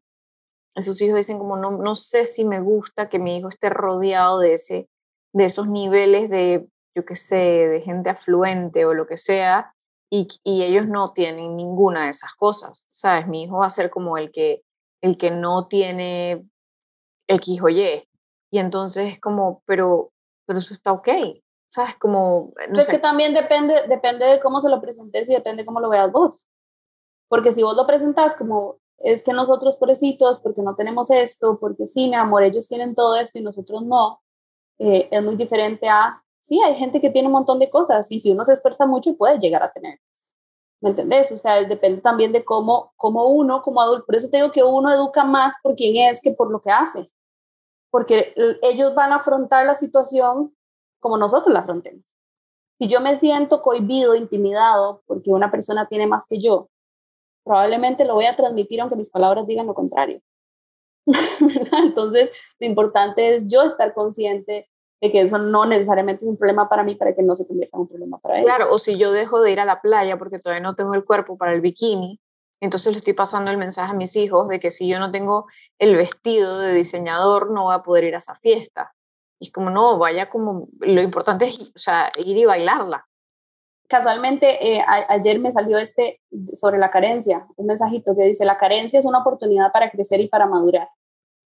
sus 0.82 1.02
hijos 1.02 1.18
dicen 1.18 1.38
como, 1.38 1.56
no, 1.56 1.72
no 1.72 1.96
sé 1.96 2.26
si 2.26 2.46
me 2.46 2.60
gusta 2.62 3.10
que 3.10 3.20
mi 3.20 3.38
hijo 3.38 3.50
esté 3.50 3.70
rodeado 3.70 4.40
de, 4.40 4.54
ese, 4.54 4.90
de 5.34 5.46
esos 5.46 5.68
niveles 5.68 6.30
de, 6.30 6.68
yo 6.96 7.06
qué 7.06 7.16
sé, 7.16 7.36
de 7.36 7.82
gente 7.82 8.10
afluente 8.10 8.86
o 8.86 8.94
lo 8.94 9.06
que 9.06 9.18
sea, 9.18 9.74
y, 10.10 10.28
y 10.44 10.64
ellos 10.64 10.88
no 10.88 11.12
tienen 11.14 11.56
ninguna 11.56 12.06
de 12.06 12.12
esas 12.12 12.34
cosas, 12.36 12.86
¿sabes? 12.90 13.28
Mi 13.28 13.44
hijo 13.44 13.58
va 13.58 13.66
a 13.66 13.72
ser 13.72 13.90
como 13.90 14.18
el 14.18 14.32
que, 14.32 14.64
el 15.02 15.18
que 15.18 15.32
no 15.32 15.68
tiene 15.68 16.48
X 17.28 17.62
o 17.62 17.70
Y. 17.70 18.08
Y 18.52 18.60
entonces 18.60 19.14
es 19.14 19.20
como, 19.20 19.64
pero, 19.66 20.12
pero 20.46 20.60
eso 20.60 20.74
está 20.74 20.92
ok. 20.92 21.10
¿Sabes? 21.72 21.96
Como, 21.98 22.54
no 22.70 22.78
es 22.78 22.88
que 22.88 23.00
también 23.00 23.34
depende, 23.34 23.74
depende 23.88 24.26
de 24.26 24.40
cómo 24.40 24.62
se 24.62 24.70
lo 24.70 24.80
presentes 24.80 25.28
y 25.28 25.34
depende 25.34 25.64
de 25.64 25.66
cómo 25.66 25.80
lo 25.80 25.90
veas 25.90 26.12
vos. 26.12 26.48
Porque 27.28 27.52
si 27.52 27.64
vos 27.64 27.76
lo 27.76 27.88
presentas 27.88 28.38
como, 28.38 28.78
es 28.98 29.24
que 29.24 29.34
nosotros 29.34 29.78
pobrecitos, 29.78 30.40
porque 30.40 30.62
no 30.62 30.76
tenemos 30.76 31.12
esto, 31.12 31.60
porque 31.60 31.86
sí, 31.86 32.08
mi 32.08 32.16
amor, 32.16 32.44
ellos 32.44 32.68
tienen 32.68 32.96
todo 32.96 33.16
esto 33.16 33.40
y 33.40 33.42
nosotros 33.42 33.84
no, 33.84 34.22
eh, 34.80 35.08
es 35.12 35.24
muy 35.24 35.36
diferente 35.36 35.88
a, 35.90 36.24
sí, 36.42 36.62
hay 36.62 36.76
gente 36.76 37.02
que 37.02 37.10
tiene 37.10 37.28
un 37.28 37.34
montón 37.34 37.60
de 37.60 37.70
cosas 37.70 38.12
y 38.12 38.20
si 38.20 38.32
uno 38.32 38.46
se 38.46 38.54
esfuerza 38.54 38.86
mucho 38.86 39.16
puede 39.18 39.40
llegar 39.40 39.64
a 39.64 39.72
tener. 39.72 40.00
¿Me 40.82 40.90
entendés? 40.90 41.32
O 41.32 41.38
sea, 41.38 41.64
depende 41.64 42.02
también 42.02 42.34
de 42.34 42.44
cómo, 42.44 42.94
cómo 42.98 43.28
uno, 43.28 43.62
como 43.62 43.82
adulto, 43.82 44.06
por 44.06 44.16
eso 44.16 44.30
te 44.30 44.38
digo 44.38 44.52
que 44.52 44.64
uno 44.64 44.92
educa 44.92 45.24
más 45.24 45.56
por 45.64 45.76
quién 45.76 46.10
es 46.10 46.22
que 46.22 46.32
por 46.32 46.52
lo 46.52 46.60
que 46.60 46.72
hace, 46.72 47.08
porque 47.90 48.34
ellos 48.64 48.94
van 48.94 49.12
a 49.12 49.16
afrontar 49.16 49.66
la 49.66 49.76
situación 49.76 50.56
como 51.00 51.18
nosotros 51.18 51.54
la 51.54 51.62
afrontemos. 51.62 52.04
Si 52.80 52.88
yo 52.88 53.00
me 53.00 53.16
siento 53.16 53.62
cohibido, 53.62 54.16
intimidado, 54.16 55.04
porque 55.06 55.32
una 55.32 55.52
persona 55.52 55.88
tiene 55.88 56.08
más 56.08 56.26
que 56.28 56.42
yo, 56.42 56.70
probablemente 57.44 58.06
lo 58.06 58.16
voy 58.16 58.26
a 58.26 58.36
transmitir 58.36 58.82
aunque 58.82 58.96
mis 58.96 59.10
palabras 59.10 59.48
digan 59.48 59.68
lo 59.68 59.74
contrario. 59.74 60.22
Entonces, 61.84 62.32
lo 62.60 62.68
importante 62.68 63.36
es 63.36 63.48
yo 63.48 63.64
estar 63.64 63.94
consciente 63.94 64.70
de 65.02 65.12
que 65.12 65.20
eso 65.20 65.38
no 65.38 65.66
necesariamente 65.66 66.24
es 66.24 66.30
un 66.30 66.38
problema 66.38 66.70
para 66.70 66.84
mí 66.84 66.96
para 66.96 67.14
que 67.14 67.24
no 67.24 67.36
se 67.36 67.46
convierta 67.46 67.76
en 67.76 67.82
un 67.82 67.88
problema 67.90 68.20
para 68.20 68.38
él. 68.38 68.46
Claro, 68.46 68.72
o 68.72 68.78
si 68.78 68.98
yo 68.98 69.12
dejo 69.12 69.42
de 69.42 69.52
ir 69.52 69.60
a 69.60 69.66
la 69.66 69.82
playa 69.82 70.18
porque 70.18 70.40
todavía 70.40 70.64
no 70.64 70.76
tengo 70.76 70.94
el 70.94 71.04
cuerpo 71.04 71.38
para 71.38 71.54
el 71.54 71.60
bikini, 71.60 72.22
entonces 72.62 72.94
le 72.94 73.00
estoy 73.00 73.12
pasando 73.12 73.52
el 73.52 73.58
mensaje 73.58 73.92
a 73.92 73.96
mis 73.96 74.16
hijos 74.16 74.48
de 74.48 74.62
que 74.62 74.72
si 74.72 74.88
yo 74.88 75.00
no 75.00 75.12
tengo 75.12 75.48
el 75.78 75.98
vestido 75.98 76.60
de 76.60 76.74
diseñador, 76.74 77.52
no 77.52 77.64
voy 77.64 77.76
a 77.76 77.84
poder 77.84 78.06
ir 78.06 78.16
a 78.16 78.20
esa 78.20 78.36
fiesta. 78.36 78.94
Y 79.42 79.48
es 79.48 79.52
como, 79.52 79.70
no, 79.70 79.98
vaya 79.98 80.30
como, 80.30 80.70
lo 80.80 81.02
importante 81.02 81.48
es 81.48 81.74
o 81.76 81.80
sea, 81.80 82.10
ir 82.24 82.38
y 82.38 82.46
bailarla. 82.46 83.06
Casualmente, 83.94 84.74
eh, 84.74 84.84
ayer 85.08 85.40
me 85.40 85.52
salió 85.52 85.78
este 85.78 86.20
sobre 86.56 86.80
la 86.80 86.90
carencia, 86.90 87.46
un 87.58 87.68
mensajito 87.68 88.16
que 88.16 88.24
dice, 88.24 88.44
la 88.44 88.58
carencia 88.58 88.98
es 88.98 89.06
una 89.06 89.20
oportunidad 89.20 89.72
para 89.72 89.92
crecer 89.92 90.20
y 90.20 90.28
para 90.28 90.48
madurar. 90.48 90.90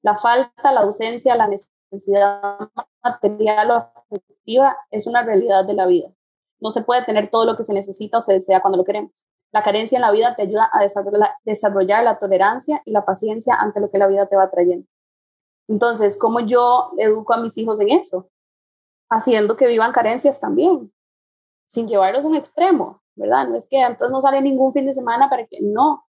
La 0.03 0.17
falta, 0.17 0.73
la 0.73 0.81
ausencia, 0.81 1.37
la 1.37 1.47
necesidad 1.47 2.59
material 3.05 3.71
o 3.71 3.75
afectiva 3.77 4.77
es 4.91 5.07
una 5.07 5.23
realidad 5.23 5.65
de 5.65 5.75
la 5.75 5.87
vida. 5.87 6.09
No 6.59 6.73
se 6.73 6.83
puede 6.83 7.05
tener 7.05 7.31
todo 7.31 7.45
lo 7.45 7.57
que 7.57 7.63
se 7.63 7.73
necesita 7.73 8.19
o 8.19 8.21
se 8.21 8.33
desea 8.33 8.61
cuando 8.61 8.79
lo 8.79 8.85
queremos. 8.85 9.13
La 9.53 9.63
carencia 9.63 9.95
en 9.95 10.03
la 10.03 10.11
vida 10.11 10.35
te 10.35 10.43
ayuda 10.43 10.69
a 10.73 10.81
desarrollar 11.45 12.03
la 12.03 12.19
tolerancia 12.19 12.83
y 12.85 12.91
la 12.91 13.05
paciencia 13.05 13.55
ante 13.55 13.79
lo 13.79 13.93
que 13.93 13.99
la 13.99 14.09
vida 14.09 14.27
te 14.27 14.35
va 14.35 14.51
trayendo. 14.51 14.89
Entonces, 15.69 16.17
¿cómo 16.17 16.41
yo 16.41 16.95
educo 16.99 17.33
a 17.33 17.37
mis 17.37 17.57
hijos 17.59 17.79
en 17.79 17.91
eso? 17.91 18.29
Haciendo 19.09 19.57
que 19.57 19.69
vivan 19.69 19.93
carencias 19.93 20.41
también, 20.41 20.91
sin 21.75 21.89
llevarlos 21.89 22.25
a 22.25 22.29
un 22.29 22.37
extremo, 22.37 23.03
¿verdad? 23.17 23.49
No 23.49 23.57
es 23.57 23.69
que 23.69 23.81
entonces 23.83 24.13
no 24.13 24.21
sale 24.21 24.41
ningún 24.41 24.73
fin 24.73 24.87
de 24.87 24.95
semana 24.95 25.29
para 25.29 25.45
que 25.45 25.59
no, 25.61 26.07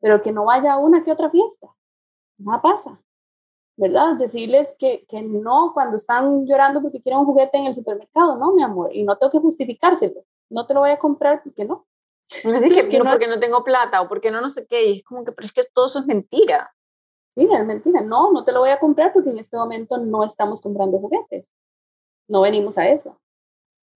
pero 0.00 0.20
que 0.22 0.32
no 0.32 0.44
vaya 0.44 0.72
a 0.72 0.78
una 0.78 1.04
que 1.04 1.12
otra 1.12 1.30
fiesta. 1.30 1.68
Nada 2.36 2.60
pasa, 2.60 3.00
¿verdad? 3.76 4.16
Decirles 4.16 4.74
que, 4.76 5.06
que 5.08 5.22
no 5.22 5.70
cuando 5.72 5.96
están 5.96 6.44
llorando 6.46 6.82
porque 6.82 7.00
quieren 7.00 7.20
un 7.20 7.26
juguete 7.26 7.58
en 7.58 7.66
el 7.66 7.76
supermercado, 7.76 8.36
no, 8.36 8.52
mi 8.54 8.64
amor, 8.64 8.90
y 8.92 9.04
no 9.04 9.16
tengo 9.16 9.30
que 9.30 9.38
justificárselo. 9.38 10.24
No 10.50 10.66
te 10.66 10.74
lo 10.74 10.80
voy 10.80 10.90
a 10.90 10.98
comprar 10.98 11.44
porque 11.44 11.64
no. 11.64 11.86
No 12.44 12.54
es 12.54 12.86
que, 12.86 12.98
no, 12.98 13.04
porque 13.04 13.28
no 13.28 13.38
tengo 13.38 13.62
plata 13.62 14.02
o 14.02 14.08
porque 14.08 14.32
no 14.32 14.40
no 14.40 14.48
sé 14.48 14.66
qué, 14.66 14.84
y 14.84 14.98
es 14.98 15.04
como 15.04 15.24
que, 15.24 15.30
pero 15.30 15.46
es 15.46 15.52
que 15.52 15.62
todo 15.72 15.86
eso 15.86 16.00
es 16.00 16.06
mentira. 16.06 16.74
Mira, 17.36 17.60
es 17.60 17.66
mentira. 17.66 18.00
No, 18.00 18.32
no 18.32 18.42
te 18.42 18.50
lo 18.50 18.60
voy 18.60 18.70
a 18.70 18.80
comprar 18.80 19.12
porque 19.12 19.30
en 19.30 19.38
este 19.38 19.56
momento 19.56 19.96
no 19.96 20.24
estamos 20.24 20.60
comprando 20.60 20.98
juguetes. 20.98 21.52
No 22.28 22.40
venimos 22.40 22.78
a 22.78 22.88
eso. 22.88 23.20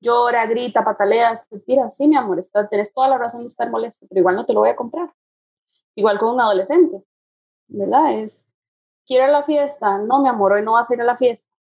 Llora, 0.01 0.47
grita, 0.47 0.85
patalea, 0.85 1.35
se 1.35 1.59
tira. 1.61 1.89
Sí, 1.89 2.07
mi 2.07 2.17
amor, 2.17 2.39
está, 2.39 2.69
tienes 2.69 2.93
toda 2.93 3.09
la 3.09 3.19
razón 3.19 3.43
de 3.43 3.49
estar 3.49 3.71
molesto, 3.71 4.07
pero 4.09 4.21
igual 4.21 4.37
no 4.37 4.47
te 4.47 4.53
lo 4.53 4.61
voy 4.61 4.71
a 4.71 4.77
comprar. 4.77 5.13
Igual 5.97 6.19
con 6.19 6.35
un 6.35 6.41
adolescente, 6.41 7.03
¿verdad? 7.67 8.21
Es, 8.21 8.49
quiero 9.07 9.25
ir 9.25 9.31
a 9.31 9.33
la 9.33 9.43
fiesta. 9.43 9.99
No, 9.99 10.23
mi 10.23 10.29
amor, 10.29 10.53
hoy 10.53 10.63
no 10.63 10.73
vas 10.73 10.91
a 10.91 10.95
ir 10.95 11.01
a 11.01 11.05
la 11.05 11.17
fiesta. 11.17 11.51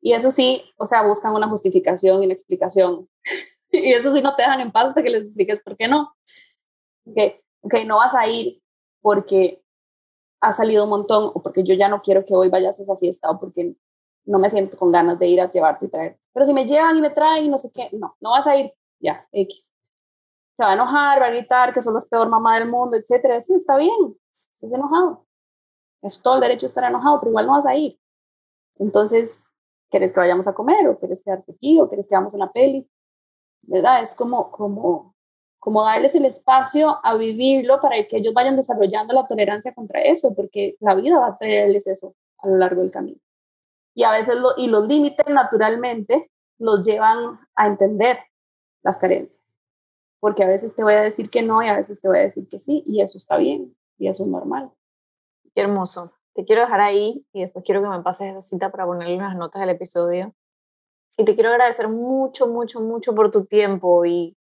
Y 0.00 0.12
eso 0.12 0.30
sí, 0.30 0.62
o 0.76 0.86
sea, 0.86 1.02
buscan 1.02 1.34
una 1.34 1.48
justificación 1.48 2.22
y 2.22 2.26
una 2.26 2.34
explicación. 2.34 3.08
y 3.70 3.92
eso 3.92 4.14
sí 4.14 4.22
no 4.22 4.34
te 4.34 4.42
dejan 4.42 4.60
en 4.60 4.72
paz 4.72 4.86
hasta 4.86 5.02
que 5.02 5.10
les 5.10 5.22
expliques 5.22 5.62
por 5.62 5.76
qué 5.76 5.88
no. 5.88 6.14
Ok, 7.06 7.18
okay 7.62 7.84
no 7.84 7.98
vas 7.98 8.14
a 8.14 8.26
ir 8.28 8.60
porque 9.00 9.62
ha 10.40 10.52
salido 10.52 10.84
un 10.84 10.90
montón 10.90 11.30
o 11.34 11.42
porque 11.42 11.62
yo 11.64 11.74
ya 11.74 11.88
no 11.88 12.02
quiero 12.02 12.24
que 12.24 12.34
hoy 12.34 12.48
vayas 12.48 12.78
a 12.78 12.82
esa 12.82 12.96
fiesta 12.96 13.30
o 13.30 13.38
porque 13.38 13.76
no 14.24 14.38
me 14.38 14.50
siento 14.50 14.76
con 14.76 14.92
ganas 14.92 15.18
de 15.18 15.26
ir 15.26 15.40
a 15.40 15.50
llevarte 15.50 15.86
y 15.86 15.88
traer. 15.88 16.18
Pero 16.32 16.46
si 16.46 16.54
me 16.54 16.66
llevan 16.66 16.96
y 16.96 17.00
me 17.00 17.10
traen 17.10 17.44
y 17.46 17.48
no 17.48 17.58
sé 17.58 17.70
qué, 17.72 17.88
no, 17.92 18.16
no 18.20 18.30
vas 18.30 18.46
a 18.46 18.56
ir, 18.56 18.72
ya, 19.00 19.26
X. 19.32 19.74
Se 20.56 20.64
va 20.64 20.70
a 20.70 20.74
enojar, 20.74 21.20
va 21.20 21.26
a 21.26 21.30
gritar 21.30 21.72
que 21.72 21.80
son 21.80 21.94
la 21.94 22.00
peor 22.08 22.28
mamá 22.28 22.58
del 22.58 22.68
mundo, 22.68 22.96
etcétera. 22.96 23.40
Sí, 23.40 23.54
está 23.54 23.76
bien, 23.76 24.16
estás 24.54 24.72
enojado. 24.72 25.26
Es 26.02 26.20
todo 26.20 26.36
el 26.36 26.40
derecho 26.40 26.66
de 26.66 26.68
estar 26.68 26.84
enojado, 26.84 27.20
pero 27.20 27.30
igual 27.30 27.46
no 27.46 27.52
vas 27.52 27.66
a 27.66 27.74
ir. 27.74 27.98
Entonces, 28.78 29.52
¿quieres 29.90 30.12
que 30.12 30.20
vayamos 30.20 30.46
a 30.48 30.54
comer 30.54 30.86
o 30.88 30.98
quieres 30.98 31.22
quedarte 31.22 31.52
aquí 31.52 31.80
o 31.80 31.88
quieres 31.88 32.08
que 32.08 32.14
vayamos 32.14 32.34
a 32.34 32.36
una 32.36 32.52
peli? 32.52 32.88
¿Verdad? 33.62 34.02
Es 34.02 34.14
como, 34.14 34.50
como 34.50 35.14
como 35.64 35.82
darles 35.82 36.14
el 36.14 36.26
espacio 36.26 37.00
a 37.02 37.16
vivirlo 37.16 37.80
para 37.80 37.96
que 38.04 38.18
ellos 38.18 38.34
vayan 38.34 38.54
desarrollando 38.54 39.14
la 39.14 39.26
tolerancia 39.26 39.72
contra 39.72 40.02
eso, 40.02 40.34
porque 40.34 40.76
la 40.80 40.94
vida 40.94 41.18
va 41.18 41.28
a 41.28 41.38
traerles 41.38 41.86
eso 41.86 42.14
a 42.40 42.48
lo 42.48 42.58
largo 42.58 42.82
del 42.82 42.90
camino. 42.90 43.18
Y 43.94 44.02
a 44.04 44.10
veces, 44.10 44.40
lo, 44.40 44.50
y 44.56 44.68
los 44.68 44.86
límites 44.86 45.26
naturalmente 45.28 46.30
los 46.58 46.84
llevan 46.84 47.38
a 47.54 47.66
entender 47.66 48.18
las 48.82 48.98
carencias, 48.98 49.40
porque 50.20 50.42
a 50.42 50.48
veces 50.48 50.74
te 50.74 50.82
voy 50.82 50.94
a 50.94 51.00
decir 51.00 51.30
que 51.30 51.42
no 51.42 51.62
y 51.62 51.68
a 51.68 51.76
veces 51.76 52.00
te 52.00 52.08
voy 52.08 52.18
a 52.18 52.22
decir 52.22 52.48
que 52.48 52.58
sí, 52.58 52.82
y 52.86 53.00
eso 53.00 53.18
está 53.18 53.36
bien, 53.36 53.76
y 53.98 54.08
eso 54.08 54.24
es 54.24 54.28
normal. 54.28 54.70
Qué 55.54 55.62
hermoso. 55.62 56.12
Te 56.34 56.44
quiero 56.44 56.62
dejar 56.62 56.80
ahí 56.80 57.24
y 57.32 57.42
después 57.42 57.64
quiero 57.64 57.80
que 57.80 57.88
me 57.88 58.02
pases 58.02 58.32
esa 58.32 58.40
cita 58.40 58.70
para 58.70 58.86
ponerle 58.86 59.16
unas 59.16 59.36
notas 59.36 59.60
del 59.60 59.70
episodio. 59.70 60.34
Y 61.16 61.24
te 61.24 61.34
quiero 61.34 61.50
agradecer 61.50 61.88
mucho, 61.88 62.48
mucho, 62.48 62.80
mucho 62.80 63.14
por 63.14 63.30
tu 63.30 63.44
tiempo 63.44 64.04
y 64.04 64.36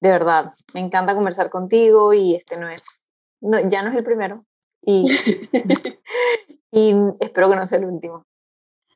de 0.00 0.08
verdad, 0.08 0.54
me 0.72 0.80
encanta 0.80 1.14
conversar 1.14 1.50
contigo 1.50 2.14
y 2.14 2.34
este 2.34 2.56
no 2.56 2.70
es, 2.70 3.06
no, 3.42 3.60
ya 3.68 3.82
no 3.82 3.90
es 3.90 3.96
el 3.96 4.04
primero 4.04 4.46
y, 4.80 5.04
y 6.70 6.94
espero 7.20 7.50
que 7.50 7.56
no 7.56 7.66
sea 7.66 7.78
el 7.78 7.84
último. 7.84 8.24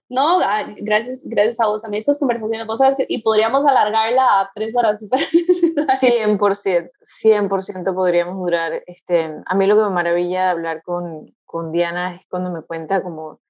No, 0.08 0.40
ah, 0.40 0.64
gracias, 0.76 1.20
gracias 1.24 1.60
a 1.60 1.66
vos. 1.66 1.84
A 1.84 1.88
mí 1.88 1.96
estas 1.96 2.18
conversaciones, 2.18 2.66
vos 2.66 2.78
sabes, 2.78 2.96
y 3.08 3.22
podríamos 3.22 3.64
alargarla 3.66 4.40
a 4.40 4.50
tres 4.54 4.76
horas. 4.76 5.02
100%, 5.02 6.90
100% 7.00 7.94
podríamos 7.94 8.36
durar. 8.36 8.82
Este, 8.86 9.34
a 9.44 9.54
mí 9.54 9.66
lo 9.66 9.76
que 9.76 9.82
me 9.82 9.90
maravilla 9.90 10.44
de 10.44 10.50
hablar 10.50 10.82
con, 10.82 11.34
con 11.44 11.72
Diana 11.72 12.16
es 12.16 12.26
cuando 12.28 12.50
me 12.50 12.62
cuenta 12.62 13.02
como, 13.02 13.40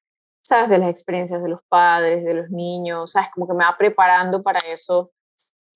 sabes, 0.42 0.70
de 0.70 0.78
las 0.78 0.90
experiencias 0.90 1.42
de 1.42 1.48
los 1.48 1.60
padres, 1.68 2.24
de 2.24 2.34
los 2.34 2.50
niños, 2.50 3.12
sabes, 3.12 3.30
como 3.34 3.48
que 3.48 3.54
me 3.54 3.64
va 3.64 3.74
preparando 3.76 4.42
para 4.42 4.60
eso 4.60 5.10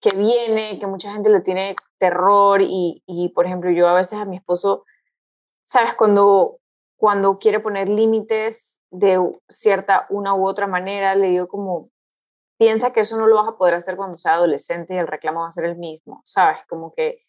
que 0.00 0.10
viene, 0.10 0.78
que 0.78 0.86
mucha 0.86 1.12
gente 1.12 1.28
le 1.28 1.40
tiene 1.40 1.74
terror 1.98 2.62
y, 2.62 3.02
y, 3.06 3.30
por 3.30 3.46
ejemplo, 3.46 3.70
yo 3.70 3.88
a 3.88 3.94
veces 3.94 4.20
a 4.20 4.24
mi 4.24 4.36
esposo, 4.36 4.84
¿sabes? 5.64 5.94
Cuando, 5.94 6.57
cuando 6.98 7.38
quiere 7.38 7.60
poner 7.60 7.88
límites 7.88 8.82
de 8.90 9.18
cierta 9.48 10.06
una 10.10 10.34
u 10.34 10.46
otra 10.46 10.66
manera, 10.66 11.14
le 11.14 11.28
digo 11.28 11.48
como, 11.48 11.90
piensa 12.58 12.92
que 12.92 13.00
eso 13.00 13.16
no 13.16 13.26
lo 13.26 13.36
vas 13.36 13.48
a 13.48 13.56
poder 13.56 13.74
hacer 13.74 13.96
cuando 13.96 14.16
sea 14.16 14.34
adolescente 14.34 14.94
y 14.94 14.98
el 14.98 15.06
reclamo 15.06 15.40
va 15.40 15.46
a 15.46 15.52
ser 15.52 15.64
el 15.64 15.76
mismo, 15.76 16.20
¿sabes? 16.24 16.60
Como 16.68 16.92
que 16.92 17.20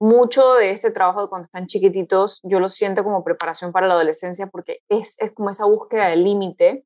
mucho 0.00 0.54
de 0.54 0.70
este 0.70 0.90
trabajo 0.90 1.22
de 1.22 1.28
cuando 1.28 1.44
están 1.44 1.66
chiquititos, 1.66 2.40
yo 2.42 2.60
lo 2.60 2.68
siento 2.68 3.04
como 3.04 3.24
preparación 3.24 3.72
para 3.72 3.86
la 3.86 3.94
adolescencia 3.94 4.48
porque 4.48 4.80
es, 4.88 5.16
es 5.20 5.32
como 5.32 5.50
esa 5.50 5.64
búsqueda 5.64 6.08
del 6.08 6.24
límite 6.24 6.84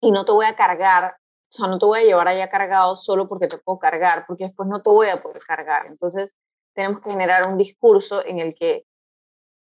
y 0.00 0.12
no 0.12 0.24
te 0.24 0.32
voy 0.32 0.46
a 0.46 0.54
cargar 0.54 1.16
o 1.50 1.56
sea, 1.56 1.66
no 1.66 1.78
te 1.78 1.86
voy 1.86 2.00
a 2.00 2.04
llevar 2.04 2.28
allá 2.28 2.50
cargado 2.50 2.94
solo 2.94 3.26
porque 3.26 3.48
te 3.48 3.56
puedo 3.56 3.78
cargar, 3.78 4.26
porque 4.26 4.44
después 4.44 4.68
no 4.68 4.82
te 4.82 4.90
voy 4.90 5.08
a 5.08 5.22
poder 5.22 5.42
cargar. 5.42 5.86
Entonces, 5.86 6.36
tenemos 6.74 7.00
que 7.00 7.10
generar 7.10 7.46
un 7.46 7.56
discurso 7.56 8.24
en 8.24 8.38
el 8.38 8.54
que, 8.54 8.84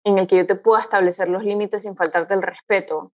en 0.04 0.18
el 0.18 0.28
que 0.28 0.38
yo 0.38 0.48
te 0.48 0.56
pueda 0.56 0.82
establecer 0.82 1.30
los 1.30 1.44
límites 1.44 1.84
sin 1.84 1.96
faltarte 1.96 2.34
el 2.34 2.42
respeto 2.42 3.14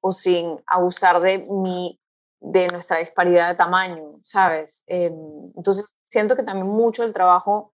o 0.00 0.12
sin 0.12 0.56
abusar 0.66 1.20
de 1.20 1.46
mi 1.50 1.98
de 2.40 2.66
nuestra 2.68 2.98
disparidad 2.98 3.48
de 3.48 3.54
tamaño, 3.54 4.18
¿sabes? 4.20 4.82
Em, 4.88 5.14
entonces, 5.56 5.96
siento 6.08 6.34
que 6.34 6.42
también 6.42 6.66
mucho 6.66 7.04
el 7.04 7.12
trabajo 7.12 7.72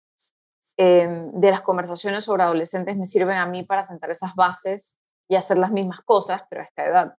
em, 0.76 1.32
de 1.32 1.50
las 1.50 1.62
conversaciones 1.62 2.24
sobre 2.24 2.42
adolescentes 2.42 2.96
me 2.96 3.06
sirven 3.06 3.36
a 3.36 3.46
mí 3.46 3.62
para 3.64 3.82
sentar 3.82 4.10
esas 4.10 4.34
bases 4.34 5.00
y 5.28 5.36
hacer 5.36 5.58
las 5.58 5.72
mismas 5.72 6.00
cosas, 6.02 6.42
pero 6.50 6.60
a 6.60 6.64
esta 6.64 6.84
edad. 6.84 7.14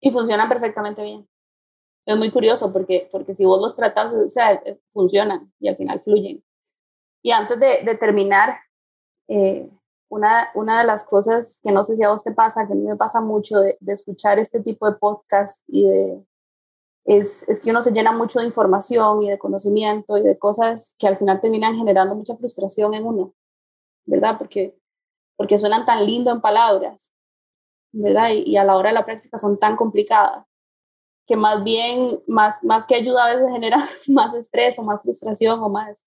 Y 0.00 0.12
funcionan 0.12 0.48
perfectamente 0.48 1.02
bien 1.02 1.28
es 2.06 2.16
muy 2.16 2.30
curioso 2.30 2.72
porque, 2.72 3.08
porque 3.12 3.34
si 3.34 3.44
vos 3.44 3.60
los 3.60 3.76
tratas, 3.76 4.12
o 4.12 4.28
sea, 4.28 4.52
eh, 4.52 4.80
funcionan 4.92 5.52
y 5.60 5.68
al 5.68 5.76
final 5.76 6.00
fluyen. 6.00 6.44
Y 7.22 7.30
antes 7.30 7.58
de, 7.60 7.82
de 7.84 7.94
terminar, 7.94 8.58
eh, 9.28 9.70
una, 10.12 10.50
una 10.54 10.78
de 10.78 10.86
las 10.86 11.06
cosas 11.06 11.58
que 11.62 11.72
no 11.72 11.84
sé 11.84 11.96
si 11.96 12.02
a 12.04 12.10
vos 12.10 12.22
te 12.22 12.32
pasa, 12.32 12.66
que 12.66 12.74
a 12.74 12.76
mí 12.76 12.82
me 12.82 12.96
pasa 12.96 13.22
mucho 13.22 13.60
de, 13.60 13.78
escuchar 13.86 14.38
este 14.38 14.60
tipo 14.60 14.86
de 14.86 14.98
podcast 14.98 15.64
y 15.66 15.88
de, 15.88 16.22
es, 17.06 17.48
es, 17.48 17.60
que 17.60 17.70
uno 17.70 17.80
se 17.80 17.92
llena 17.92 18.12
mucho 18.12 18.38
de 18.38 18.44
información 18.44 19.22
y 19.22 19.30
de 19.30 19.38
conocimiento 19.38 20.18
y 20.18 20.22
de 20.22 20.38
cosas 20.38 20.94
que 20.98 21.08
al 21.08 21.16
final 21.16 21.40
terminan 21.40 21.76
generando 21.76 22.14
mucha 22.14 22.36
frustración 22.36 22.92
en 22.92 23.06
uno, 23.06 23.32
¿verdad? 24.04 24.36
Porque, 24.36 24.76
porque 25.34 25.58
suenan 25.58 25.86
tan 25.86 26.04
lindo 26.04 26.30
en 26.30 26.42
palabras, 26.42 27.14
¿verdad? 27.90 28.32
Y, 28.32 28.50
y 28.50 28.58
a 28.58 28.64
la 28.64 28.76
hora 28.76 28.90
de 28.90 28.94
la 28.96 29.06
práctica 29.06 29.38
son 29.38 29.58
tan 29.58 29.76
complicadas 29.76 30.44
que 31.26 31.36
más 31.36 31.64
bien, 31.64 32.08
más, 32.26 32.62
más 32.64 32.86
que 32.86 32.96
ayuda 32.96 33.24
a 33.24 33.34
veces 33.34 33.50
genera 33.50 33.78
más 34.08 34.34
estrés 34.34 34.78
o 34.78 34.82
más 34.82 35.00
frustración 35.00 35.58
o 35.62 35.70
más, 35.70 36.04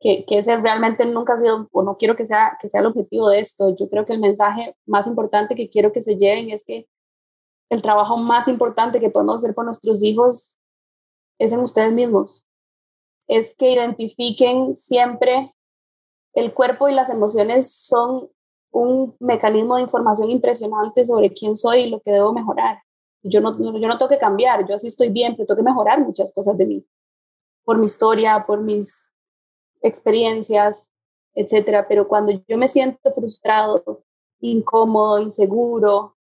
que, 0.00 0.24
que 0.26 0.38
ese 0.38 0.56
realmente 0.56 1.04
nunca 1.06 1.32
ha 1.32 1.36
sido, 1.36 1.68
o 1.72 1.82
no 1.82 1.96
quiero 1.96 2.16
que 2.16 2.24
sea, 2.24 2.56
que 2.60 2.68
sea 2.68 2.80
el 2.80 2.86
objetivo 2.86 3.28
de 3.28 3.40
esto. 3.40 3.74
Yo 3.76 3.88
creo 3.88 4.06
que 4.06 4.12
el 4.12 4.20
mensaje 4.20 4.76
más 4.86 5.06
importante 5.06 5.54
que 5.54 5.68
quiero 5.68 5.92
que 5.92 6.02
se 6.02 6.16
lleven 6.16 6.50
es 6.50 6.64
que 6.64 6.88
el 7.70 7.82
trabajo 7.82 8.16
más 8.16 8.48
importante 8.48 9.00
que 9.00 9.10
podemos 9.10 9.36
hacer 9.36 9.54
por 9.54 9.64
nuestros 9.64 10.02
hijos 10.02 10.58
es 11.38 11.52
en 11.52 11.60
ustedes 11.60 11.92
mismos. 11.92 12.46
Es 13.26 13.56
que 13.56 13.72
identifiquen 13.72 14.74
siempre 14.74 15.54
el 16.32 16.54
cuerpo 16.54 16.88
y 16.88 16.94
las 16.94 17.10
emociones 17.10 17.74
son 17.74 18.30
un 18.70 19.16
mecanismo 19.20 19.76
de 19.76 19.82
información 19.82 20.30
impresionante 20.30 21.04
sobre 21.04 21.32
quién 21.32 21.56
soy 21.56 21.80
y 21.82 21.90
lo 21.90 22.00
que 22.00 22.12
debo 22.12 22.32
mejorar 22.32 22.82
Yo 23.22 23.40
no, 23.40 23.56
yo 23.58 23.88
no 23.88 23.98
tengo 23.98 24.08
que 24.08 24.18
cambiar, 24.18 24.68
yo 24.68 24.76
así 24.76 24.88
estoy 24.88 25.08
bien, 25.08 25.34
pero 25.34 25.46
tengo 25.46 25.58
que 25.58 25.64
mejorar 25.64 26.00
muchas 26.00 26.32
cosas 26.32 26.56
de 26.56 26.66
mí, 26.66 26.86
por 27.64 27.78
mi 27.78 27.86
historia, 27.86 28.44
por 28.46 28.60
mis 28.60 29.12
experiencias, 29.82 30.90
etcétera. 31.34 31.86
Pero 31.88 32.08
cuando 32.08 32.32
yo 32.46 32.58
me 32.58 32.68
siento 32.68 33.12
frustrado, 33.12 34.04
incómodo, 34.40 35.20
inseguro, 35.20 36.16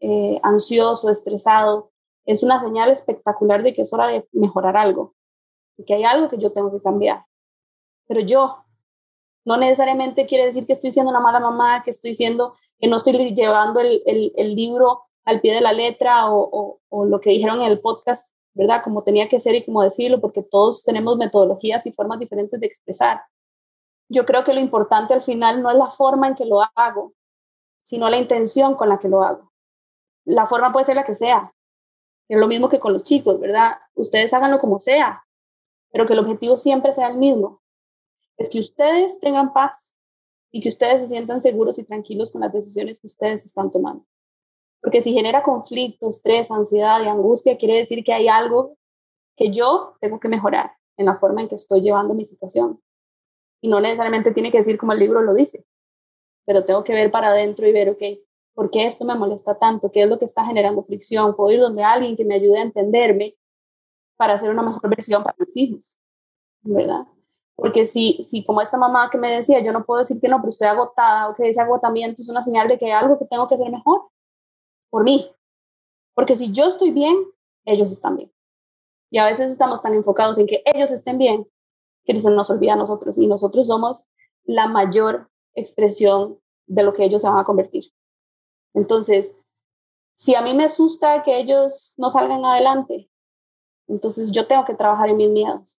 eh, 0.00 0.40
ansioso, 0.42 1.10
estresado, 1.10 1.92
es 2.24 2.42
una 2.42 2.60
señal 2.60 2.90
espectacular 2.90 3.62
de 3.62 3.72
que 3.72 3.82
es 3.82 3.92
hora 3.92 4.06
de 4.08 4.26
mejorar 4.32 4.76
algo, 4.76 5.14
de 5.76 5.84
que 5.84 5.94
hay 5.94 6.04
algo 6.04 6.28
que 6.28 6.38
yo 6.38 6.52
tengo 6.52 6.70
que 6.72 6.82
cambiar. 6.82 7.24
Pero 8.06 8.20
yo, 8.20 8.64
no 9.44 9.56
necesariamente 9.56 10.26
quiere 10.26 10.46
decir 10.46 10.66
que 10.66 10.72
estoy 10.72 10.90
siendo 10.90 11.10
una 11.10 11.20
mala 11.20 11.40
mamá, 11.40 11.82
que 11.82 11.90
estoy 11.90 12.14
siendo, 12.14 12.56
que 12.78 12.88
no 12.88 12.96
estoy 12.96 13.12
llevando 13.34 13.80
el, 13.80 14.02
el, 14.06 14.54
libro 14.54 15.02
al 15.24 15.40
pie 15.40 15.54
de 15.54 15.60
la 15.60 15.72
letra 15.72 16.30
o, 16.30 16.80
o, 16.88 17.04
lo 17.06 17.20
que 17.20 17.30
dijeron 17.30 17.60
en 17.60 17.70
el 17.70 17.80
podcast, 17.80 18.36
¿verdad? 18.54 18.82
Como 18.82 19.02
tenía 19.02 19.28
que 19.28 19.40
ser 19.40 19.54
y 19.54 19.64
como 19.64 19.82
decirlo, 19.82 20.20
porque 20.20 20.42
todos 20.42 20.84
tenemos 20.84 21.16
metodologías 21.16 21.86
y 21.86 21.92
formas 21.92 22.18
diferentes 22.18 22.60
de 22.60 22.66
expresar. 22.66 23.22
Yo 24.08 24.24
creo 24.26 24.44
que 24.44 24.52
lo 24.52 24.60
importante 24.60 25.14
al 25.14 25.22
final 25.22 25.62
no 25.62 25.70
es 25.70 25.76
la 25.76 25.90
forma 25.90 26.28
en 26.28 26.34
que 26.34 26.44
lo 26.44 26.60
hago, 26.74 27.14
sino 27.82 28.10
la 28.10 28.18
intención 28.18 28.74
con 28.74 28.88
la 28.88 28.98
que 28.98 29.08
lo 29.08 29.22
hago. 29.22 29.52
La 30.24 30.46
forma 30.46 30.70
puede 30.70 30.84
ser 30.84 30.96
la 30.96 31.04
que 31.04 31.14
sea. 31.14 31.52
Es 32.28 32.38
lo 32.38 32.46
mismo 32.46 32.68
que 32.68 32.78
con 32.78 32.92
los 32.92 33.04
chicos, 33.04 33.40
¿verdad? 33.40 33.76
Ustedes 33.94 34.32
háganlo 34.32 34.58
como 34.58 34.78
sea, 34.78 35.24
pero 35.90 36.06
que 36.06 36.12
el 36.12 36.18
objetivo 36.18 36.56
siempre 36.56 36.92
sea 36.92 37.08
el 37.08 37.16
mismo. 37.16 37.62
Es 38.36 38.50
que 38.50 38.58
ustedes 38.58 39.20
tengan 39.20 39.52
paz 39.52 39.94
y 40.50 40.60
que 40.60 40.68
ustedes 40.68 41.00
se 41.00 41.08
sientan 41.08 41.40
seguros 41.40 41.78
y 41.78 41.84
tranquilos 41.84 42.30
con 42.30 42.42
las 42.42 42.52
decisiones 42.52 43.00
que 43.00 43.06
ustedes 43.06 43.44
están 43.44 43.70
tomando. 43.70 44.04
Porque 44.82 45.00
si 45.00 45.12
genera 45.12 45.42
conflicto, 45.42 46.08
estrés, 46.08 46.50
ansiedad 46.50 47.00
y 47.02 47.08
angustia, 47.08 47.56
quiere 47.56 47.76
decir 47.76 48.02
que 48.04 48.12
hay 48.12 48.26
algo 48.28 48.76
que 49.36 49.50
yo 49.50 49.96
tengo 50.00 50.18
que 50.18 50.28
mejorar 50.28 50.72
en 50.96 51.06
la 51.06 51.16
forma 51.16 51.40
en 51.40 51.48
que 51.48 51.54
estoy 51.54 51.80
llevando 51.80 52.14
mi 52.14 52.24
situación. 52.24 52.82
Y 53.62 53.68
no 53.68 53.80
necesariamente 53.80 54.32
tiene 54.32 54.50
que 54.50 54.58
decir 54.58 54.76
como 54.76 54.92
el 54.92 54.98
libro 54.98 55.22
lo 55.22 55.34
dice, 55.34 55.64
pero 56.44 56.64
tengo 56.64 56.82
que 56.82 56.94
ver 56.94 57.12
para 57.12 57.28
adentro 57.28 57.66
y 57.66 57.72
ver, 57.72 57.90
ok, 57.90 58.02
¿por 58.54 58.70
qué 58.70 58.84
esto 58.84 59.04
me 59.04 59.14
molesta 59.14 59.56
tanto? 59.56 59.90
¿Qué 59.90 60.02
es 60.02 60.10
lo 60.10 60.18
que 60.18 60.24
está 60.24 60.44
generando 60.44 60.82
fricción? 60.82 61.36
Puedo 61.36 61.52
ir 61.52 61.60
donde 61.60 61.84
alguien 61.84 62.16
que 62.16 62.24
me 62.24 62.34
ayude 62.34 62.58
a 62.58 62.62
entenderme 62.62 63.36
para 64.16 64.34
hacer 64.34 64.50
una 64.50 64.62
mejor 64.62 64.90
versión 64.90 65.22
para 65.22 65.36
mis 65.38 65.56
hijos, 65.56 65.96
¿verdad? 66.62 67.06
Porque 67.54 67.84
si, 67.84 68.20
si 68.24 68.44
como 68.44 68.60
esta 68.60 68.76
mamá 68.76 69.08
que 69.10 69.18
me 69.18 69.30
decía, 69.30 69.60
yo 69.60 69.72
no 69.72 69.84
puedo 69.84 69.98
decir 69.98 70.20
que 70.20 70.28
no, 70.28 70.38
pero 70.38 70.48
estoy 70.48 70.66
agotada 70.66 71.28
o 71.28 71.34
que 71.34 71.48
ese 71.48 71.60
agotamiento 71.60 72.20
es 72.20 72.28
una 72.28 72.42
señal 72.42 72.66
de 72.66 72.78
que 72.78 72.86
hay 72.86 72.92
algo 72.92 73.16
que 73.16 73.26
tengo 73.26 73.46
que 73.46 73.54
hacer 73.54 73.70
mejor 73.70 74.11
por 74.92 75.04
mí. 75.04 75.34
Porque 76.14 76.36
si 76.36 76.52
yo 76.52 76.66
estoy 76.66 76.90
bien, 76.90 77.16
ellos 77.64 77.90
están 77.90 78.16
bien. 78.16 78.30
Y 79.10 79.18
a 79.18 79.24
veces 79.24 79.50
estamos 79.50 79.82
tan 79.82 79.94
enfocados 79.94 80.38
en 80.38 80.46
que 80.46 80.62
ellos 80.66 80.92
estén 80.92 81.18
bien 81.18 81.48
que 82.04 82.14
se 82.16 82.30
nos 82.30 82.50
olvida 82.50 82.74
a 82.74 82.76
nosotros 82.76 83.16
y 83.16 83.26
nosotros 83.26 83.68
somos 83.68 84.06
la 84.44 84.66
mayor 84.66 85.30
expresión 85.54 86.40
de 86.66 86.82
lo 86.82 86.92
que 86.92 87.04
ellos 87.04 87.22
se 87.22 87.28
van 87.28 87.38
a 87.38 87.44
convertir. 87.44 87.92
Entonces, 88.74 89.36
si 90.14 90.34
a 90.34 90.42
mí 90.42 90.52
me 90.54 90.64
asusta 90.64 91.22
que 91.22 91.38
ellos 91.38 91.94
no 91.96 92.10
salgan 92.10 92.44
adelante, 92.44 93.08
entonces 93.88 94.30
yo 94.30 94.46
tengo 94.46 94.64
que 94.64 94.74
trabajar 94.74 95.10
en 95.10 95.16
mis 95.16 95.30
miedos 95.30 95.78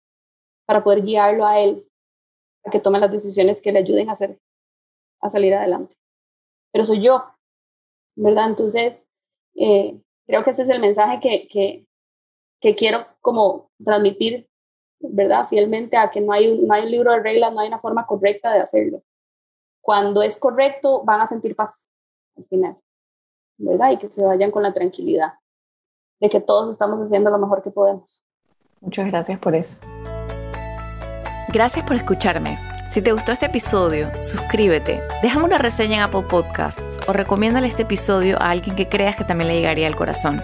para 0.65 0.85
poder 0.85 1.03
guiarlo 1.03 1.45
a 1.45 1.59
él, 1.59 1.87
a 2.65 2.71
que 2.71 2.81
tome 2.81 2.99
las 2.99 3.11
decisiones 3.11 3.61
que 3.61 3.73
le 3.73 3.81
ayuden 3.81 4.09
a 4.09 4.13
hacer, 4.13 4.41
a 5.21 5.29
salir 5.29 5.55
adelante. 5.55 5.97
Pero 6.73 6.85
soy 6.85 7.01
yo, 7.01 7.32
¿verdad? 8.15 8.49
Entonces, 8.49 9.05
eh, 9.55 10.01
creo 10.27 10.45
que 10.45 10.51
ese 10.51 10.63
es 10.63 10.69
el 10.69 10.81
mensaje 10.81 11.21
que, 11.21 11.49
que, 11.49 11.87
que, 12.61 12.75
quiero 12.75 13.07
como 13.21 13.71
transmitir, 13.83 14.49
¿verdad? 15.01 15.49
Fielmente 15.49 15.97
a 15.97 16.09
que 16.09 16.21
no 16.21 16.33
hay, 16.33 16.61
no 16.63 16.73
hay 16.75 16.85
un 16.85 16.91
libro 16.91 17.13
de 17.13 17.21
reglas, 17.21 17.53
no 17.53 17.61
hay 17.61 17.69
una 17.69 17.81
forma 17.81 18.07
correcta 18.07 18.53
de 18.53 18.61
hacerlo. 18.61 19.03
Cuando 19.81 20.23
es 20.23 20.39
correcto, 20.39 21.03
van 21.05 21.21
a 21.21 21.27
sentir 21.27 21.57
paz 21.57 21.89
al 22.37 22.45
final, 22.47 22.77
¿verdad? 23.59 23.91
Y 23.93 23.99
que 23.99 24.11
se 24.11 24.25
vayan 24.25 24.51
con 24.51 24.63
la 24.63 24.73
tranquilidad 24.73 25.35
de 26.21 26.31
que 26.31 26.41
todos 26.41 26.71
estamos 26.71 27.01
haciendo 27.01 27.31
lo 27.31 27.39
mejor 27.39 27.63
que 27.63 27.71
podemos. 27.71 28.25
Muchas 28.81 29.07
gracias 29.07 29.39
por 29.39 29.55
eso. 29.55 29.79
Gracias 31.53 31.85
por 31.85 31.97
escucharme. 31.97 32.57
Si 32.87 33.01
te 33.01 33.13
gustó 33.13 33.33
este 33.33 33.47
episodio, 33.47 34.11
suscríbete, 34.21 35.03
déjame 35.23 35.45
una 35.45 35.59
reseña 35.59 35.97
en 35.97 36.03
Apple 36.03 36.25
Podcasts 36.29 36.99
o 37.07 37.13
recomiéndale 37.13 37.69
este 37.69 37.83
episodio 37.83 38.41
a 38.43 38.51
alguien 38.51 38.75
que 38.75 38.89
creas 38.89 39.17
que 39.17 39.25
también 39.25 39.49
le 39.49 39.55
llegaría 39.55 39.87
al 39.87 39.97
corazón. 39.97 40.43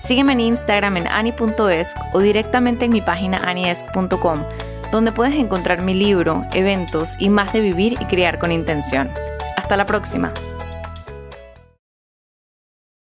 Sígueme 0.00 0.32
en 0.32 0.40
Instagram 0.40 0.96
en 0.96 1.06
ani.es 1.06 1.94
o 2.12 2.20
directamente 2.20 2.86
en 2.86 2.92
mi 2.92 3.02
página 3.02 3.38
anies.com, 3.38 4.44
donde 4.90 5.12
puedes 5.12 5.34
encontrar 5.34 5.82
mi 5.82 5.94
libro, 5.94 6.46
eventos 6.54 7.16
y 7.18 7.28
más 7.28 7.52
de 7.52 7.60
vivir 7.60 7.92
y 8.00 8.04
criar 8.06 8.38
con 8.38 8.52
intención. 8.52 9.10
Hasta 9.56 9.76
la 9.76 9.86
próxima. 9.86 10.32